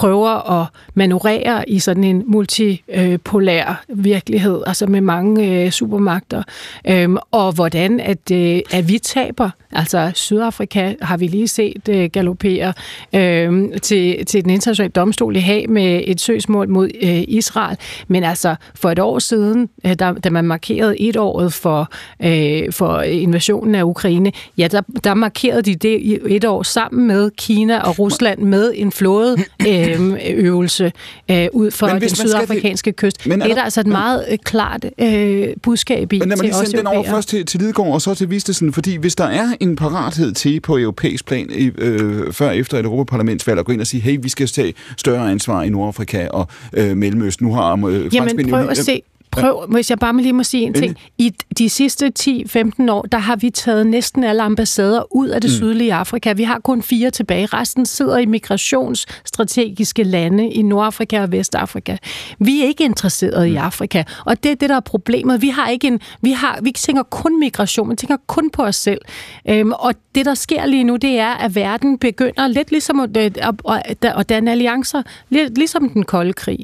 [0.00, 6.42] prøver at manøvrere i sådan en multipolær virkelighed, altså med mange øh, supermagter,
[6.88, 9.50] øhm, og hvordan at, øh, at vi taber.
[9.72, 12.72] Altså Sydafrika har vi lige set øh, galopere
[13.14, 17.76] øh, til, til den internationale domstol i Haag med et søgsmål mod øh, Israel,
[18.08, 21.88] men altså for et år siden, øh, da, da man markerede et året for,
[22.22, 27.30] øh, for invasionen af Ukraine, ja, der, der markerede de det et år sammen med
[27.30, 29.36] Kina og Rusland med en flåde
[29.68, 29.89] øh,
[30.24, 30.92] øvelse
[31.30, 32.94] øh, ud for den sydafrikanske skal...
[32.94, 33.26] kyst.
[33.26, 36.36] Men er det er der altså et meget øh, klart øh, budskab i Men lad
[36.36, 39.16] mig lige sende den over først til, til Lidegaard og så til Vistesen, fordi hvis
[39.16, 43.72] der er en parathed til på europæisk plan øh, før efter et Europaparlamentsvalg at gå
[43.72, 47.46] ind og sige, hey, vi skal tage større ansvar i Nordafrika og øh, Mellemøsten.
[47.46, 50.74] Nu har øh, Jamen prøv at se, Prøv, hvis jeg bare lige må sige en
[50.74, 50.96] ting.
[51.18, 55.50] I de sidste 10-15 år, der har vi taget næsten alle ambassader ud af det
[55.50, 55.56] mm.
[55.56, 56.32] sydlige Afrika.
[56.32, 57.46] Vi har kun fire tilbage.
[57.46, 61.96] Resten sidder i migrationsstrategiske lande i Nordafrika og Vestafrika.
[62.38, 63.54] Vi er ikke interesseret mm.
[63.54, 65.42] i Afrika, og det er det, der er problemet.
[65.42, 68.76] Vi har ikke en, vi, har, vi tænker kun migration, vi tænker kun på os
[68.76, 69.00] selv.
[69.48, 73.16] Øhm, og det, der sker lige nu, det er, at verden begynder lidt ligesom at,
[73.16, 73.34] at,
[73.68, 76.58] at, at danne alliancer, lidt ligesom den kolde krig.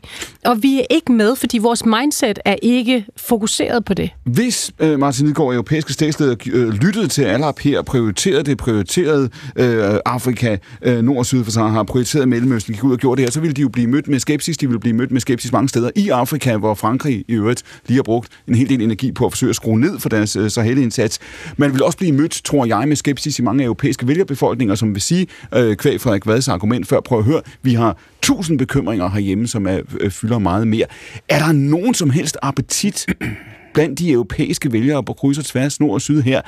[0.44, 4.10] Og vi er ikke med, fordi vores mindset er ikke fokuseret på det.
[4.24, 9.98] Hvis øh, Martin Lidgaard, europæiske statsleder, øh, lyttede til Alap her, prioriterede det, prioriterede øh,
[10.04, 13.32] Afrika, øh, nord og syd for Sahara, prioriteret Mellemøsten, gik ud og gjorde det her,
[13.32, 14.58] så ville de jo blive mødt med skepsis.
[14.58, 17.96] De ville blive mødt med skepsis mange steder i Afrika, hvor Frankrig i øvrigt lige
[17.96, 20.50] har brugt en hel del energi på at forsøge at skrue ned for deres øh,
[20.50, 21.18] Sahel-indsats.
[21.56, 25.02] Man vil også blive mødt, tror jeg, med skepsis i mange europæiske vælgerbefolkninger, som vil
[25.02, 29.48] sige, øh, kvæg Frederik Vads argument før, prøv at høre, vi har tusind bekymringer herhjemme,
[29.48, 30.86] som er, øh, fylder meget mere.
[31.28, 33.07] Er der nogen som helst appetit
[33.74, 36.40] blandt de europæiske vælgere på kryds og tværs, nord og syd her,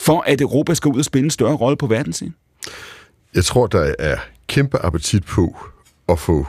[0.00, 2.34] for at Europa skal ud og spille en større rolle på verdensscenen?
[3.34, 4.16] Jeg tror, der er
[4.46, 5.56] kæmpe appetit på
[6.08, 6.46] at få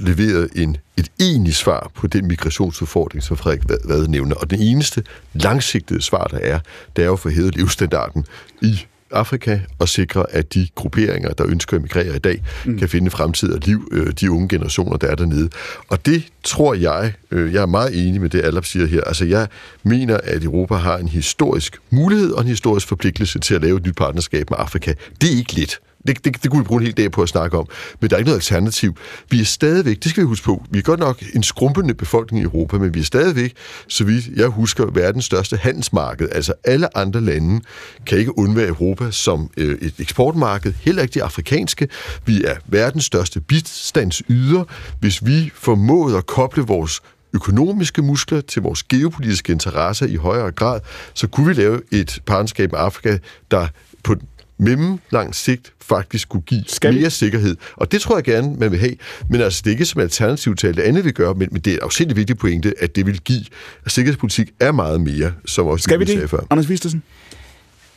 [0.00, 4.34] leveret en et egentligt svar på den migrationsudfordring, som Frederik Vad nævner.
[4.34, 6.58] Og den eneste langsigtede svar, der er,
[6.96, 8.24] det er jo for hævet levestandarden
[8.62, 12.78] i Afrika og sikre, at de grupperinger, der ønsker at emigrere i dag, mm.
[12.78, 15.48] kan finde fremtid og liv, øh, de unge generationer, der er dernede.
[15.88, 19.00] Og det tror jeg, øh, jeg er meget enig med det, Allap siger her.
[19.00, 19.48] Altså jeg
[19.82, 23.86] mener, at Europa har en historisk mulighed og en historisk forpligtelse til at lave et
[23.86, 24.94] nyt partnerskab med Afrika.
[25.20, 25.78] Det er ikke let.
[26.06, 27.68] Det, det, det kunne vi bruge en hel dag på at snakke om.
[28.00, 28.96] Men der er ikke noget alternativ.
[29.30, 32.42] Vi er stadigvæk, det skal vi huske på, vi er godt nok en skrumpende befolkning
[32.42, 33.54] i Europa, men vi er stadigvæk,
[33.88, 36.28] så vidt jeg husker, verdens største handelsmarked.
[36.32, 37.60] Altså alle andre lande
[38.06, 41.88] kan ikke undvære Europa som øh, et eksportmarked, heller ikke de afrikanske.
[42.26, 44.64] Vi er verdens største bistandsyder.
[45.00, 47.00] Hvis vi formåede at koble vores
[47.32, 50.80] økonomiske muskler til vores geopolitiske interesser i højere grad,
[51.14, 53.18] så kunne vi lave et partnerskab med Afrika,
[53.50, 53.68] der
[54.02, 54.16] på
[54.58, 57.56] mellemlang sigt faktisk kunne give Skal mere sikkerhed.
[57.76, 58.96] Og det tror jeg gerne, man vil have.
[59.30, 61.60] Men altså, det er ikke som alternativ til alt det andet, vi gør, men, men
[61.60, 63.44] det er også en vigtig pointe, at det vil give,
[63.84, 66.46] at sikkerhedspolitik er meget mere, som også Skal vi det, før.
[66.50, 67.02] Anders Vistesen?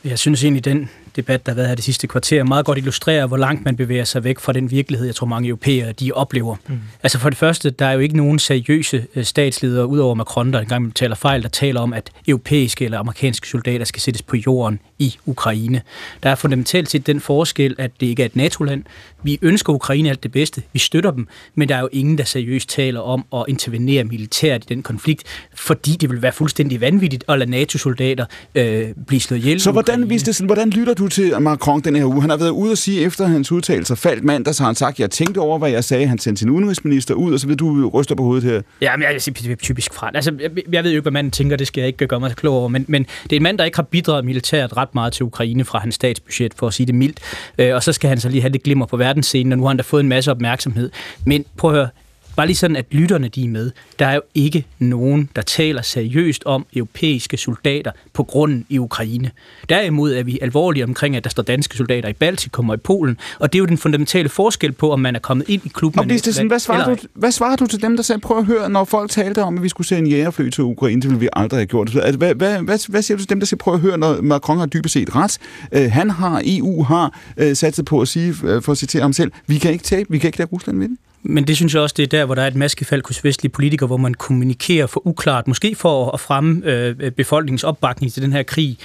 [0.04, 3.26] Jeg synes egentlig, den debat, der har været her det sidste kvarter, meget godt illustrerer,
[3.26, 6.56] hvor langt man bevæger sig væk fra den virkelighed, jeg tror mange europæere de oplever.
[6.68, 6.80] Mm.
[7.02, 10.60] Altså for det første, der er jo ikke nogen seriøse øh, statsledere, udover Macron, der
[10.60, 14.80] engang taler fejl, der taler om, at europæiske eller amerikanske soldater skal sættes på jorden
[14.98, 15.82] i Ukraine.
[16.22, 18.84] Der er fundamentalt set den forskel, at det ikke er et NATO-land.
[19.22, 22.24] Vi ønsker Ukraine alt det bedste, vi støtter dem, men der er jo ingen, der
[22.24, 25.22] seriøst taler om at intervenere militært i den konflikt,
[25.54, 29.60] fordi det vil være fuldstændig vanvittigt at lade NATO-soldater øh, blive slået ihjel.
[29.60, 32.20] Så hvordan, Vistesen, hvordan lytter du til Macron den her uge?
[32.20, 35.00] Han har været ude at sige, efter hans udtalelser faldt mandag, så har han sagt,
[35.00, 36.06] jeg tænkte over, hvad jeg sagde.
[36.06, 38.62] Han sendte sin udenrigsminister ud, og så ved du ryster på hovedet her.
[38.80, 40.10] Ja, men jeg vil sige, typisk fra.
[40.14, 42.36] Altså, jeg, jeg ved jo ikke, hvad manden tænker, det skal jeg ikke gøre mig
[42.36, 45.12] klog over, men, men det er en mand, der ikke har bidraget militært ret meget
[45.12, 47.18] til Ukraine fra hans statsbudget, for at sige det mildt.
[47.58, 49.68] Øh, og så skal han så lige have det glimmer på verdensscenen, og nu har
[49.68, 50.90] han da fået en masse opmærksomhed.
[51.24, 51.88] Men prøv at høre,
[52.36, 53.70] Bare lige sådan, at lytterne de er med.
[53.98, 59.30] Der er jo ikke nogen, der taler seriøst om europæiske soldater på grunden i Ukraine.
[59.68, 63.18] Derimod er vi alvorlige omkring, at der står danske soldater i Baltikum og i Polen,
[63.38, 66.10] og det er jo den fundamentale forskel på, om man er kommet ind i klubben.
[66.10, 68.70] Og sådan, hvad, svarer du, hvad svarer du til dem, der sagde, prøv at høre,
[68.70, 71.58] når folk talte om, at vi skulle sende jægerfly til Ukraine, det ville vi aldrig
[71.58, 71.88] have gjort.
[71.88, 74.20] Hvad, hvad, hvad, hvad, hvad siger du til dem, der siger, prøv at høre, når
[74.20, 75.38] Macron har dybest set ret?
[75.76, 79.02] Uh, han har, EU har uh, sat sig på at sige, uh, for at citere
[79.02, 80.96] ham selv, vi kan ikke tabe, vi kan ikke lade Rusland vinde.
[81.22, 83.52] Men det synes jeg også, det er der, hvor der er et maskefald hos vestlige
[83.52, 88.32] politikere, hvor man kommunikerer for uklart, måske for at fremme øh, befolkningens opbakning til den
[88.32, 88.78] her krig.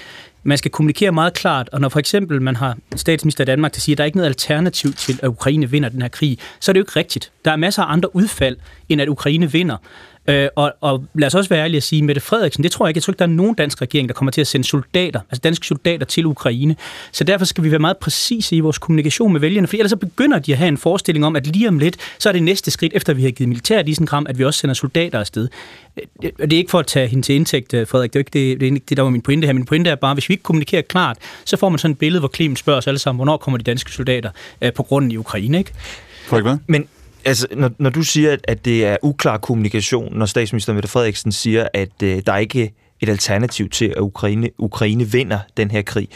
[0.44, 3.80] Man skal kommunikere meget klart, og når for eksempel man har statsminister i Danmark, der
[3.80, 6.72] siger, at der er ikke noget alternativ til, at Ukraine vinder den her krig, så
[6.72, 7.32] er det jo ikke rigtigt.
[7.46, 8.58] Der er masser af andre udfald,
[8.90, 9.78] end at Ukraine vinder.
[10.28, 12.90] Øh, og, og lad os også være ærlige at sige, Mette Frederiksen, det tror jeg
[12.90, 12.98] ikke.
[12.98, 15.42] Jeg tror ikke, der er nogen dansk regering, der kommer til at sende soldater, altså
[15.44, 16.76] danske soldater til Ukraine.
[17.12, 19.98] Så derfor skal vi være meget præcise i vores kommunikation med vælgerne, for ellers så
[19.98, 22.72] begynder de at have en forestilling om, at lige om lidt, så er det næste
[22.72, 25.48] skridt, efter vi har givet militæret i kram, at vi også sender soldater afsted.
[25.98, 28.14] Øh, det er ikke for at tage hende til indtægt, øh, Frederik.
[28.14, 29.54] Det er ikke det, det, er ikke det der var min pointe her.
[29.54, 32.20] Min pointe er bare, hvis vi ikke kommunikerer klart, så får man sådan et billede,
[32.20, 34.30] hvor Clement spørger os alle sammen, hvornår kommer de danske soldater
[34.62, 35.72] øh, på grunden i Ukraine, ikke?
[36.26, 36.58] Frederik, hvad?
[36.68, 36.88] Men
[37.26, 41.68] altså, når, når du siger, at det er uklar kommunikation, når statsminister Mette Frederiksen siger,
[41.74, 46.10] at øh, der er ikke et alternativ til, at Ukraine, Ukraine vinder den her krig,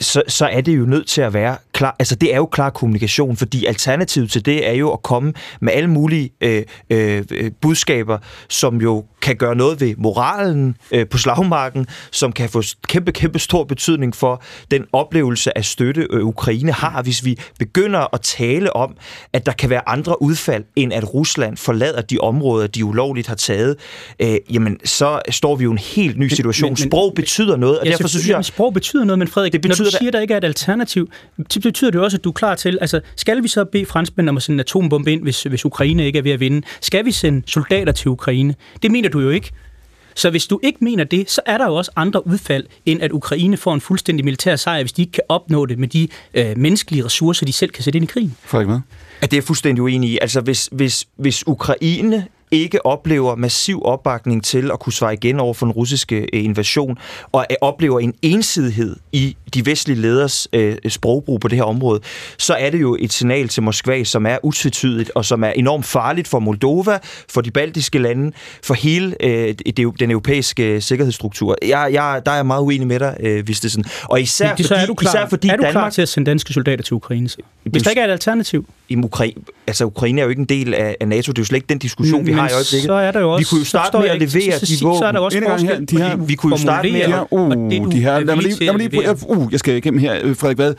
[0.00, 2.70] så, så er det jo nødt til at være klar, altså det er jo klar
[2.70, 7.24] kommunikation, fordi alternativet til det er jo at komme med alle mulige øh, øh,
[7.60, 8.18] budskaber,
[8.48, 13.38] som jo kan gøre noget ved moralen øh, på slagmarken, som kan få kæmpe, kæmpe
[13.38, 18.76] stor betydning for den oplevelse af støtte, øh, Ukraine har, hvis vi begynder at tale
[18.76, 18.96] om,
[19.32, 23.34] at der kan være andre udfald, end at Rusland forlader de områder, de ulovligt har
[23.34, 23.76] taget,
[24.22, 26.66] øh, jamen så står vi jo i en helt ny situation.
[26.66, 28.44] Men, men, sprog betyder noget, og ja, derfor synes jeg...
[28.44, 31.10] Sprog betyder noget, men Frederik, det betyder, du siger, at der ikke er et alternativ,
[31.54, 33.86] det betyder det jo også, at du er klar til, altså skal vi så bede
[33.86, 36.66] franskmænd om at sende en atombombe ind, hvis, hvis Ukraine ikke er ved at vinde?
[36.80, 38.54] Skal vi sende soldater til Ukraine?
[38.82, 39.50] Det mener du jo ikke.
[40.14, 43.12] Så hvis du ikke mener det, så er der jo også andre udfald, end at
[43.12, 46.58] Ukraine får en fuldstændig militær sejr, hvis de ikke kan opnå det med de øh,
[46.58, 48.36] menneskelige ressourcer, de selv kan sætte ind i krigen.
[48.44, 48.80] Frederik hvad?
[49.20, 50.18] At det er fuldstændig uenig i.
[50.20, 55.54] Altså, hvis, hvis, hvis Ukraine ikke oplever massiv opbakning til at kunne svare igen over
[55.54, 56.98] for den russiske øh, invasion,
[57.32, 62.00] og oplever en ensidighed i de vestlige leders øh, sprogbrug på det her område,
[62.38, 65.86] så er det jo et signal til Moskva, som er utvetydigt, og som er enormt
[65.86, 66.98] farligt for Moldova,
[67.28, 68.32] for de baltiske lande,
[68.62, 71.56] for hele øh, det, den europæiske sikkerhedsstruktur.
[71.62, 73.84] Jeg, jeg, der er jeg meget uenig med dig, øh, Vistesen.
[74.04, 75.72] Og især, det, fordi, er du klar, især fordi er du Danmark...
[75.72, 77.28] klar til at sende danske soldater til Ukraine?
[77.64, 78.66] Hvis der ikke er et alternativ?
[78.88, 81.46] I Ukraine, altså Ukraine er jo ikke en del af, af NATO, det er jo
[81.46, 82.86] slet ikke den diskussion, mm, vi har i øjeblikket.
[82.86, 84.98] Så er der jo også, vi kunne jo starte med at levere de våben.
[84.98, 87.26] Så er der også forskel de her, vi kunne jo starte med at...
[87.30, 90.58] Uh, de her, lad mig lige, lad mig lige, uh, jeg skal igennem her, Frederik
[90.58, 90.74] Vad.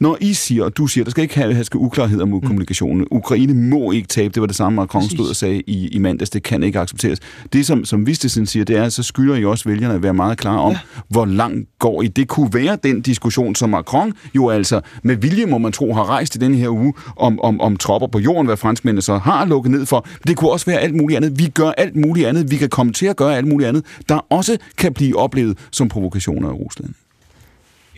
[0.00, 2.40] Når I siger, og du siger, der skal ikke have, have uklarhed om mm.
[2.40, 3.06] kommunikationen.
[3.10, 4.34] Ukraine må ikke tabe.
[4.34, 6.30] Det var det samme, Macron stod og sagde i, i mandags.
[6.30, 7.18] Det kan ikke accepteres.
[7.52, 10.38] Det, som, som Vistesen siger, det er, så skylder I også vælgerne at være meget
[10.38, 10.78] klar om, ja.
[11.08, 12.06] hvor langt går I.
[12.06, 16.10] Det kunne være den diskussion, som Macron jo altså med vilje, må man tro, har
[16.10, 19.44] rejst i denne her uge, om, om, om tropper på jorden, hvad franskmændene så har
[19.44, 20.06] lukket ned for.
[20.26, 21.38] Det kunne også være alt muligt andet.
[21.38, 22.50] Vi gør alt muligt andet.
[22.50, 25.88] Vi kan komme til at gøre alt muligt andet, der også kan blive oplevet som
[25.88, 26.94] provokationer i Rusland.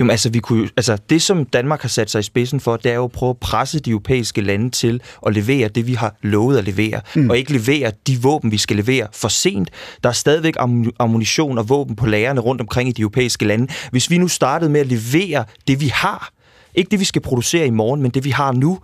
[0.01, 2.91] Jo, altså, vi kunne, altså, det, som Danmark har sat sig i spidsen for, det
[2.91, 6.17] er jo at prøve at presse de europæiske lande til at levere det, vi har
[6.23, 7.31] lovet at levere, mm.
[7.31, 9.71] og ikke levere de våben, vi skal levere for sent.
[10.03, 10.55] Der er stadigvæk
[10.99, 13.69] ammunition og våben på lagerne rundt omkring i de europæiske lande.
[13.91, 16.31] Hvis vi nu startede med at levere det, vi har,
[16.75, 18.79] ikke det, vi skal producere i morgen, men det, vi har nu,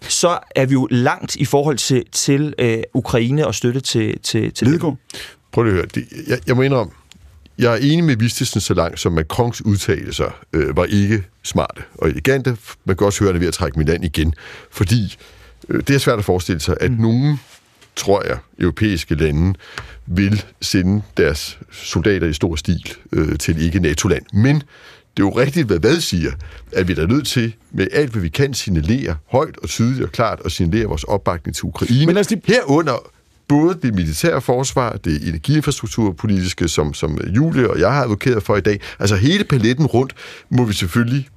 [0.00, 4.52] så er vi jo langt i forhold til, til øh, Ukraine og støtte til, til,
[4.52, 4.96] til Lidegaard.
[5.52, 5.86] Prøv lige at høre.
[5.94, 6.92] Det, jeg, jeg må indrømme,
[7.58, 12.08] jeg er enig med Vistesen så langt, som Macrons udtalelser øh, var ikke smarte og
[12.08, 12.56] elegante.
[12.84, 14.34] Man kan også høre, at han er ved at trække min land igen.
[14.70, 15.16] Fordi
[15.68, 16.96] øh, det er svært at forestille sig, at mm.
[16.96, 17.40] nogen,
[17.96, 19.54] tror jeg, europæiske lande
[20.06, 24.22] vil sende deres soldater i stor stil øh, til ikke NATO-land.
[24.32, 24.56] Men
[25.16, 26.32] det er jo rigtigt, hvad hvad siger,
[26.72, 30.12] at vi er nødt til med alt, hvad vi kan, signalere højt og tydeligt og
[30.12, 32.06] klart og signalere vores opbakning til Ukraine.
[32.06, 33.10] Men altså, herunder
[33.48, 38.60] både det militære forsvar, det energiinfrastrukturpolitiske, som, som Julie og jeg har advokeret for i
[38.60, 40.14] dag, altså hele paletten rundt,
[40.50, 41.28] må vi selvfølgelig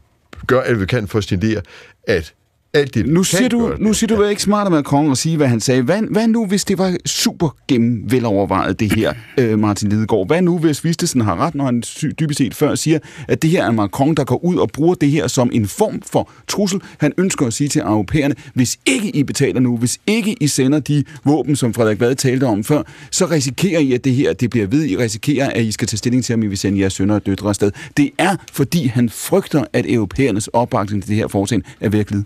[0.48, 1.62] gøre alt, vi kan for at signalere,
[2.08, 2.34] at
[2.74, 5.38] alt det, nu siger du, nu siger du, at ikke smart med Kong at sige,
[5.38, 5.82] hvad han sagde.
[5.82, 10.28] Hvad, hvad nu, hvis det var super gennem velovervejet, det her, øh, Martin Lidegaard?
[10.28, 11.84] Hvad nu, hvis Vistesen har ret, når han
[12.20, 15.12] dybest set før siger, at det her er Macron, der går ud og bruger det
[15.12, 16.82] her som en form for trussel?
[16.98, 20.80] Han ønsker at sige til europæerne, hvis ikke I betaler nu, hvis ikke I sender
[20.80, 24.50] de våben, som Frederik Vad talte om før, så risikerer I, at det her det
[24.50, 24.86] bliver ved.
[24.86, 27.26] I risikerer, at I skal tage stilling til, om I vil sende jeres sønner og
[27.26, 27.72] døtre afsted.
[27.98, 32.24] Det er, fordi han frygter, at europæernes opbakning til det her foretagende er virkelig.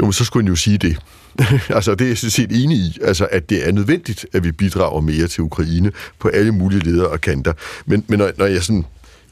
[0.00, 0.96] Jo, men så skulle han jo sige det.
[1.76, 5.00] altså, det er jeg set enig i, altså, at det er nødvendigt, at vi bidrager
[5.00, 7.52] mere til Ukraine på alle mulige ledere og kanter.
[7.86, 8.84] Men, men når, når jeg sådan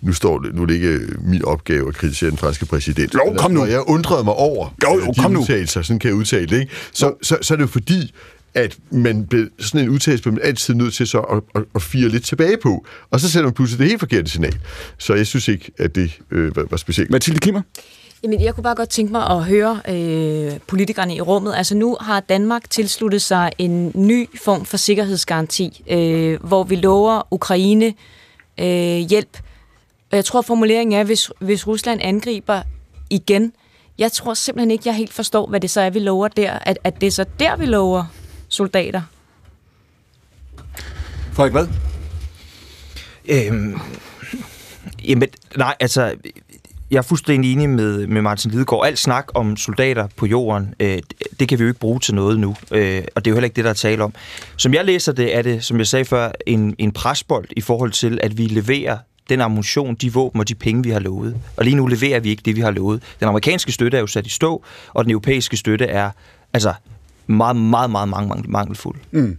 [0.03, 3.15] nu står det, nu er det ikke min opgave at kritisere den franske præsident.
[3.15, 3.61] Jo, kom nu.
[3.61, 6.61] Når jeg undrede mig over jo, jo, de kom udtalelser, sådan kan jeg udtale det,
[6.61, 6.73] ikke?
[6.93, 8.15] Så, så, så, er det jo fordi,
[8.55, 11.83] at man blev, sådan en udtalelse bliver man altid nødt til så at, at, at
[11.83, 12.87] fire lidt tilbage på.
[13.11, 14.59] Og så sender man pludselig det helt forkerte signal.
[14.99, 17.11] Så jeg synes ikke, at det øh, var, var specielt.
[17.11, 17.63] Mathilde Kimmer?
[18.23, 21.55] Jamen, jeg kunne bare godt tænke mig at høre øh, politikerne i rummet.
[21.55, 27.29] Altså nu har Danmark tilsluttet sig en ny form for sikkerhedsgaranti, øh, hvor vi lover
[27.31, 27.95] Ukraine
[28.61, 29.39] øh, hjælp.
[30.11, 32.63] Og jeg tror, formuleringen er, hvis, hvis Rusland angriber
[33.11, 33.53] igen.
[33.99, 36.53] Jeg tror simpelthen ikke, jeg helt forstår, hvad det så er, vi lover der.
[36.53, 38.05] At, at det er så der, vi lover
[38.49, 39.03] soldater.
[41.33, 41.67] Frederik, hvad?
[43.29, 43.81] Øhm,
[45.05, 46.15] jamen, nej, altså,
[46.93, 48.87] jeg er fuldstændig enig med, med Martin Lidegaard.
[48.87, 50.99] Alt snak om soldater på jorden, øh,
[51.41, 52.57] det kan vi jo ikke bruge til noget nu.
[52.71, 54.15] Øh, og det er jo heller ikke det, der er tale om.
[54.57, 57.91] Som jeg læser det, er det, som jeg sagde før, en, en presbold i forhold
[57.91, 58.99] til, at vi leverer
[59.29, 61.37] den ammunition, de våben og de penge, vi har lovet.
[61.57, 63.03] Og lige nu leverer vi ikke det, vi har lovet.
[63.21, 66.11] Den amerikanske støtte er jo sat i stå, og den europæiske støtte er
[66.53, 66.75] altså
[67.27, 68.99] meget, meget, meget, meget mangelfuld.
[69.11, 69.39] Mm.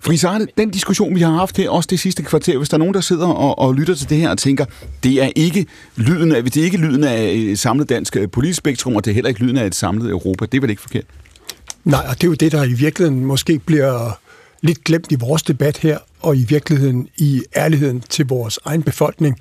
[0.00, 2.68] Fordi så er det den diskussion, vi har haft her, også det sidste kvarter, hvis
[2.68, 4.64] der er nogen, der sidder og, og lytter til det her og tænker,
[5.02, 8.58] det er ikke lyden af, det er ikke lyden af et samlet dansk øh, politisk
[8.58, 10.46] spektrum, og det er heller ikke lyden af et samlet Europa.
[10.46, 11.04] Det er vel ikke forkert?
[11.84, 14.18] Nej, og det er jo det, der i virkeligheden måske bliver
[14.60, 19.38] lidt glemt i vores debat her, og i virkeligheden i ærligheden til vores egen befolkning,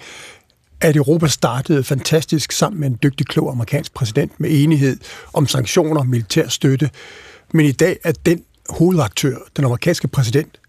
[0.81, 4.97] at Europa startede fantastisk sammen med en dygtig, klog amerikansk præsident med enighed
[5.33, 6.89] om sanktioner, militær støtte.
[7.53, 10.59] Men i dag er den hovedaktør, den amerikanske præsident,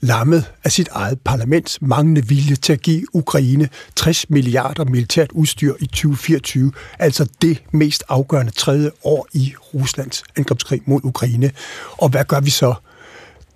[0.00, 5.74] lammet af sit eget parlaments manglende vilje til at give Ukraine 60 milliarder militært udstyr
[5.80, 11.50] i 2024, altså det mest afgørende tredje år i Ruslands angrebskrig mod Ukraine.
[11.98, 12.74] Og hvad gør vi så?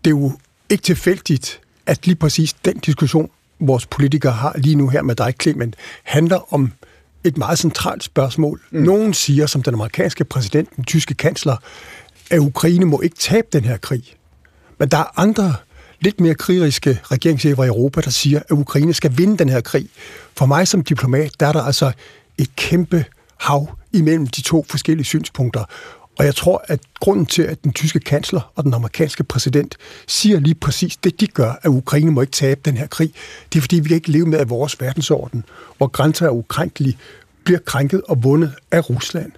[0.04, 0.32] Det er jo
[0.70, 5.34] ikke tilfældigt, at lige præcis den diskussion, vores politikere har lige nu her med dig,
[5.42, 6.72] Clement, handler om
[7.24, 8.60] et meget centralt spørgsmål.
[8.70, 8.82] Mm.
[8.82, 11.56] Nogen siger, som den amerikanske præsident, den tyske kansler,
[12.30, 14.16] at Ukraine må ikke tabe den her krig.
[14.78, 15.54] Men der er andre
[16.00, 19.88] lidt mere krigeriske regeringschefer i Europa, der siger, at Ukraine skal vinde den her krig.
[20.36, 21.92] For mig som diplomat, der er der altså
[22.38, 23.04] et kæmpe
[23.40, 25.64] hav imellem de to forskellige synspunkter.
[26.18, 29.76] Og jeg tror, at grunden til, at den tyske kansler og den amerikanske præsident
[30.06, 33.14] siger lige præcis det, de gør, at Ukraine må ikke tabe den her krig,
[33.52, 35.44] det er fordi, vi kan ikke leve med, at vores verdensorden,
[35.78, 36.98] hvor grænser er ukrænkelige,
[37.44, 39.32] bliver krænket og vundet af Rusland.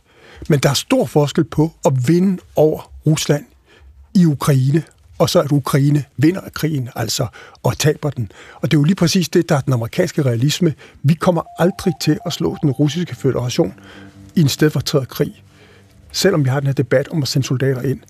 [0.48, 3.44] Men der er stor forskel på at vinde over Rusland
[4.14, 4.82] i Ukraine,
[5.18, 7.26] og så at Ukraine vinder krigen, altså,
[7.62, 8.32] og taber den.
[8.54, 10.74] Og det er jo lige præcis det, der er den amerikanske realisme.
[11.02, 13.74] Vi kommer aldrig til at slå den russiske federation.
[14.34, 15.42] i en stedfortræderkrig,
[16.12, 18.00] selvom vi har den her debat om at sende soldater ind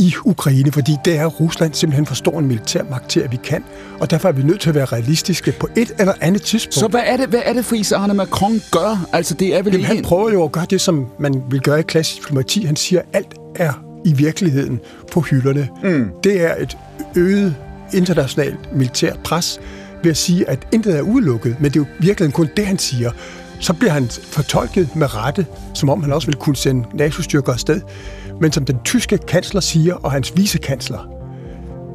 [0.00, 3.64] i Ukraine, fordi det er Rusland simpelthen for stor en militærmagt til, at vi kan.
[4.00, 6.74] Og derfor er vi nødt til at være realistiske på et eller andet tidspunkt.
[6.74, 9.08] Så hvad er det, hvad er det Friis Arne Macron gør?
[9.12, 11.80] Altså, det er vel Jamen, han prøver jo at gøre det, som man vil gøre
[11.80, 12.64] i klassisk diplomati.
[12.64, 13.72] Han siger, at alt er
[14.04, 14.80] i virkeligheden
[15.12, 15.68] på hylderne.
[15.82, 16.10] Mm.
[16.24, 16.76] Det er et
[17.16, 17.54] øget
[17.92, 19.60] internationalt militært pres
[20.02, 22.78] ved at sige, at intet er udelukket, men det er jo virkelig kun det, han
[22.78, 23.10] siger.
[23.60, 27.80] Så bliver han fortolket med rette, som om han også vil kunne sende NATO-styrker afsted.
[28.40, 31.20] Men som den tyske kansler siger, og hans vicekansler,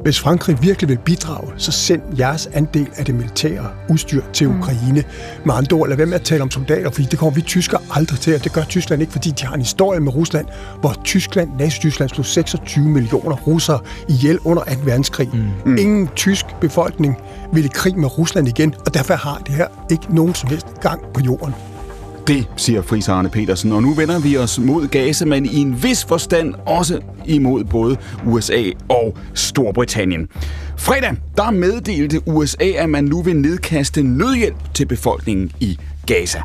[0.06, 4.58] hvis Frankrig virkelig vil bidrage, så send jeres andel af det militære udstyr til mm.
[4.58, 5.04] Ukraine.
[5.44, 7.80] Med andre ord, lad være med at tale om soldater, fordi det kommer vi tyskere
[7.94, 10.46] aldrig til, og det gør Tyskland ikke, fordi de har en historie med Rusland,
[10.80, 13.78] hvor Tyskland, Nazi-Tyskland, slog 26 millioner russere
[14.08, 14.70] ihjel under 2.
[14.84, 15.30] verdenskrig.
[15.64, 15.76] Mm.
[15.78, 17.16] Ingen tysk befolkning
[17.52, 20.66] ville i krig med Rusland igen, og derfor har det her ikke nogen som helst
[20.80, 21.54] gang på jorden.
[22.26, 25.82] Det siger Friis Arne Petersen, og nu vender vi os mod Gaza, men i en
[25.82, 27.96] vis forstand også imod både
[28.26, 30.28] USA og Storbritannien.
[30.76, 36.42] Fredag, der meddelte USA, at man nu vil nedkaste nødhjælp til befolkningen i Gaza.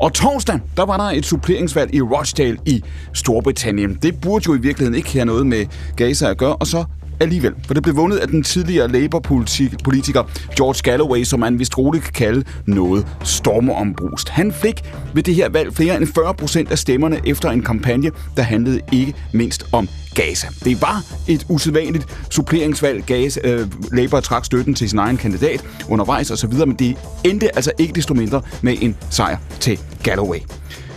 [0.00, 2.82] Og torsdag, der var der et suppleringsvalg i Rochdale i
[3.12, 3.98] Storbritannien.
[4.02, 5.66] Det burde jo i virkeligheden ikke have noget med
[5.96, 6.84] Gaza at gøre, og så
[7.20, 7.52] alligevel.
[7.66, 10.22] For det blev vundet af den tidligere Labour-politiker
[10.56, 14.28] George Galloway, som man vist roligt kan kalde noget stormombrust.
[14.28, 14.82] Han fik
[15.14, 18.80] ved det her valg flere end 40 procent af stemmerne efter en kampagne, der handlede
[18.92, 20.46] ikke mindst om Gaza.
[20.64, 23.04] Det var et usædvanligt suppleringsvalg.
[23.06, 27.72] Gaza, øh, Labour trak støtten til sin egen kandidat undervejs osv., men det endte altså
[27.78, 30.38] ikke desto mindre med en sejr til Galloway.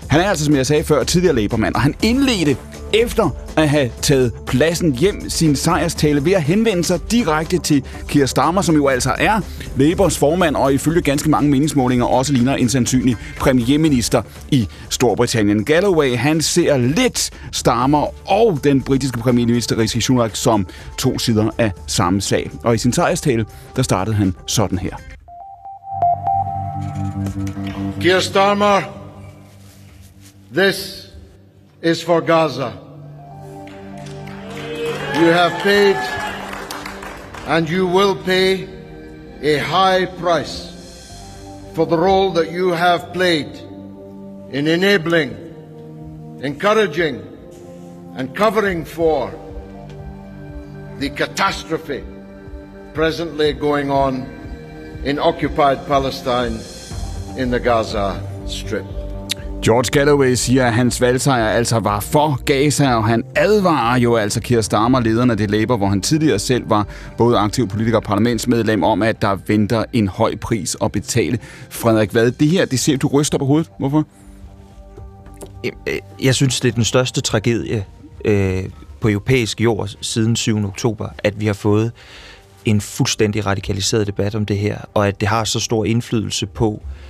[0.08, 2.58] Han er altså, som jeg sagde før, tidligere Labourmand, og han indledte
[2.94, 8.26] efter at have taget pladsen hjem sin sejrstale ved at henvende sig direkte til Kier
[8.26, 9.42] Starmer, som jo altså er
[9.78, 15.66] Labours formand og ifølge ganske mange meningsmålinger også ligner en sandsynlig premierminister i Storbritannien.
[15.66, 20.68] Galloway, han ser lidt Starmer og den britiske premierminister Rishi Sunak som
[21.00, 22.52] to sider af samme sag.
[22.64, 23.46] Og i sin sejrstale,
[23.76, 24.96] der startede han sådan her.
[28.02, 28.82] Keir Starmer,
[30.54, 31.07] this
[31.82, 32.74] is for Gaza.
[35.16, 35.96] You have paid
[37.48, 38.68] and you will pay
[39.42, 40.74] a high price
[41.74, 43.48] for the role that you have played
[44.50, 45.32] in enabling,
[46.42, 47.22] encouraging,
[48.16, 49.32] and covering for
[50.98, 52.04] the catastrophe
[52.96, 54.22] presently going on
[55.04, 56.60] in occupied Palestine
[57.38, 58.97] in the Gaza Strip.
[59.66, 64.42] George Galloway siger, at hans valgsejr altså var for Gaza, og han advarer jo altså
[64.42, 68.04] Keir Starmer, lederen af det Labour, hvor han tidligere selv var både aktiv politiker og
[68.04, 71.40] parlamentsmedlem, om at der venter en høj pris at betale.
[71.70, 73.70] Frederik, hvad det her, det ser du ryster på hovedet.
[73.80, 74.06] Hvorfor?
[76.24, 77.86] Jeg synes, det er den største tragedie
[78.26, 78.64] øh,
[79.00, 80.66] på europæisk jord siden 7.
[80.66, 81.92] oktober, at vi har fået
[82.66, 86.82] en fuldstændig radikaliseret debat om det her, og at det har så stor indflydelse på
[86.84, 87.07] øh,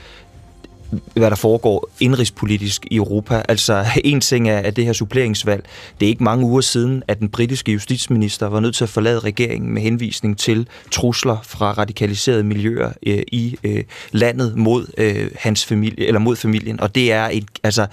[1.13, 3.41] hvad der foregår indrigspolitisk i Europa.
[3.49, 5.65] Altså, en ting er, at det her suppleringsvalg,
[5.99, 9.19] det er ikke mange uger siden, at den britiske justitsminister var nødt til at forlade
[9.19, 15.65] regeringen med henvisning til trusler fra radikaliserede miljøer øh, i øh, landet mod øh, hans
[15.65, 16.79] familie, eller mod familien.
[16.79, 17.87] Og det er et, altså,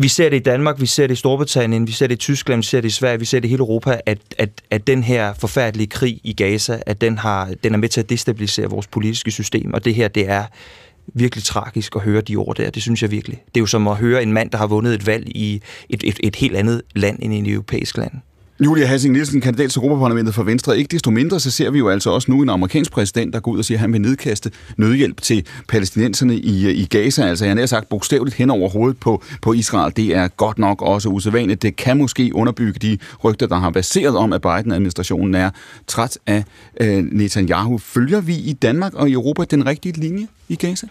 [0.00, 2.58] vi ser det i Danmark, vi ser det i Storbritannien, vi ser det i Tyskland,
[2.58, 5.02] vi ser det i Sverige, vi ser det i hele Europa, at, at, at den
[5.02, 8.86] her forfærdelige krig i Gaza, at den, har, den er med til at destabilisere vores
[8.86, 10.44] politiske system, og det her, det er
[11.14, 12.70] virkelig tragisk at høre de ord der.
[12.70, 13.42] Det synes jeg virkelig.
[13.46, 16.02] Det er jo som at høre en mand, der har vundet et valg i et,
[16.04, 18.12] et, et helt andet land end et europæisk land.
[18.64, 20.78] Julia Hassing Nielsen, kandidat til Europaparlamentet for Venstre.
[20.78, 23.52] Ikke desto mindre, så ser vi jo altså også nu en amerikansk præsident, der går
[23.52, 27.22] ud og siger, at han vil nedkaste nødhjælp til palæstinenserne i, øh, i Gaza.
[27.22, 29.92] Altså han har sagt bogstaveligt hen over hovedet på, på Israel.
[29.96, 31.62] Det er godt nok også usædvanligt.
[31.62, 35.50] Det kan måske underbygge de rygter, der har baseret om, at Biden-administrationen er
[35.86, 36.44] træt af
[36.80, 37.78] øh, Netanyahu.
[37.78, 40.86] Følger vi i Danmark og i Europa den rigtige linje i Gaza?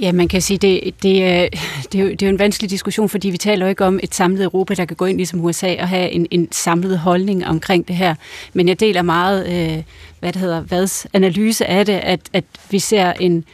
[0.00, 1.48] Ja, man kan sige, det, det, er,
[1.92, 4.00] det, er jo, det er jo en vanskelig diskussion, fordi vi taler jo ikke om
[4.02, 7.46] et samlet Europa, der kan gå ind ligesom USA og have en, en samlet holdning
[7.46, 8.14] omkring det her.
[8.52, 9.82] Men jeg deler meget, øh,
[10.20, 13.44] hvad det hedder, Vads analyse af det, at, at vi ser en,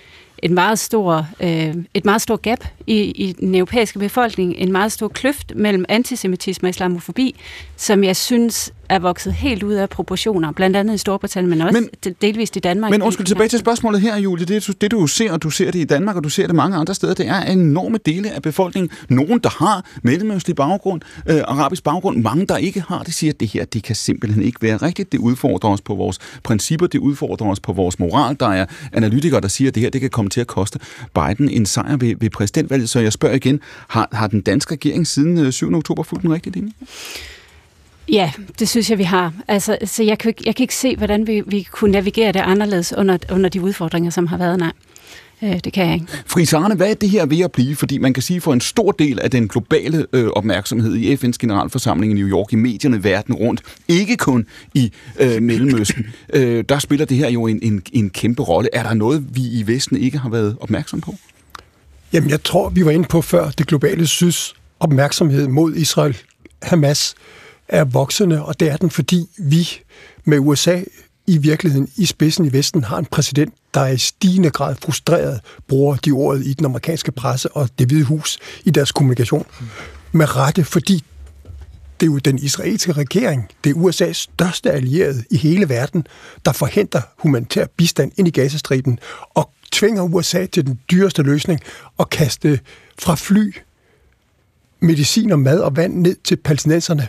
[0.43, 4.93] en meget stor, øh, et meget stort gap i, i den europæiske befolkning, en meget
[4.93, 7.41] stor kløft mellem antisemitisme og islamofobi,
[7.77, 11.81] som jeg synes er vokset helt ud af proportioner, blandt andet i Storbritannien, men også
[12.05, 12.91] men, delvist i Danmark.
[12.91, 14.47] Men undskyld, tilbage til spørgsmålet her, Julie.
[14.47, 16.77] Det, det du ser, og du ser det i Danmark, og du ser det mange
[16.77, 18.91] andre steder, det er enorme dele af befolkningen.
[19.09, 23.41] Nogen, der har mellemøstlig baggrund, øh, arabisk baggrund, mange, der ikke har det, siger, at
[23.41, 25.12] det her, det kan simpelthen ikke være rigtigt.
[25.12, 28.37] Det udfordrer os på vores principper, det udfordrer os på vores moral.
[28.41, 30.78] Der er analytikere, der siger, at det her, det kan komme komme til at koste
[31.15, 32.89] Biden en sejr ved, ved præsidentvalget.
[32.89, 35.74] Så jeg spørger igen, har, har den danske regering siden øh, 7.
[35.74, 36.73] oktober fulgt den rigtige linje?
[38.09, 39.32] Ja, det synes jeg, vi har.
[39.48, 42.93] Altså, så jeg kan, jeg kan ikke se, hvordan vi, vi kunne navigere det anderledes
[42.93, 44.59] under, under de udfordringer, som har været.
[44.59, 44.73] Nej,
[45.43, 46.07] øh, det kan jeg ikke.
[46.27, 47.77] Fris Arne, hvad er det her ved at blive?
[47.77, 51.37] Fordi man kan sige, for en stor del af den globale øh, opmærksomhed i FN's
[51.39, 56.79] generalforsamling i New York, i medierne verden rundt, ikke kun i øh, Mellemøsten, øh, der
[56.79, 58.69] spiller det her jo en, en, en kæmpe rolle.
[58.73, 61.15] Er der noget, vi i Vesten ikke har været opmærksom på?
[62.12, 66.17] Jamen, jeg tror, vi var inde på før, det globale syds opmærksomhed mod Israel,
[66.62, 67.15] Hamas,
[67.69, 69.69] er voksende, og det er den, fordi vi
[70.25, 70.81] med USA
[71.31, 75.40] i virkeligheden i spidsen i Vesten har en præsident, der er i stigende grad frustreret,
[75.69, 79.47] bruger de ordet i den amerikanske presse og det hvide hus i deres kommunikation.
[80.12, 81.05] Med rette, fordi
[82.01, 86.07] det er jo den israelske regering, det er USA's største allierede i hele verden,
[86.44, 88.98] der forhindrer humanitær bistand ind i Gazastriben
[89.35, 91.61] og tvinger USA til den dyreste løsning
[91.98, 92.61] at kaste
[92.98, 93.55] fra fly
[94.81, 97.09] medicin og mad og vand ned til palæstinenserne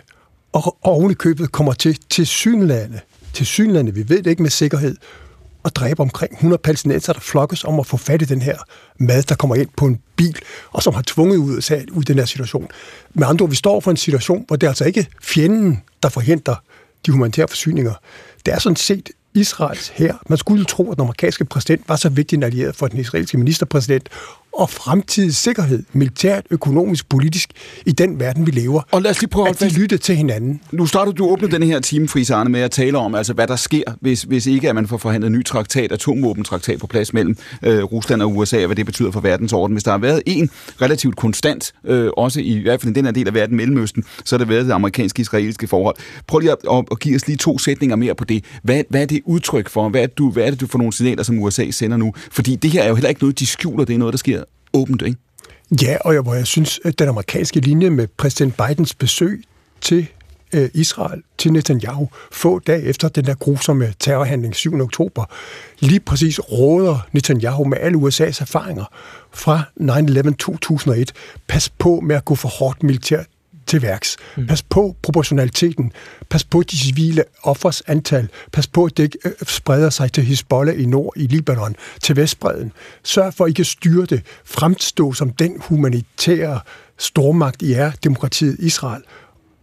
[0.52, 3.00] og oven i købet kommer til til synlande,
[3.34, 4.96] til synlande, vi ved det ikke med sikkerhed,
[5.64, 8.58] og dræbe omkring 100 palæstinenser, der flokkes om at få fat i den her
[9.00, 10.40] mad, der kommer ind på en bil,
[10.72, 12.68] og som har tvunget ud af ud i den her situation.
[13.14, 16.10] Med andre ord, vi står for en situation, hvor det er altså ikke fjenden, der
[16.10, 16.56] forhindrer
[17.06, 17.94] de humanitære forsyninger.
[18.46, 20.16] Det er sådan set Israels her.
[20.30, 23.38] Man skulle tro, at den amerikanske præsident var så vigtig en allieret for den israelske
[23.38, 24.10] ministerpræsident,
[24.54, 27.50] og fremtidig sikkerhed, militært, økonomisk, politisk,
[27.86, 28.82] i den verden, vi lever.
[28.92, 30.62] Og lad os lige prøve at de lytte til hinanden.
[30.72, 33.48] Nu startede du åbne den her time, Friis Arne, med at tale om, altså, hvad
[33.48, 37.14] der sker, hvis, hvis ikke at man får forhandlet en ny traktat, atomvåbentraktat på plads
[37.14, 39.76] mellem øh, Rusland og USA, og hvad det betyder for verdensorden.
[39.76, 40.50] Hvis der har været en
[40.82, 44.04] relativt konstant, øh, også i, i hvert fald i den her del af verden, Mellemøsten,
[44.26, 45.96] så har det været det amerikanske-israelske forhold.
[46.28, 48.46] Prøv lige at, at, at give os lige to sætninger mere på det.
[48.64, 49.90] Hvad, hvad er det udtryk for?
[49.90, 52.14] Hvad er, det, du, hvad er det, du får nogle signaler, som USA sender nu?
[52.32, 53.86] Fordi det her er jo heller ikke noget, de skjuler.
[53.86, 54.41] Det er noget, der sker
[54.74, 55.18] åbent, ikke?
[55.82, 59.44] Ja, og jeg, hvor jeg synes, at den amerikanske linje med præsident Bidens besøg
[59.82, 60.08] til
[60.54, 64.82] øh, Israel, til Netanyahu, få dage efter den der grusomme terrorhandling 7.
[64.82, 65.26] oktober,
[65.80, 68.86] lige præcis råder Netanyahu med alle USA's erfaringer
[69.32, 71.14] fra 9-11 2001,
[71.48, 73.26] pas på med at gå for hårdt militært
[73.72, 74.18] til værks.
[74.38, 74.48] Mm.
[74.48, 75.92] Pas på proportionaliteten.
[76.30, 78.30] Pas på de civile offers antal.
[78.52, 82.16] Pas på, at det ikke øh, spreder sig til Hezbollah i nord, i Libanon, til
[82.16, 82.72] Vestbreden.
[83.04, 84.22] Sørg for, at I kan styre det.
[84.46, 86.60] Fremstå som den humanitære
[86.98, 89.02] stormagt, I er, demokratiet Israel.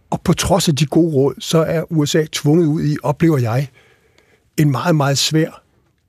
[0.09, 3.67] Og på trods af de gode råd, så er USA tvunget ud i, oplever jeg,
[4.57, 5.61] en meget, meget svær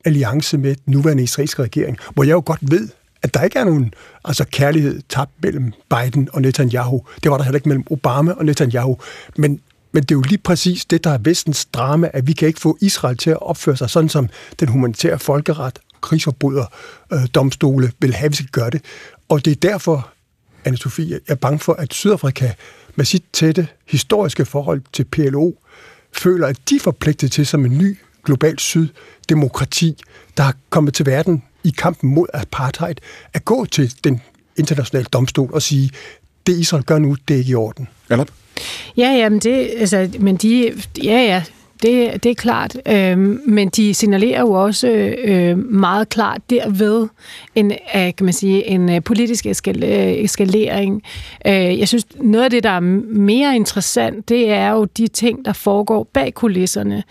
[0.04, 2.88] alliance med den nuværende israelske regering, hvor jeg jo godt ved,
[3.22, 3.94] at der ikke er nogen
[4.24, 7.02] altså kærlighed tabt mellem Biden og Netanyahu.
[7.22, 8.98] Det var der heller ikke mellem Obama og Netanyahu.
[9.36, 9.60] Men,
[9.92, 12.60] men det er jo lige præcis det, der er vestens drama, at vi kan ikke
[12.60, 14.28] få Israel til at opføre sig sådan, som
[14.60, 16.64] den humanitære folkeret, krigsforbryder,
[17.12, 18.84] øh, domstole vil have, vi skal gøre det.
[19.28, 20.10] Og det er derfor,
[20.64, 22.52] anne Sofie er bange for, at Sydafrika
[22.96, 25.52] med sit tætte historiske forhold til PLO
[26.12, 28.88] føler, at de er forpligtet til som en ny global syd
[29.28, 30.02] demokrati,
[30.36, 32.94] der er kommet til verden i kampen mod apartheid,
[33.34, 34.22] at gå til den
[34.56, 35.90] internationale domstol og sige,
[36.46, 37.88] det Israel gør nu, det er ikke i orden.
[38.10, 38.24] Eller?
[38.96, 40.72] Ja, ja, men det, altså, men de,
[41.04, 41.42] ja, ja,
[41.82, 42.76] det, det er klart.
[42.88, 44.88] Øhm, men de signalerer jo også
[45.24, 47.08] øh, meget klart derved
[47.54, 51.02] en, øh, kan man sige, en øh, politisk eskal- eskalering.
[51.46, 55.44] Øh, jeg synes, noget af det, der er mere interessant, det er jo de ting,
[55.44, 57.02] der foregår bag kulisserne.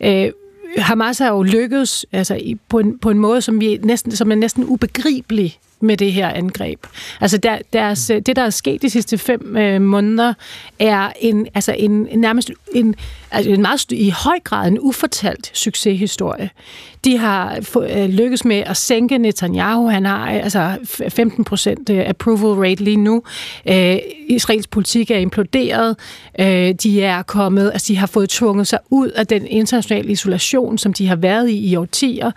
[0.00, 0.30] Øh,
[0.76, 4.36] Hamas har jo lykkedes altså, på, en, på en måde, som, vi næsten, som er
[4.36, 6.86] næsten ubegribelig med det her angreb.
[7.20, 10.34] Altså der, deres, det, der er sket de sidste fem øh, måneder,
[10.78, 12.94] er en, altså en, nærmest en,
[13.30, 16.50] altså en meget i høj grad en ufortalt succeshistorie.
[17.08, 17.58] De har
[17.90, 19.88] øh, lykkes med at sænke Netanyahu.
[19.88, 20.76] Han har altså
[21.08, 23.22] 15 procent øh, approval rate lige nu.
[23.68, 23.98] Øh,
[24.28, 25.96] Israels politik er imploderet.
[26.40, 30.78] Øh, de er kommet, altså de har fået tvunget sig ud af den internationale isolation,
[30.78, 32.30] som de har været i i årtier.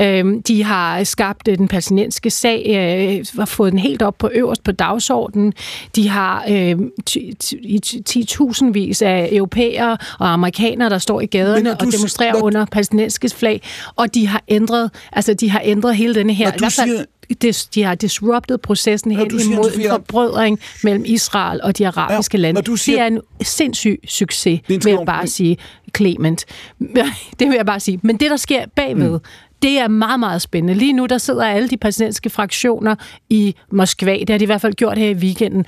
[0.00, 4.64] Øh, de har skabt den palæstinensiske sag, øh, har fået den helt op på øverst
[4.64, 5.52] på dagsordenen.
[5.96, 6.76] De har øh,
[7.10, 13.62] 10.000 af europæere og amerikanere, der står i gaderne og demonstrerer under palæstinensiske flag,
[13.96, 17.66] og de har ændret, altså de har ændret hele denne her, i hvert fald des,
[17.66, 22.78] de har disrupted processen hen imod en forbrødring mellem Israel og de arabiske ja, lande.
[22.78, 25.56] Siger, det er en sindssyg succes, vil jeg bare sige,
[25.96, 26.44] Clement.
[27.38, 28.00] Det vil jeg bare sige.
[28.02, 29.18] Men det, der sker bagved, mm.
[29.62, 30.74] Det er meget, meget spændende.
[30.74, 32.94] Lige nu, der sidder alle de palæstinensiske fraktioner
[33.30, 34.12] i Moskva.
[34.12, 35.66] Det har de i hvert fald gjort her i weekenden.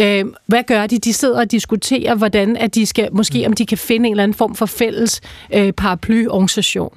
[0.00, 0.98] Øh, hvad gør de?
[0.98, 4.22] De sidder og diskuterer, hvordan at de skal, måske om de kan finde en eller
[4.22, 5.20] anden form for fælles
[5.54, 6.92] øh, paraplyorganisation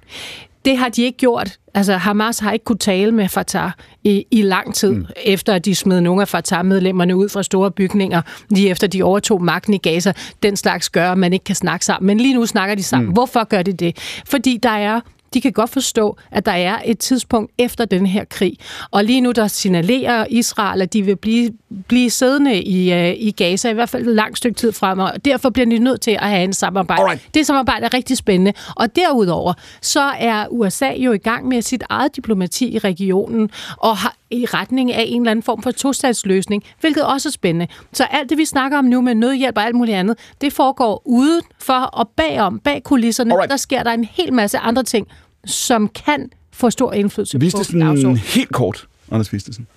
[0.65, 1.59] det har de ikke gjort.
[1.73, 3.71] Altså, Hamas har ikke kunne tale med Fatah
[4.03, 5.05] i, i lang tid, mm.
[5.25, 9.43] efter at de smed nogle af Fatah-medlemmerne ud fra store bygninger, lige efter de overtog
[9.43, 10.13] magten i Gaza.
[10.43, 12.07] Den slags gør, at man ikke kan snakke sammen.
[12.07, 13.07] Men lige nu snakker de sammen.
[13.07, 13.13] Mm.
[13.13, 13.97] Hvorfor gør de det?
[14.25, 14.99] Fordi der er
[15.33, 18.57] de kan godt forstå, at der er et tidspunkt efter den her krig.
[18.91, 21.51] Og lige nu der signalerer Israel, at de vil blive,
[21.87, 25.25] blive siddende i, uh, i Gaza, i hvert fald et langt stykke tid frem, og
[25.25, 27.01] derfor bliver de nødt til at have en samarbejde.
[27.01, 27.27] Alright.
[27.33, 28.53] Det samarbejde er rigtig spændende.
[28.75, 33.97] Og derudover, så er USA jo i gang med sit eget diplomati i regionen, og
[33.97, 37.67] har i retning af en eller anden form for tostatsløsning, hvilket også er spændende.
[37.93, 41.01] Så alt det, vi snakker om nu med nødhjælp og alt muligt andet, det foregår
[41.05, 43.33] uden for og bagom, bag kulisserne.
[43.33, 43.51] Alright.
[43.51, 45.07] Der sker der en hel masse andre ting,
[45.45, 48.17] som kan få stor indflydelse Vistesen, på dagsordenen.
[48.17, 49.67] helt kort, Anders Vistesen.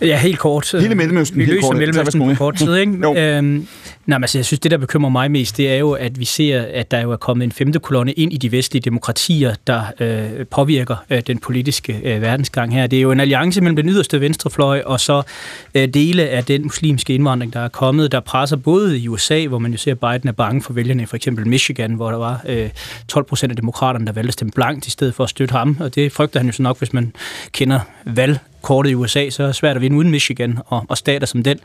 [0.00, 0.74] Ja, helt kort.
[0.80, 1.76] Hele Mellemøsten, Vi helt løser kort.
[1.76, 2.92] Mellemøsten på kort tid, ikke?
[3.20, 3.66] øhm,
[4.06, 6.24] nej, men altså, jeg synes, det, der bekymrer mig mest, det er jo, at vi
[6.24, 9.82] ser, at der jo er kommet en femte kolonne ind i de vestlige demokratier, der
[10.00, 12.86] øh, påvirker øh, den politiske øh, verdensgang her.
[12.86, 15.22] Det er jo en alliance mellem den yderste venstrefløj og så
[15.74, 19.58] øh, dele af den muslimske indvandring, der er kommet, der presser både i USA, hvor
[19.58, 22.40] man jo ser, at Biden er bange for vælgerne, for eksempel Michigan, hvor der var
[22.48, 22.70] øh,
[23.08, 25.76] 12 procent af demokraterne, der valgte at stemme blankt i stedet for at støtte ham,
[25.80, 27.12] og det frygter han jo så nok, hvis man
[27.52, 28.38] kender valg
[28.68, 31.42] kortet i USA, så er det svært at vinde uden Michigan og, og stater som
[31.42, 31.60] den.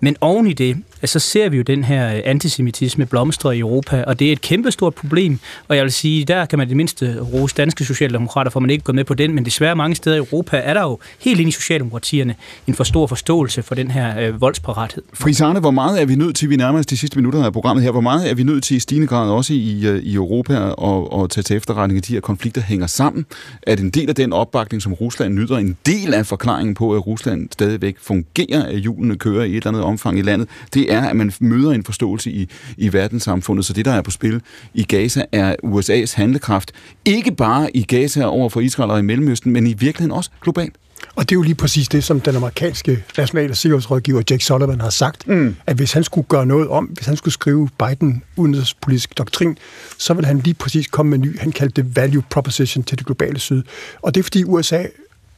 [0.00, 4.04] Men oven i det, så ser vi jo den her øh, antisemitisme blomstre i Europa,
[4.06, 5.38] og det er et kæmpestort problem,
[5.68, 8.84] og jeg vil sige, der kan man det mindste rose danske socialdemokrater, for man ikke
[8.84, 11.48] går med på den, men desværre mange steder i Europa er der jo helt ind
[11.48, 12.34] i socialdemokratierne
[12.66, 15.02] en for stor forståelse for den her øh, voldsparathed.
[15.14, 17.84] Frisane, hvor meget er vi nødt til, vi nærmer os de sidste minutter af programmet
[17.84, 20.58] her, hvor meget er vi nødt til i stigende grad også i, øh, i Europa
[20.58, 23.26] og, og tage til efterretning, at de her konflikter hænger sammen?
[23.62, 27.06] At en del af den opbakning, som Rusland nyder, en del af forklaringen på, at
[27.06, 31.02] Rusland stadigvæk fungerer, at hjulene kører i et eller andet omfang i landet, det er,
[31.02, 33.66] at man møder en forståelse i, i verdenssamfundet.
[33.66, 34.42] Så det, der er på spil
[34.74, 36.72] i Gaza, er USA's handlekraft.
[37.04, 40.74] Ikke bare i Gaza over for Israel og i Mellemøsten, men i virkeligheden også globalt.
[41.16, 44.90] Og det er jo lige præcis det, som den amerikanske nationale sikkerhedsrådgiver Jake Sullivan har
[44.90, 45.56] sagt, mm.
[45.66, 49.58] at hvis han skulle gøre noget om, hvis han skulle skrive Biden udenrigspolitisk doktrin,
[49.98, 52.98] så vil han lige præcis komme med en ny, han kaldte det value proposition til
[52.98, 53.62] det globale syd.
[54.02, 54.84] Og det er fordi USA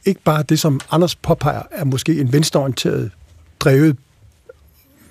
[0.05, 3.11] ikke bare det, som Anders påpeger, er måske en venstreorienteret
[3.59, 3.97] drevet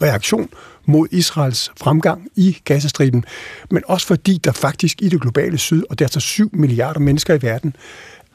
[0.03, 0.49] reaktion
[0.85, 3.25] mod Israels fremgang i Gazastriben,
[3.71, 6.51] men også fordi der faktisk i det globale syd, og der er altså så 7
[6.53, 7.77] milliarder mennesker i verden,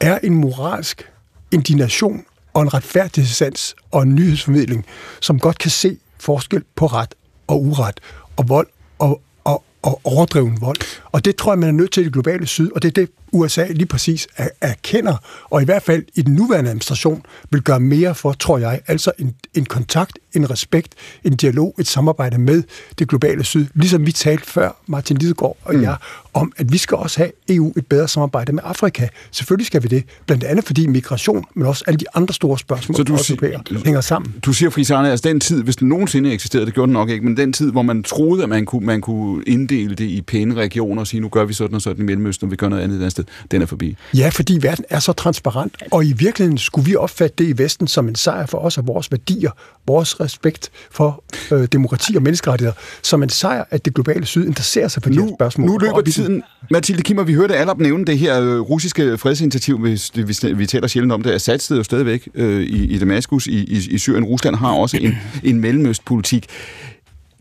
[0.00, 1.08] er en moralsk
[1.52, 2.24] indignation
[2.54, 4.86] og en retfærdighedssans og en nyhedsformidling,
[5.20, 7.14] som godt kan se forskel på ret
[7.46, 8.00] og uret,
[8.36, 8.66] og vold
[8.98, 10.76] og, og, og overdreven vold.
[11.12, 12.92] Og det tror jeg, man er nødt til i det globale syd, og det er
[12.92, 15.16] det, USA lige præcis er, erkender,
[15.50, 19.12] og i hvert fald i den nuværende administration vil gøre mere for, tror jeg, altså
[19.18, 20.94] en, en kontakt, en respekt,
[21.24, 22.62] en dialog, et samarbejde med
[22.98, 23.66] det globale syd.
[23.74, 25.82] Ligesom vi talte før, Martin Lidegaard og mm.
[25.82, 25.96] jeg,
[26.34, 29.08] om, at vi skal også have EU et bedre samarbejde med Afrika.
[29.30, 32.96] Selvfølgelig skal vi det, blandt andet fordi migration, men også alle de andre store spørgsmål,
[32.96, 34.34] Så du også siger- hænger sammen.
[34.44, 37.24] Du siger, Frisane, altså den tid, hvis den nogensinde eksisterede, det gjorde den nok ikke,
[37.24, 40.54] men den tid, hvor man troede, at man kunne, man kunne inddele det i pæne
[40.54, 42.82] regioner og sige, nu gør vi sådan og sådan i Mellemøsten, og vi gør noget
[42.82, 43.96] andet et andet sted, den er forbi.
[44.14, 47.86] Ja, fordi verden er så transparent, og i virkeligheden skulle vi opfatte det i Vesten
[47.86, 49.50] som en sejr for os og vores værdier,
[49.86, 54.88] vores respekt for øh, demokrati og menneskerettigheder, som en sejr, at det globale syd interesserer
[54.88, 55.66] sig for de her spørgsmål.
[55.70, 56.42] Nu løber tiden.
[56.70, 60.66] Mathilde Kimmer, vi hørte alle nævne det her øh, russiske fredsinitiativ, hvis det- vi, vi
[60.66, 61.30] taler sjældent om det.
[61.30, 64.24] Assad sidder jo stadigvæk øh, i, i Damaskus i, i, i Syrien.
[64.24, 66.46] Rusland har også en, en mellemøstpolitik.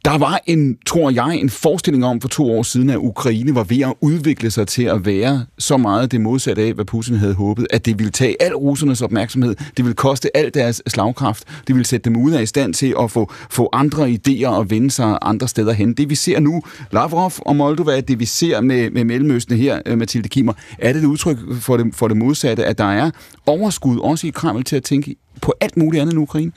[0.05, 3.63] Der var en, tror jeg, en forestilling om for to år siden, at Ukraine var
[3.63, 7.33] ved at udvikle sig til at være så meget det modsatte af, hvad Putin havde
[7.33, 11.75] håbet, at det ville tage al russernes opmærksomhed, det ville koste al deres slagkraft, det
[11.75, 15.17] ville sætte dem ud af stand til at få, få andre idéer og vende sig
[15.21, 15.93] andre steder hen.
[15.93, 19.97] Det vi ser nu, Lavrov og Moldova, det vi ser med, med Mellemøsten her, øh,
[19.97, 23.11] Mathilde Kimmer, er det et udtryk for det, for det modsatte, at der er
[23.45, 26.51] overskud også i Kreml til at tænke på alt muligt andet end Ukraine?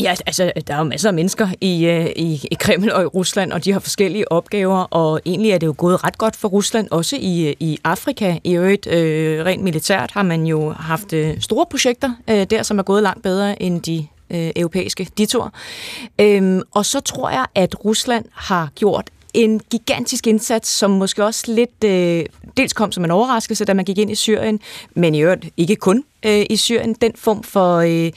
[0.00, 3.06] Ja, altså, der er jo masser af mennesker i, øh, i, i Kreml og i
[3.06, 6.48] Rusland, og de har forskellige opgaver, og egentlig er det jo gået ret godt for
[6.48, 8.38] Rusland, også i, øh, i Afrika.
[8.44, 12.78] I øvrigt, øh, rent militært har man jo haft øh, store projekter øh, der, som
[12.78, 15.50] er gået langt bedre end de øh, europæiske ditorer.
[16.20, 21.52] Øhm, og så tror jeg, at Rusland har gjort en gigantisk indsats, som måske også
[21.52, 22.24] lidt øh,
[22.56, 24.60] dels kom som en overraskelse, da man gik ind i Syrien,
[24.94, 26.94] men i øvrigt ikke kun øh, i Syrien.
[26.94, 28.12] Den form for øh,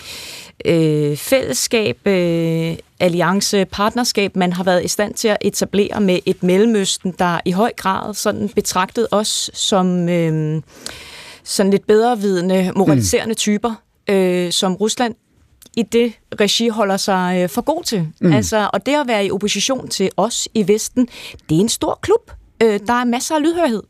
[0.65, 6.43] øh, fællesskab, øh, alliance, partnerskab, man har været i stand til at etablere med et
[6.43, 10.61] Mellemøsten, der i høj grad sådan betragtet os som øh,
[11.43, 13.73] sådan lidt bedrevidende, moraliserende typer,
[14.09, 15.15] øh, som Rusland
[15.77, 18.07] i det regi holder sig øh, for god til.
[18.21, 18.33] Mm.
[18.33, 21.07] Altså, og det at være i opposition til os i Vesten,
[21.49, 22.31] det er en stor klub.
[22.63, 23.83] Øh, der er masser af lydhørighed.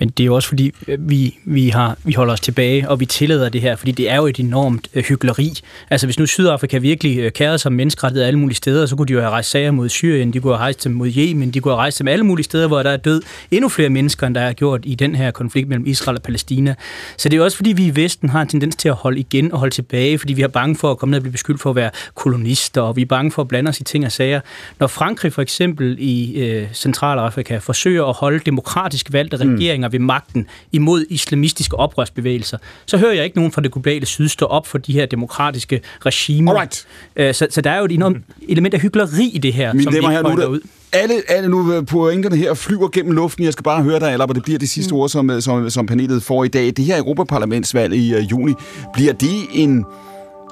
[0.00, 3.00] Men det er jo også fordi, øh, vi, vi, har, vi holder os tilbage, og
[3.00, 5.52] vi tillader det her, fordi det er jo et enormt øh, hyggeleri.
[5.90, 9.06] Altså hvis nu Sydafrika virkelig øh, kærede sig om menneskerettigheder alle mulige steder, så kunne
[9.06, 11.60] de jo have rejst sager mod Syrien, de kunne have rejst dem mod Yemen, de
[11.60, 14.34] kunne have rejst dem alle mulige steder, hvor der er død endnu flere mennesker, end
[14.34, 16.74] der er gjort i den her konflikt mellem Israel og Palæstina.
[17.16, 19.52] Så det er også fordi, vi i Vesten har en tendens til at holde igen
[19.52, 21.70] og holde tilbage, fordi vi er bange for at komme ned og blive beskyldt for
[21.70, 24.40] at være kolonister, og vi er bange for at blande os i ting og sager.
[24.78, 30.46] Når Frankrig for eksempel i øh, Centralafrika forsøger at holde demokratisk valgte regeringer ved magten
[30.72, 34.78] imod islamistiske oprørsbevægelser, så hører jeg ikke nogen fra det globale syd stå op for
[34.78, 36.52] de her demokratiske regimer.
[36.52, 36.86] Alright.
[37.16, 38.18] Øh, Så, så der er jo et enormt
[38.48, 40.60] element af hyggeleri i det her, Mine som vi ikke er pointer ud.
[40.92, 43.44] alle, alle nu pointerne her flyver gennem luften.
[43.44, 46.22] Jeg skal bare høre dig, eller det bliver det sidste ord, som, som, som panelet
[46.22, 46.66] får i dag.
[46.76, 48.52] Det her Europaparlamentsvalg i uh, juni,
[48.94, 49.84] bliver det en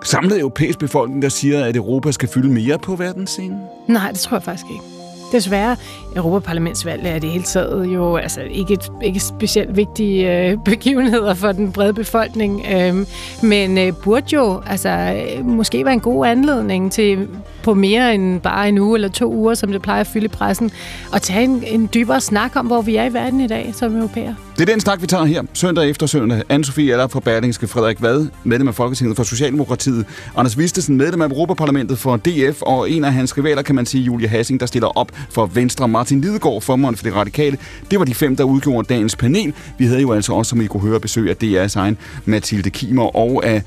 [0.05, 3.59] samlet europæisk befolkning, der siger, at Europa skal fylde mere på verdensscenen?
[3.89, 4.85] Nej, det tror jeg faktisk ikke.
[5.32, 5.77] Desværre,
[6.19, 11.53] Europaparlamentsvalg er det hele taget jo altså, ikke, et, ikke specielt vigtige øh, begivenheder for
[11.53, 13.07] den brede befolkning, øh,
[13.43, 17.28] men øh, burde jo altså, øh, måske være en god anledning til
[17.62, 20.70] på mere end bare en uge eller to uger, som det plejer at fylde pressen,
[21.12, 23.97] og tage en, en dybere snak om, hvor vi er i verden i dag som
[23.97, 24.35] europæer.
[24.59, 26.43] Det er den snak, vi tager her, søndag efter søndag.
[26.53, 31.28] Anne-Sophie Aller fra Berlingske, Frederik Vad, medlem af Folketinget for Socialdemokratiet, Anders Vistesen, medlem af
[31.28, 34.99] Europaparlamentet for DF, og en af hans rivaler, kan man sige, Julia Hassing, der stiller
[34.99, 35.89] op for Venstre.
[35.89, 37.59] Martin Lidegaard, formand for det radikale.
[37.90, 39.52] Det var de fem, der udgjorde dagens panel.
[39.78, 43.16] Vi havde jo altså også, som I kunne høre, besøg af DR's egen Mathilde Kimer
[43.16, 43.62] og af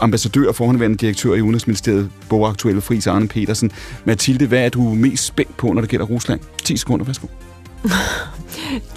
[0.00, 3.70] ambassadør og forhåndværende direktør i Udenrigsministeriet, bogaktuelle Friis Arne Petersen.
[4.04, 6.40] Mathilde, hvad er du mest spændt på, når det gælder Rusland?
[6.64, 7.26] 10 sekunder, værsgo.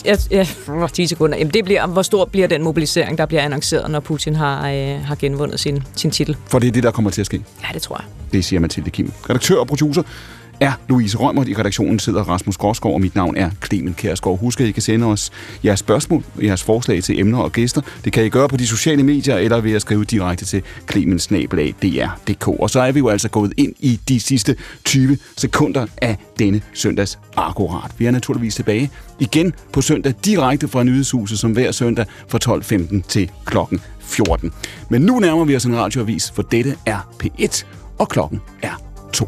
[0.06, 1.38] Ja, ja, åh, 10 sekunder.
[1.38, 5.00] Jamen, det bliver, hvor stor bliver den mobilisering, der bliver annonceret, når Putin har, øh,
[5.06, 6.38] har genvundet sin, sin titel?
[6.48, 7.44] For det er det, der kommer til at ske.
[7.64, 8.06] Ja, det tror jeg.
[8.34, 9.12] Det siger Mathilde Kim.
[9.30, 10.04] Redaktør og producer
[10.64, 11.48] er Louise Rømert.
[11.48, 14.40] I redaktionen sidder Rasmus Gråsgaard, og mit navn er Clemen Kærsgaard.
[14.40, 15.32] Husk, at I kan sende os
[15.66, 17.82] jeres spørgsmål, jeres forslag til emner og gæster.
[18.06, 22.48] Det kan I gøre på de sociale medier, eller ved at skrive direkte til clemensnabelag.dr.dk.
[22.48, 26.62] Og så er vi jo altså gået ind i de sidste 20 sekunder af denne
[26.74, 27.92] søndags akkurat.
[27.98, 33.02] Vi er naturligvis tilbage igen på søndag direkte fra Nyhedshuset, som hver søndag fra 12.15
[33.08, 34.52] til klokken 14.
[34.90, 37.66] Men nu nærmer vi os en radioavis, for dette er P1,
[38.00, 38.82] og klokken er
[39.14, 39.28] 2.